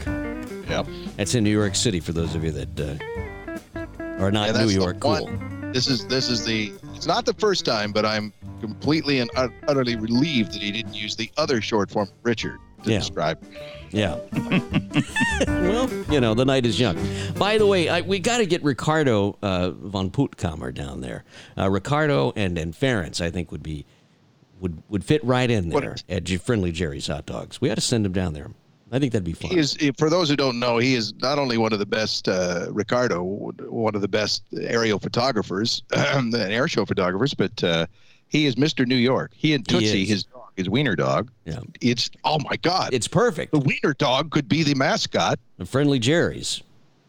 Yep. 0.69 0.87
That's 1.17 1.35
in 1.35 1.45
New 1.45 1.51
York 1.51 1.75
City 1.75 2.01
for 2.01 2.13
those 2.13 2.35
of 2.35 2.45
you 2.45 2.51
that 2.53 2.81
uh, 2.81 3.81
are 4.23 4.31
not 4.31 4.47
Yeah, 4.47 4.53
New 4.53 4.59
that's 4.59 4.75
the 4.75 4.81
York 4.81 5.01
cool. 5.01 5.31
This 5.73 5.87
is 5.89 6.07
this 6.07 6.29
is 6.29 6.45
the. 6.45 6.73
It's 6.95 7.07
not 7.07 7.25
the 7.25 7.35
first 7.35 7.65
time, 7.65 7.93
but 7.93 8.05
I'm 8.05 8.33
completely 8.61 9.21
and 9.21 9.31
utterly 9.67 9.97
relieved 9.97 10.53
that 10.53 10.63
he 10.63 10.71
didn't 10.71 10.95
use 10.95 11.17
the 11.17 11.31
other 11.37 11.61
short 11.61 11.91
form, 11.91 12.09
Richard. 12.23 12.59
To 12.85 12.91
Yeah. 12.93 12.99
describe. 12.99 13.43
Yeah. 13.91 14.19
well, 15.47 15.89
you 16.11 16.21
know, 16.21 16.35
the 16.35 16.45
night 16.45 16.65
is 16.67 16.79
young. 16.81 16.97
By 17.39 17.59
the 17.59 17.67
way, 17.67 17.89
I, 17.89 18.01
we 18.01 18.19
got 18.19 18.39
to 18.39 18.47
get 18.47 18.63
Ricardo 18.63 19.37
uh, 19.43 19.71
von 19.71 20.11
Puttkammer 20.11 20.73
down 20.73 21.01
there. 21.01 21.25
Uh, 21.59 21.71
Ricardo 21.71 22.33
and 22.37 22.57
and 22.59 22.73
Ference, 22.75 23.21
I 23.21 23.31
think, 23.31 23.51
would 23.53 23.63
be 23.63 23.85
would 24.61 24.83
would 24.89 25.05
fit 25.05 25.23
right 25.25 25.51
in 25.51 25.71
What- 25.71 25.83
there 25.83 25.97
at 26.09 26.25
G- 26.25 26.37
Friendly 26.39 26.73
Jerry's 26.73 27.07
Hot 27.09 27.27
Dogs. 27.27 27.61
We 27.61 27.71
ought 27.71 27.75
to 27.77 27.81
send 27.81 28.07
him 28.07 28.13
down 28.13 28.33
there. 28.33 28.49
I 28.95 28.99
think 28.99 29.13
that'd 29.13 29.25
be 29.25 29.33
fun. 29.33 29.51
He 29.51 29.57
is, 29.59 29.75
for 29.97 30.11
those 30.11 30.29
who 30.29 30.37
don't 30.37 30.59
know, 30.61 30.77
he 30.77 30.95
is 30.95 31.15
not 31.23 31.39
only 31.39 31.57
one 31.57 31.73
of 31.73 31.79
the 31.79 31.87
best, 31.87 32.29
uh, 32.29 32.67
Ricardo, 32.71 33.23
one 33.23 33.95
of 33.95 34.03
the 34.03 34.09
best 34.09 34.43
aerial 34.61 34.99
photographers 34.99 35.83
and 35.97 36.35
air 36.35 36.69
show 36.69 36.85
photographers, 36.85 37.33
but 37.33 37.65
uh, 37.65 37.87
he 38.33 38.47
is 38.47 38.57
Mr. 38.57 38.87
New 38.87 38.97
York. 38.97 39.31
He 39.35 39.55
and 39.55 39.65
He 39.71 39.79
Tootsie, 39.79 40.03
is. 40.03 40.09
his 40.09 40.25
dog, 40.25 40.49
his 40.57 40.69
wiener 40.69 40.97
dog. 40.97 41.31
Yeah. 41.45 41.61
It's 41.81 42.11
oh 42.25 42.39
my 42.49 42.57
God, 42.57 42.93
It's 42.93 43.07
perfect. 43.07 43.53
the 43.53 43.61
wiener 43.61 43.95
dog 43.95 44.31
could 44.31 44.49
be 44.49 44.63
the 44.63 44.75
mascot. 44.75 45.39
The 45.59 45.67
Friendly 45.67 45.99
Jerry's. 45.99 46.63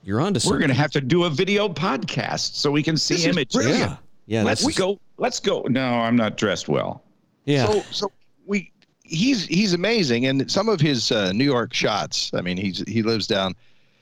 You're 0.04 0.20
on 0.22 0.34
to 0.34 0.40
something. 0.40 0.54
We're 0.56 0.60
going 0.60 0.70
to 0.70 0.76
have 0.76 0.92
to 0.92 1.02
do 1.02 1.24
a 1.24 1.30
video 1.30 1.70
podcast 1.70 2.56
so 2.56 2.70
we 2.72 2.84
can 2.84 2.98
see 2.98 3.14
This 3.16 3.24
is 3.26 3.30
images. 3.32 3.66
Yeah. 3.66 3.96
Yeah. 4.28 4.44
Let's 4.44 4.64
That's, 4.64 4.78
go. 4.78 5.00
Let's 5.18 5.40
go. 5.40 5.62
No, 5.70 5.82
I'm 5.86 6.16
not 6.18 6.36
dressed 6.38 6.68
well. 6.68 7.04
yeah. 7.46 7.66
So 7.68 7.82
so 7.92 8.12
we 8.46 8.72
he's 9.04 9.46
he's 9.46 9.74
amazing, 9.74 10.26
and 10.26 10.50
some 10.52 10.68
of 10.70 10.82
his 10.82 11.12
uh, 11.12 11.32
New 11.32 11.46
York 11.46 11.74
shots. 11.74 12.32
I 12.34 12.42
mean, 12.42 12.58
he's 12.58 12.84
he 12.88 13.02
lives 13.02 13.28
down. 13.28 13.54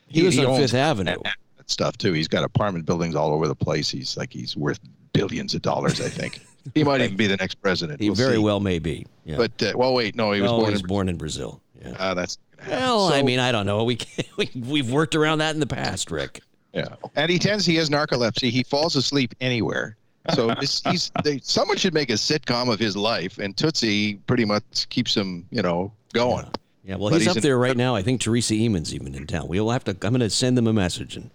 he 0.07 0.23
was 0.23 0.37
on 0.39 0.57
Fifth 0.59 0.73
Avenue. 0.73 1.17
that- 1.23 1.35
that 1.57 1.69
stuff 1.69 1.97
too. 1.97 2.13
He's 2.13 2.27
got 2.27 2.43
apartment 2.43 2.85
buildings 2.87 3.13
all 3.15 3.31
over 3.33 3.47
the 3.47 3.55
place. 3.55 3.89
He's 3.89 4.17
like 4.17 4.33
he's 4.33 4.57
worth 4.57 4.79
billions 5.13 5.53
of 5.53 5.61
dollars. 5.61 6.01
I 6.01 6.09
think 6.09 6.39
he 6.73 6.83
might 6.83 7.01
even 7.01 7.17
be 7.17 7.27
the 7.27 7.37
next 7.37 7.55
president. 7.55 7.99
He 8.01 8.09
We'll 8.09 8.15
very 8.15 8.35
see. 8.35 8.41
well 8.41 8.59
may 8.59 8.79
be. 8.79 9.05
Yeah. 9.25 9.37
But 9.37 9.63
uh, 9.63 9.73
well, 9.75 9.93
wait, 9.93 10.15
no, 10.15 10.31
he 10.31 10.41
was 10.41 10.51
oh, 10.51 10.57
born 10.57 10.65
he 10.67 10.71
was 10.71 10.81
in. 10.81 10.87
born 10.87 11.09
in 11.09 11.17
Brazil. 11.17 11.61
Yeah. 11.83 11.95
Uh, 11.97 12.13
that's 12.13 12.37
Well, 12.67 13.11
I 13.11 13.21
mean, 13.23 13.39
I 13.39 13.51
don't 13.51 13.65
know. 13.65 13.83
We, 13.83 13.97
we 14.37 14.49
we've 14.55 14.91
worked 14.91 15.15
around 15.15 15.39
that 15.39 15.53
in 15.53 15.59
the 15.59 15.67
past, 15.67 16.11
Rick. 16.11 16.41
yeah. 16.73 16.95
And 17.15 17.31
he 17.31 17.39
tends 17.39 17.65
he 17.65 17.75
has 17.75 17.89
narcolepsy. 17.89 18.49
He 18.49 18.63
falls 18.63 18.95
asleep 18.95 19.33
anywhere. 19.41 19.95
So 20.35 20.53
this, 20.59 20.81
he's 20.83 21.11
they, 21.23 21.39
someone 21.39 21.77
should 21.77 21.93
make 21.93 22.09
a 22.09 22.13
sitcom 22.13 22.71
of 22.71 22.79
his 22.79 22.95
life, 22.95 23.39
and 23.39 23.57
Tootsie 23.57 24.15
pretty 24.27 24.45
much 24.45 24.87
keeps 24.89 25.15
him, 25.15 25.47
you 25.51 25.61
know, 25.61 25.91
going. 26.13 26.45
Yeah, 26.83 26.95
well, 26.95 27.09
he's, 27.09 27.21
he's 27.23 27.27
up 27.29 27.37
in- 27.37 27.43
there 27.43 27.57
right 27.57 27.77
now. 27.77 27.95
I 27.95 28.01
think 28.01 28.21
Teresa 28.21 28.53
Eamon's 28.53 28.93
even 28.93 29.13
in 29.15 29.27
town. 29.27 29.47
We'll 29.47 29.69
have 29.69 29.83
to. 29.85 29.91
I'm 29.91 29.97
going 29.97 30.19
to 30.19 30.29
send 30.29 30.57
them 30.57 30.67
a 30.67 30.73
message 30.73 31.15
and 31.15 31.29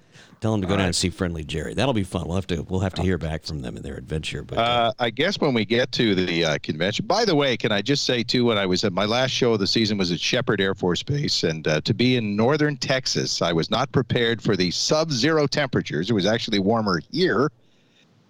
tell 0.47 0.53
them 0.53 0.63
to 0.63 0.69
go 0.69 0.77
down 0.77 0.87
and 0.87 0.95
see 0.95 1.11
Friendly 1.11 1.43
Jerry. 1.43 1.75
That'll 1.75 1.93
be 1.93 2.05
fun. 2.05 2.29
We'll 2.29 2.37
have 2.37 2.47
to. 2.47 2.63
We'll 2.63 2.81
have 2.81 2.95
to 2.95 3.03
hear 3.03 3.19
back 3.19 3.43
from 3.43 3.63
them 3.63 3.77
in 3.77 3.83
their 3.83 3.97
adventure. 3.97 4.43
But 4.43 4.59
uh, 4.59 4.61
Uh, 4.61 4.93
I 5.01 5.11
guess 5.11 5.41
when 5.41 5.55
we 5.55 5.65
get 5.65 5.91
to 5.93 6.15
the 6.15 6.45
uh, 6.45 6.59
convention. 6.63 7.05
By 7.07 7.25
the 7.25 7.35
way, 7.35 7.57
can 7.57 7.73
I 7.73 7.83
just 7.83 8.05
say 8.05 8.23
too, 8.23 8.45
when 8.45 8.57
I 8.57 8.65
was 8.65 8.85
at 8.85 8.93
my 8.93 9.07
last 9.07 9.33
show 9.33 9.55
of 9.55 9.59
the 9.59 9.67
season 9.67 9.99
was 9.99 10.13
at 10.13 10.21
Sheppard 10.21 10.61
Air 10.61 10.75
Force 10.75 11.03
Base, 11.03 11.43
and 11.43 11.67
uh, 11.67 11.81
to 11.81 11.93
be 11.93 12.17
in 12.17 12.37
northern 12.37 12.77
Texas, 12.77 13.43
I 13.43 13.53
was 13.53 13.71
not 13.71 13.91
prepared 13.91 14.41
for 14.41 14.57
the 14.57 14.71
sub-zero 14.71 15.49
temperatures. 15.49 16.11
It 16.11 16.13
was 16.13 16.27
actually 16.27 16.61
warmer 16.61 17.01
here, 17.11 17.51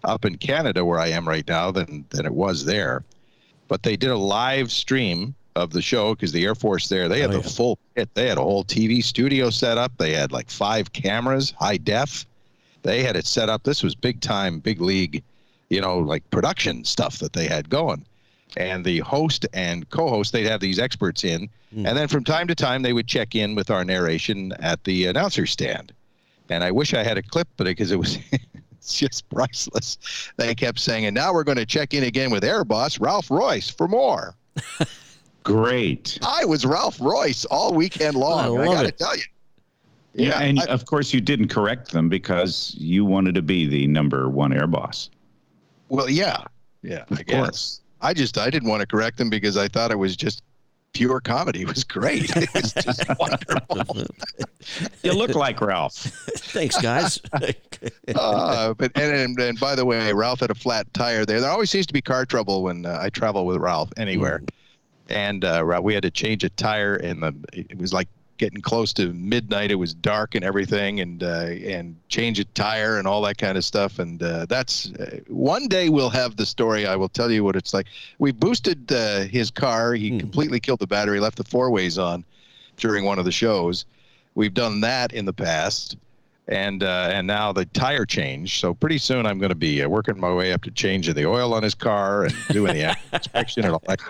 up 0.05 0.25
in 0.25 0.39
Canada 0.39 0.87
where 0.87 0.99
I 0.99 1.09
am 1.09 1.29
right 1.29 1.47
now, 1.47 1.71
than 1.71 2.07
than 2.11 2.25
it 2.25 2.33
was 2.33 2.65
there. 2.65 3.05
But 3.69 3.83
they 3.83 3.97
did 3.97 4.11
a 4.11 4.17
live 4.17 4.73
stream 4.73 5.35
of 5.57 5.71
the 5.71 5.83
show 5.83 6.15
because 6.15 6.31
the 6.33 6.45
Air 6.45 6.55
Force 6.55 6.89
there 6.89 7.09
they 7.09 7.21
had 7.21 7.31
Oh, 7.31 7.39
the 7.41 7.49
yeah. 7.49 7.55
full 7.55 7.79
pit. 7.95 8.09
They 8.15 8.29
had 8.29 8.39
a 8.39 8.43
whole 8.43 8.63
TV 8.65 9.03
studio 9.03 9.51
set 9.51 9.79
up. 9.79 9.91
They 9.99 10.13
had 10.13 10.31
like 10.31 10.51
five 10.51 10.93
cameras, 10.93 11.53
high 11.59 11.79
def. 11.79 12.25
They 12.83 13.03
had 13.03 13.17
it 13.17 13.27
set 13.27 13.49
up. 13.49 13.65
This 13.65 13.83
was 13.83 13.95
big 13.95 14.21
time, 14.21 14.61
big 14.61 14.81
league 14.81 15.23
you 15.69 15.81
know, 15.81 15.99
like 15.99 16.23
production 16.31 16.85
stuff 16.85 17.19
that 17.19 17.33
they 17.33 17.49
had 17.49 17.69
going. 17.69 18.05
And 18.57 18.85
the 18.85 19.01
host 19.01 19.47
and 19.53 19.91
co-host, 19.91 20.33
they'd 20.33 20.47
have 20.47 20.61
these 20.61 20.79
experts 20.79 21.25
in, 21.25 21.49
Hmm. 21.75 21.85
and 21.87 21.99
then 21.99 22.07
from 22.07 22.23
time 22.23 22.47
to 22.47 22.55
time 22.55 22.83
they 22.83 22.93
would 22.93 23.09
check 23.09 23.35
in 23.35 23.57
with 23.57 23.69
our 23.73 23.85
narration 23.85 24.53
at 24.61 24.85
the 24.85 25.07
announcer 25.07 25.45
stand. 25.45 25.93
And 26.49 26.63
I 26.63 26.71
wish 26.71 26.95
I 26.95 27.03
had 27.03 27.19
a 27.19 27.23
clip, 27.23 27.49
but 27.57 27.65
because 27.65 27.91
it 27.91 27.99
was 27.99 28.17
it's 28.79 28.97
just 28.97 29.29
priceless. 29.31 29.99
They 30.37 30.55
kept 30.55 30.79
saying, 30.79 31.05
and 31.07 31.15
now 31.17 31.33
we're 31.35 31.43
going 31.43 31.59
to 31.59 31.67
check 31.67 31.93
in 31.95 32.05
again 32.05 32.31
with 32.31 32.45
Air 32.45 32.63
Boss 32.65 33.01
Ralph 33.01 33.29
Royce 33.29 33.69
for 33.69 33.89
more. 33.89 34.37
Great. 35.47 36.19
I 36.23 36.45
was 36.45 36.67
Ralph 36.67 37.01
Royce 37.01 37.45
all 37.45 37.73
weekend 37.73 38.17
long. 38.17 38.41
I 38.41 38.45
I, 38.45 38.49
love 38.49 38.75
got 38.75 38.83
to 38.83 38.89
it. 38.89 38.99
tell 38.99 39.17
you. 39.17 39.23
Yeah, 40.15 40.41
and 40.41 40.59
I- 40.61 40.65
of 40.65 40.87
course 40.87 41.15
you 41.15 41.21
didn't 41.21 41.49
correct 41.49 41.93
them 41.93 42.09
because 42.09 42.75
you 42.79 43.05
wanted 43.05 43.35
to 43.37 43.43
be 43.43 43.67
the 43.67 43.87
number 43.87 44.29
one 44.29 44.53
air 44.53 44.67
boss. 44.67 45.09
Well, 45.89 46.11
yeah, 46.11 46.43
yeah, 46.83 47.05
I 47.13 47.23
guess. 47.23 47.37
course. 47.45 47.81
I 48.01 48.13
just 48.13 48.37
I 48.39 48.51
didn't 48.51 48.69
want 48.69 48.81
to 48.81 48.87
correct 48.87 49.19
them 49.19 49.31
because 49.31 49.57
I 49.57 49.69
thought 49.69 49.93
it 49.93 49.99
was 49.99 50.17
just 50.17 50.43
pure 50.95 51.21
comedy. 51.21 51.61
It 51.63 51.69
was 51.69 51.85
great. 51.85 52.35
It 52.37 52.53
was 52.53 52.73
just 52.73 53.05
wonderful. 53.21 54.05
You 55.05 55.13
look 55.13 55.35
like 55.37 55.61
Ralph. 55.61 55.95
thanks, 55.95 56.81
guys. 56.81 57.21
Uh, 58.15 58.73
but 58.75 58.91
and, 58.97 59.15
and 59.15 59.39
and 59.39 59.61
by 59.61 59.75
the 59.75 59.85
way, 59.85 60.13
Ralph 60.13 60.41
had 60.41 60.51
a 60.51 60.55
flat 60.55 60.93
tire 60.95 61.27
there. 61.27 61.41
There 61.41 61.51
always 61.51 61.71
seems 61.71 61.87
to 61.87 61.93
be 61.93 62.01
car 62.01 62.25
trouble 62.25 62.63
when 62.63 62.87
uh, 62.87 62.99
I 63.01 63.11
travel 63.11 63.45
with 63.45 63.59
Ralph 63.59 63.91
anywhere. 63.99 64.43
And 65.09 65.45
uh, 65.45 65.81
we 65.83 65.95
had 65.95 66.03
to 66.03 66.11
change 66.11 66.43
a 66.45 66.51
tire, 66.51 66.95
and 66.97 67.23
the 67.23 67.35
it 67.53 67.79
was 67.79 67.93
like 67.93 68.09
getting 68.39 68.61
close 68.61 68.93
to 68.93 69.13
midnight. 69.15 69.71
It 69.71 69.77
was 69.77 69.95
dark 69.95 70.35
and 70.35 70.45
everything, 70.45 71.01
and 71.01 71.23
uh, 71.23 71.47
and 71.65 71.97
change 72.09 72.39
a 72.41 72.45
tire 72.45 72.99
and 72.99 73.07
all 73.07 73.23
that 73.23 73.39
kind 73.39 73.57
of 73.57 73.65
stuff. 73.65 73.99
And 73.99 74.23
uh, 74.23 74.47
that's 74.47 74.93
uh, 74.95 75.21
one 75.29 75.69
day 75.69 75.89
we'll 75.89 76.11
have 76.11 76.37
the 76.37 76.45
story. 76.45 76.87
I 76.87 76.97
will 76.97 77.09
tell 77.09 77.31
you 77.31 77.45
what 77.45 77.55
it's 77.57 77.73
like. 77.73 77.87
We 78.19 78.33
boosted 78.33 78.91
uh, 78.91 79.21
his 79.21 79.51
car. 79.51 79.95
He 79.95 80.11
Hmm. 80.11 80.19
completely 80.19 80.61
killed 80.61 80.81
the 80.81 80.87
battery, 80.87 81.21
left 81.21 81.37
the 81.39 81.45
four 81.45 81.71
ways 81.71 81.99
on 81.99 82.25
during 82.77 83.05
one 83.05 83.19
of 83.19 83.25
the 83.25 83.33
shows. 83.33 83.85
We've 84.35 84.53
done 84.55 84.81
that 84.83 85.13
in 85.13 85.25
the 85.25 85.33
past, 85.33 85.97
and 86.49 86.83
uh, 86.83 87.09
and 87.13 87.27
now 87.27 87.53
the 87.53 87.65
tire 87.67 88.05
change. 88.05 88.61
So 88.61 88.75
pretty 88.75 88.99
soon 88.99 89.27
I'm 89.27 89.39
going 89.39 89.51
to 89.51 89.55
be 89.55 89.83
uh, 89.83 89.89
working 89.89 90.19
my 90.19 90.33
way 90.33 90.53
up 90.53 90.63
to 90.63 90.71
changing 90.71 91.15
the 91.15 91.27
oil 91.27 91.55
on 91.55 91.63
his 91.63 91.75
car 91.75 92.25
and 92.25 92.35
doing 92.51 92.75
the 92.75 92.97
inspection 93.13 93.65
and 93.65 93.75
all 93.75 93.83
that. 93.87 94.01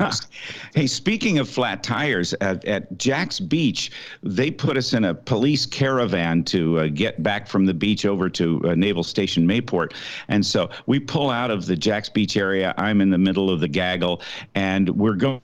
Hey, 0.75 0.87
speaking 0.87 1.39
of 1.39 1.49
flat 1.49 1.83
tires, 1.83 2.35
at, 2.41 2.65
at 2.65 2.97
Jax 2.99 3.41
Beach, 3.41 3.91
they 4.23 4.51
put 4.51 4.77
us 4.77 4.93
in 4.93 5.05
a 5.05 5.15
police 5.15 5.67
caravan 5.67 6.45
to 6.45 6.81
uh, 6.81 6.87
get 6.89 7.23
back 7.23 7.47
from 7.47 7.67
the 7.67 7.75
beach 7.75 8.05
over 8.05 8.29
to 8.31 8.61
uh, 8.65 8.75
Naval 8.75 9.05
Station 9.05 9.47
Mayport. 9.47 9.95
And 10.29 10.45
so 10.45 10.71
we 10.87 10.99
pull 10.99 11.31
out 11.31 11.51
of 11.51 11.67
the 11.67 11.77
Jax 11.77 12.09
Beach 12.09 12.37
area. 12.37 12.75
I'm 12.77 13.01
in 13.01 13.11
the 13.11 13.19
middle 13.19 13.51
of 13.51 13.61
the 13.61 13.69
gaggle, 13.69 14.21
and 14.55 14.91
we're 14.91 15.15
going 15.15 15.41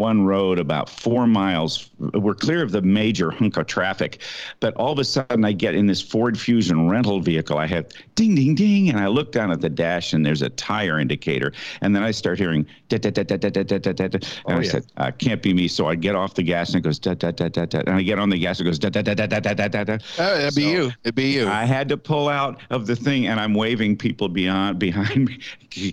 one 0.00 0.24
road 0.24 0.58
about 0.58 0.88
four 0.90 1.26
miles. 1.28 1.90
We're 1.98 2.34
clear 2.34 2.62
of 2.62 2.72
the 2.72 2.82
major 2.82 3.30
hunk 3.30 3.56
of 3.56 3.66
traffic, 3.66 4.22
but 4.58 4.74
all 4.74 4.90
of 4.90 4.98
a 4.98 5.04
sudden 5.04 5.44
I 5.44 5.52
get 5.52 5.76
in 5.76 5.86
this 5.86 6.02
Ford 6.02 6.36
Fusion 6.38 6.88
rental 6.88 7.20
vehicle. 7.20 7.58
I 7.58 7.66
have 7.66 7.86
ding, 8.16 8.34
ding, 8.34 8.56
ding, 8.56 8.88
and 8.88 8.98
I 8.98 9.06
look 9.06 9.30
down 9.30 9.52
at 9.52 9.60
the 9.60 9.68
dash 9.70 10.12
and 10.12 10.26
there's 10.26 10.42
a 10.42 10.50
tire 10.50 10.98
indicator. 10.98 11.52
And 11.82 11.94
then 11.94 12.02
I 12.02 12.10
start 12.10 12.38
hearing 12.38 12.66
da 12.88 12.98
da 12.98 13.10
da 13.10 13.22
da 13.22 13.36
da 13.36 13.50
da 13.50 13.62
da 13.62 13.92
da 13.92 14.08
da. 14.08 14.18
And 14.46 14.58
I 14.58 14.62
yeah. 14.62 14.70
said, 14.70 14.86
uh, 14.96 15.10
can't 15.12 15.42
be 15.42 15.54
me. 15.54 15.68
So 15.68 15.86
I 15.86 15.94
get 15.94 16.16
off 16.16 16.34
the 16.34 16.42
gas 16.42 16.70
and 16.70 16.78
it 16.78 16.82
goes 16.82 16.98
da 16.98 17.14
da 17.14 17.30
da 17.30 17.48
da 17.48 17.66
da. 17.66 17.80
And 17.80 17.90
I 17.90 18.02
get 18.02 18.18
on 18.18 18.30
the 18.30 18.38
gas 18.38 18.58
and 18.58 18.66
it 18.66 18.70
goes 18.70 18.78
da 18.78 18.88
da 18.88 19.02
da 19.02 19.14
da 19.14 19.26
da 19.26 19.38
da 19.38 19.54
da 19.54 19.68
da. 19.68 19.84
da. 19.84 19.98
Oh, 20.18 20.38
it'd 20.38 20.54
be 20.54 20.62
So- 20.62 20.68
you. 20.70 20.92
It'd 21.04 21.14
be 21.14 21.32
you. 21.32 21.46
I 21.48 21.64
had 21.64 21.88
to 21.90 21.96
pull 21.96 22.28
out 22.28 22.60
of 22.70 22.86
the 22.86 22.96
thing, 22.96 23.26
and 23.26 23.38
I'm 23.38 23.54
waving 23.54 23.96
people 23.96 24.28
beyond 24.28 24.78
behind 24.78 25.28
me. 25.28 25.38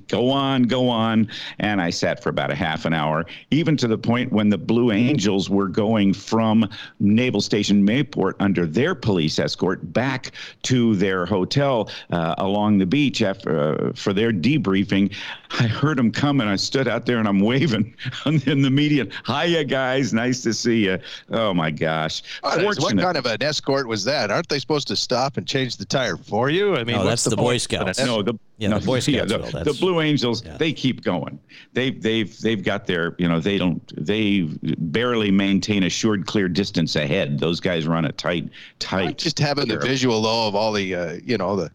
Go 0.07 0.29
on, 0.29 0.63
go 0.63 0.89
on. 0.89 1.29
And 1.59 1.81
I 1.81 1.89
sat 1.89 2.23
for 2.23 2.29
about 2.29 2.51
a 2.51 2.55
half 2.55 2.85
an 2.85 2.93
hour, 2.93 3.25
even 3.51 3.77
to 3.77 3.87
the 3.87 3.96
point 3.97 4.31
when 4.31 4.49
the 4.49 4.57
Blue 4.57 4.91
Angels 4.91 5.49
were 5.49 5.67
going 5.67 6.13
from 6.13 6.69
Naval 6.99 7.41
Station 7.41 7.85
Mayport 7.85 8.33
under 8.39 8.65
their 8.65 8.95
police 8.95 9.39
escort 9.39 9.93
back 9.93 10.31
to 10.63 10.95
their 10.95 11.25
hotel 11.25 11.89
uh, 12.11 12.35
along 12.37 12.77
the 12.77 12.85
beach 12.85 13.21
after 13.21 13.87
uh, 13.89 13.93
for 13.93 14.13
their 14.13 14.31
debriefing. 14.31 15.13
I 15.59 15.67
heard 15.67 15.97
them 15.97 16.11
coming. 16.11 16.47
I 16.47 16.55
stood 16.57 16.87
out 16.87 17.05
there 17.05 17.17
and 17.19 17.27
I'm 17.27 17.39
waving 17.39 17.95
in 18.25 18.61
the 18.61 18.69
median. 18.69 19.11
Hiya, 19.25 19.63
guys. 19.65 20.13
Nice 20.13 20.41
to 20.43 20.53
see 20.53 20.85
you. 20.85 20.99
Oh 21.31 21.53
my 21.53 21.71
gosh. 21.71 22.21
What, 22.41 22.59
is- 22.63 22.79
what 22.79 22.97
kind 22.97 23.17
of 23.17 23.25
an 23.25 23.41
escort 23.41 23.87
was 23.87 24.03
that? 24.05 24.29
Aren't 24.31 24.49
they 24.49 24.59
supposed 24.59 24.87
to 24.89 24.95
stop 24.95 25.37
and 25.37 25.47
change 25.47 25.77
the 25.77 25.85
tire 25.85 26.17
for 26.17 26.49
you? 26.49 26.75
I 26.75 26.83
mean, 26.83 26.97
No, 26.97 27.05
that's 27.05 27.23
the 27.23 27.35
Boy 27.35 27.43
point 27.43 27.61
Scouts. 27.61 27.99
no, 27.99 28.21
the 28.21 28.33
Yeah, 28.57 28.69
no, 28.69 28.79
the 28.79 28.85
Boy 28.85 28.99
Scouts 28.99 29.31
the, 29.31 29.37
will, 29.37 29.63
the 29.63 29.77
Blue 29.79 30.01
Angels, 30.01 30.43
yeah. 30.43 30.57
they 30.57 30.73
keep 30.73 31.03
going. 31.03 31.39
They 31.73 31.91
they've 31.91 32.37
they've 32.39 32.63
got 32.63 32.87
their 32.87 33.15
you 33.17 33.27
know 33.27 33.39
they 33.39 33.57
don't 33.57 33.81
they 33.95 34.41
barely 34.77 35.31
maintain 35.31 35.83
assured 35.83 36.25
clear 36.25 36.49
distance 36.49 36.95
ahead. 36.95 37.39
Those 37.39 37.59
guys 37.59 37.87
run 37.87 38.05
a 38.05 38.11
tight 38.11 38.45
I 38.45 38.49
tight. 38.79 39.17
just 39.17 39.39
having 39.39 39.67
the 39.67 39.77
visual 39.79 40.21
though 40.21 40.47
of 40.47 40.55
all 40.55 40.73
the 40.73 40.95
uh, 40.95 41.13
you 41.23 41.37
know 41.37 41.55
the 41.55 41.71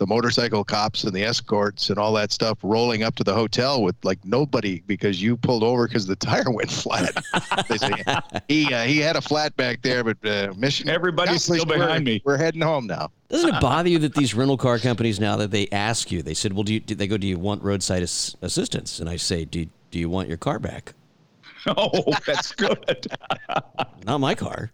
the 0.00 0.06
motorcycle 0.06 0.64
cops 0.64 1.04
and 1.04 1.12
the 1.12 1.22
escorts 1.22 1.90
and 1.90 1.98
all 1.98 2.14
that 2.14 2.32
stuff 2.32 2.56
rolling 2.62 3.02
up 3.02 3.14
to 3.16 3.22
the 3.22 3.34
hotel 3.34 3.82
with 3.82 3.94
like 4.02 4.18
nobody 4.24 4.80
because 4.86 5.20
you 5.22 5.36
pulled 5.36 5.62
over 5.62 5.86
because 5.86 6.06
the 6.06 6.16
tire 6.28 6.50
went 6.50 6.70
flat. 6.70 7.14
they 7.68 7.76
say 7.76 7.92
he 8.48 8.72
uh, 8.72 8.82
he 8.84 8.96
had 8.98 9.14
a 9.16 9.20
flat 9.20 9.54
back 9.56 9.82
there, 9.82 10.02
but 10.02 10.16
uh, 10.24 10.52
mission. 10.56 10.88
Everybody's 10.88 11.44
still 11.44 11.66
behind 11.66 12.04
We're- 12.06 12.16
me. 12.16 12.22
We're 12.24 12.38
heading 12.38 12.62
home 12.62 12.86
now. 12.86 13.10
Doesn't 13.28 13.54
it 13.54 13.60
bother 13.60 13.90
you 13.90 13.98
that 14.00 14.14
these 14.14 14.34
rental 14.34 14.56
car 14.56 14.78
companies 14.78 15.20
now 15.20 15.36
that 15.36 15.50
they 15.52 15.68
ask 15.70 16.10
you, 16.10 16.22
they 16.22 16.34
said, 16.34 16.54
"Well, 16.54 16.64
do 16.64 16.74
you?" 16.74 16.80
They 16.80 17.06
go, 17.06 17.16
"Do 17.18 17.26
you 17.26 17.38
want 17.38 17.62
roadside 17.62 18.02
ass- 18.02 18.34
assistance?" 18.42 18.98
And 19.00 19.08
I 19.08 19.16
say, 19.16 19.44
"Do 19.44 19.60
you, 19.60 19.66
do 19.92 19.98
you 20.00 20.08
want 20.08 20.28
your 20.28 20.38
car 20.38 20.58
back?" 20.58 20.94
Oh, 21.76 22.12
that's 22.26 22.52
good. 22.52 23.06
Not 24.06 24.18
my 24.18 24.34
car. 24.34 24.70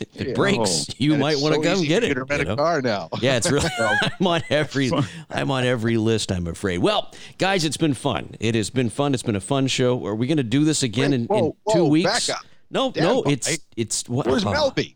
It 0.00 0.28
Yeah. 0.28 0.32
breaks, 0.34 0.86
Oh, 0.90 0.94
you 0.98 1.16
might 1.16 1.38
want 1.38 1.54
to 1.54 1.62
so 1.62 1.68
come 1.70 1.78
easy 1.78 1.86
get 1.88 2.00
to 2.00 2.10
it. 2.10 2.28
Get 2.28 2.38
you 2.40 2.44
know? 2.46 2.56
car 2.56 2.80
now. 2.82 3.08
Yeah, 3.20 3.36
it's 3.36 3.50
really. 3.50 3.68
I'm 4.20 4.26
on 4.26 4.42
every. 4.50 4.90
I'm 5.30 5.50
on 5.50 5.64
every 5.64 5.96
list. 5.96 6.32
I'm 6.32 6.46
afraid. 6.46 6.78
Well, 6.78 7.12
guys, 7.38 7.64
it's 7.64 7.76
been 7.76 7.94
fun. 7.94 8.36
It 8.40 8.54
has 8.54 8.70
been 8.70 8.88
fun. 8.90 9.14
It's 9.14 9.22
been 9.22 9.36
a 9.36 9.40
fun 9.40 9.66
show. 9.66 10.04
Are 10.06 10.14
we 10.14 10.26
going 10.26 10.38
to 10.38 10.42
do 10.42 10.64
this 10.64 10.82
again 10.82 11.10
Wait, 11.10 11.20
in, 11.20 11.24
whoa, 11.26 11.38
in 11.38 11.52
two 11.74 11.84
whoa, 11.84 11.88
weeks? 11.88 12.26
back 12.28 12.36
up. 12.38 12.44
No, 12.70 12.90
Damn, 12.90 13.04
no. 13.04 13.22
It's 13.24 13.58
it's 13.76 14.08
what? 14.08 14.26
Where's 14.26 14.44
oh, 14.44 14.52
Melby? 14.52 14.94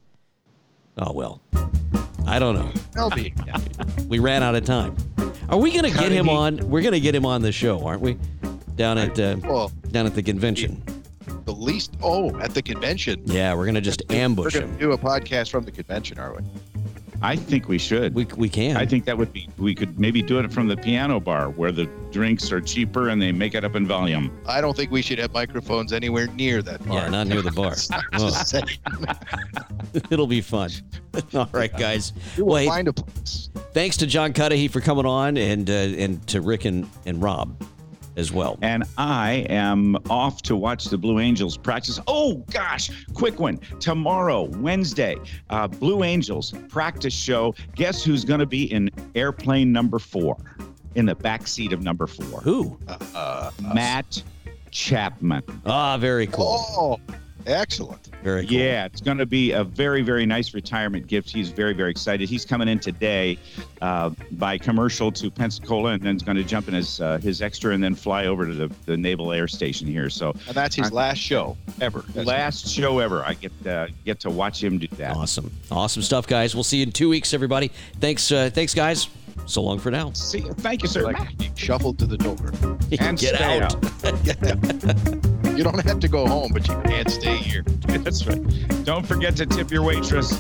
Oh 0.97 1.13
well, 1.13 1.41
I 2.27 2.39
don't 2.39 2.55
know. 2.55 2.73
Melby. 2.97 4.09
We 4.09 4.19
ran 4.19 4.43
out 4.43 4.55
of 4.55 4.65
time. 4.65 4.97
Are 5.49 5.59
we 5.59 5.71
going 5.71 5.91
to 5.91 5.97
get 5.99 6.11
him 6.13 6.29
on? 6.29 6.57
We're 6.69 6.83
going 6.83 6.93
to 6.93 7.01
get 7.01 7.15
him 7.15 7.25
on 7.25 7.41
the 7.43 7.53
show, 7.53 7.87
aren't 7.87 8.03
we? 8.03 8.19
Down 8.77 8.99
at 8.99 9.19
uh, 9.19 9.37
Well, 9.43 9.73
down 9.91 10.07
at 10.07 10.15
the 10.15 10.23
convention. 10.23 10.83
The 11.45 11.53
least. 11.53 11.93
Oh, 12.03 12.37
at 12.41 12.55
the 12.55 12.63
convention. 12.63 13.23
Yeah, 13.25 13.55
we're 13.55 13.65
going 13.65 13.75
to 13.75 13.81
just 13.81 14.03
We're 14.09 14.17
ambush 14.17 14.55
going 14.55 14.69
him. 14.69 14.79
do 14.79 14.93
a 14.93 14.99
podcast 14.99 15.51
from 15.51 15.65
the 15.65 15.71
convention, 15.73 16.19
are 16.19 16.33
we? 16.35 16.41
I 17.21 17.35
think 17.35 17.67
we 17.67 17.79
should. 17.79 18.15
We 18.15 18.27
we 18.37 18.49
can. 18.49 18.77
I 18.77 18.87
think 18.87 19.05
that 19.07 19.19
would 19.19 19.33
be. 19.33 19.49
We 19.59 19.75
could 19.75 19.99
maybe 19.99 20.23
do 20.23 20.39
it 20.39 20.53
from 20.53 20.69
the 20.69 20.77
piano 20.77 21.19
bar 21.19 21.51
where 21.51 21.73
the 21.73 21.87
drinks 22.13 22.53
are 22.53 22.61
cheaper 22.61 23.09
and 23.09 23.21
they 23.21 23.33
make 23.33 23.57
it 23.57 23.65
up 23.65 23.75
in 23.75 23.89
volume. 23.89 24.31
I 24.47 24.61
don't 24.61 24.77
think 24.77 24.93
we 24.93 25.03
should 25.03 25.19
have 25.19 25.33
microphones 25.33 25.93
anywhere 25.93 26.29
near 26.29 26.63
that 26.63 26.87
bar. 26.87 26.99
Yeah, 26.99 27.09
not 27.09 27.27
near 27.27 27.43
the 27.43 27.51
bar. 27.51 27.75
Well, 28.17 28.33
it'll 30.11 30.29
be 30.29 30.41
fun. 30.41 30.71
All 31.35 31.49
right, 31.53 31.77
guys. 31.77 32.13
We 32.37 32.45
will 32.45 32.53
Well, 32.53 32.67
find 32.67 32.87
a 32.87 32.93
place. 32.93 33.51
thanks 33.73 33.97
to 33.97 34.07
John 34.07 34.33
Cudahy 34.33 34.69
for 34.69 34.81
coming 34.81 35.05
on, 35.07 35.37
and 35.37 35.69
uh, 35.69 35.73
and 35.73 36.25
to 36.29 36.41
Rick 36.41 36.67
and, 36.67 36.89
and 37.05 37.21
Rob 37.21 37.61
as 38.19 38.33
well. 38.33 38.59
And 38.61 38.85
I 38.99 39.47
am 39.49 39.97
off 40.11 40.43
to 40.43 40.57
watch 40.57 40.87
the 40.87 40.99
Blue 40.99 41.21
Angels 41.21 41.57
practice. 41.57 42.01
Oh 42.07 42.35
gosh, 42.51 42.91
quick 43.15 43.39
one. 43.39 43.59
Tomorrow, 43.79 44.45
Wednesday, 44.59 45.17
uh, 45.49 45.69
Blue 45.69 46.03
Angels 46.03 46.53
practice 46.69 47.15
show. 47.15 47.55
Guess 47.77 48.03
who's 48.05 48.25
going 48.25 48.41
to 48.41 48.47
be 48.47 48.65
in 48.73 48.91
airplane 49.15 49.73
number 49.73 49.99
four, 49.99 50.37
in 50.97 51.07
the 51.07 51.15
back 51.15 51.47
seat 51.47 51.73
of 51.73 51.83
number 51.83 52.07
four? 52.07 52.41
Who? 52.41 52.79
Uh, 53.15 53.51
Matt 53.73 54.23
Chapman. 54.71 55.43
Ah, 55.65 55.97
very 55.97 56.27
cool. 56.27 56.65
oh, 56.77 57.01
excellent. 57.49 58.09
Very 58.23 58.47
cool. 58.47 58.57
Yeah, 58.57 58.85
it's 58.87 59.01
going 59.01 59.19
to 59.19 59.27
be 59.27 59.53
a 59.53 59.65
very, 59.65 60.03
very 60.03 60.27
nice 60.27 60.55
retirement 60.55 61.07
gift. 61.07 61.31
He's 61.31 61.51
very, 61.51 61.73
very 61.73 61.91
excited. 61.91 62.29
He's 62.29 62.45
coming 62.45 62.69
in 62.69 62.79
today 62.79 63.39
uh, 63.83 64.11
by 64.33 64.59
commercial 64.59 65.11
to 65.13 65.31
Pensacola, 65.31 65.93
and 65.93 66.03
then 66.03 66.15
he's 66.15 66.23
going 66.23 66.37
to 66.37 66.45
jump 66.45 66.69
in 66.69 66.75
his 66.75 67.01
uh, 67.01 67.19
his 67.19 67.43
extra, 67.43 67.73
and 67.75 67.83
then 67.83 67.95
fly 67.95 68.27
over 68.27 68.47
to 68.47 68.55
the, 68.55 68.71
the 68.87 68.97
Naval 68.97 69.33
Air 69.33 69.49
Station 69.49 69.87
here. 69.87 70.11
So 70.11 70.31
And 70.47 70.55
that's 70.55 70.75
his 70.77 70.87
I'm- 70.87 70.95
last 70.95 71.19
show 71.19 71.57
ever. 71.81 72.05
That's 72.09 72.27
last 72.27 72.69
show 72.69 72.99
ever. 72.99 73.25
I 73.25 73.35
get 73.35 73.53
uh, 73.67 73.89
get 74.05 74.21
to 74.21 74.31
watch 74.31 74.63
him 74.63 74.79
do 74.79 74.89
that. 74.97 75.17
Awesome. 75.17 75.51
Awesome 75.71 76.03
stuff, 76.03 76.27
guys. 76.27 76.55
We'll 76.55 76.65
see 76.65 76.79
you 76.79 76.85
in 76.85 76.93
two 76.93 77.09
weeks, 77.09 77.33
everybody. 77.35 77.71
Thanks, 78.01 78.31
uh, 78.33 78.51
thanks, 78.53 78.75
guys. 78.75 79.09
So 79.47 79.63
long 79.63 79.79
for 79.79 79.91
now. 79.91 80.13
See, 80.13 80.41
you. 80.41 80.53
thank 80.55 80.83
you, 80.83 80.89
sir. 80.89 81.03
like 81.03 81.17
shuffled 81.55 81.99
to 82.01 82.07
the 82.07 82.19
door. 82.19 82.37
and 83.01 83.17
Get 83.19 83.37
stay 83.37 83.61
out. 83.61 85.25
you 85.59 85.65
don't 85.65 85.85
have 85.85 85.99
to 85.99 86.07
go 86.07 86.25
home, 86.25 86.53
but 86.53 86.69
you 86.69 86.75
can't 86.85 87.11
stay 87.11 87.37
here. 87.37 87.63
That's 87.89 88.25
right. 88.29 88.41
Don't 88.85 89.05
forget 89.05 89.35
to 89.37 89.47
tip 89.47 89.73
your 89.73 89.83
waitress. 89.83 90.39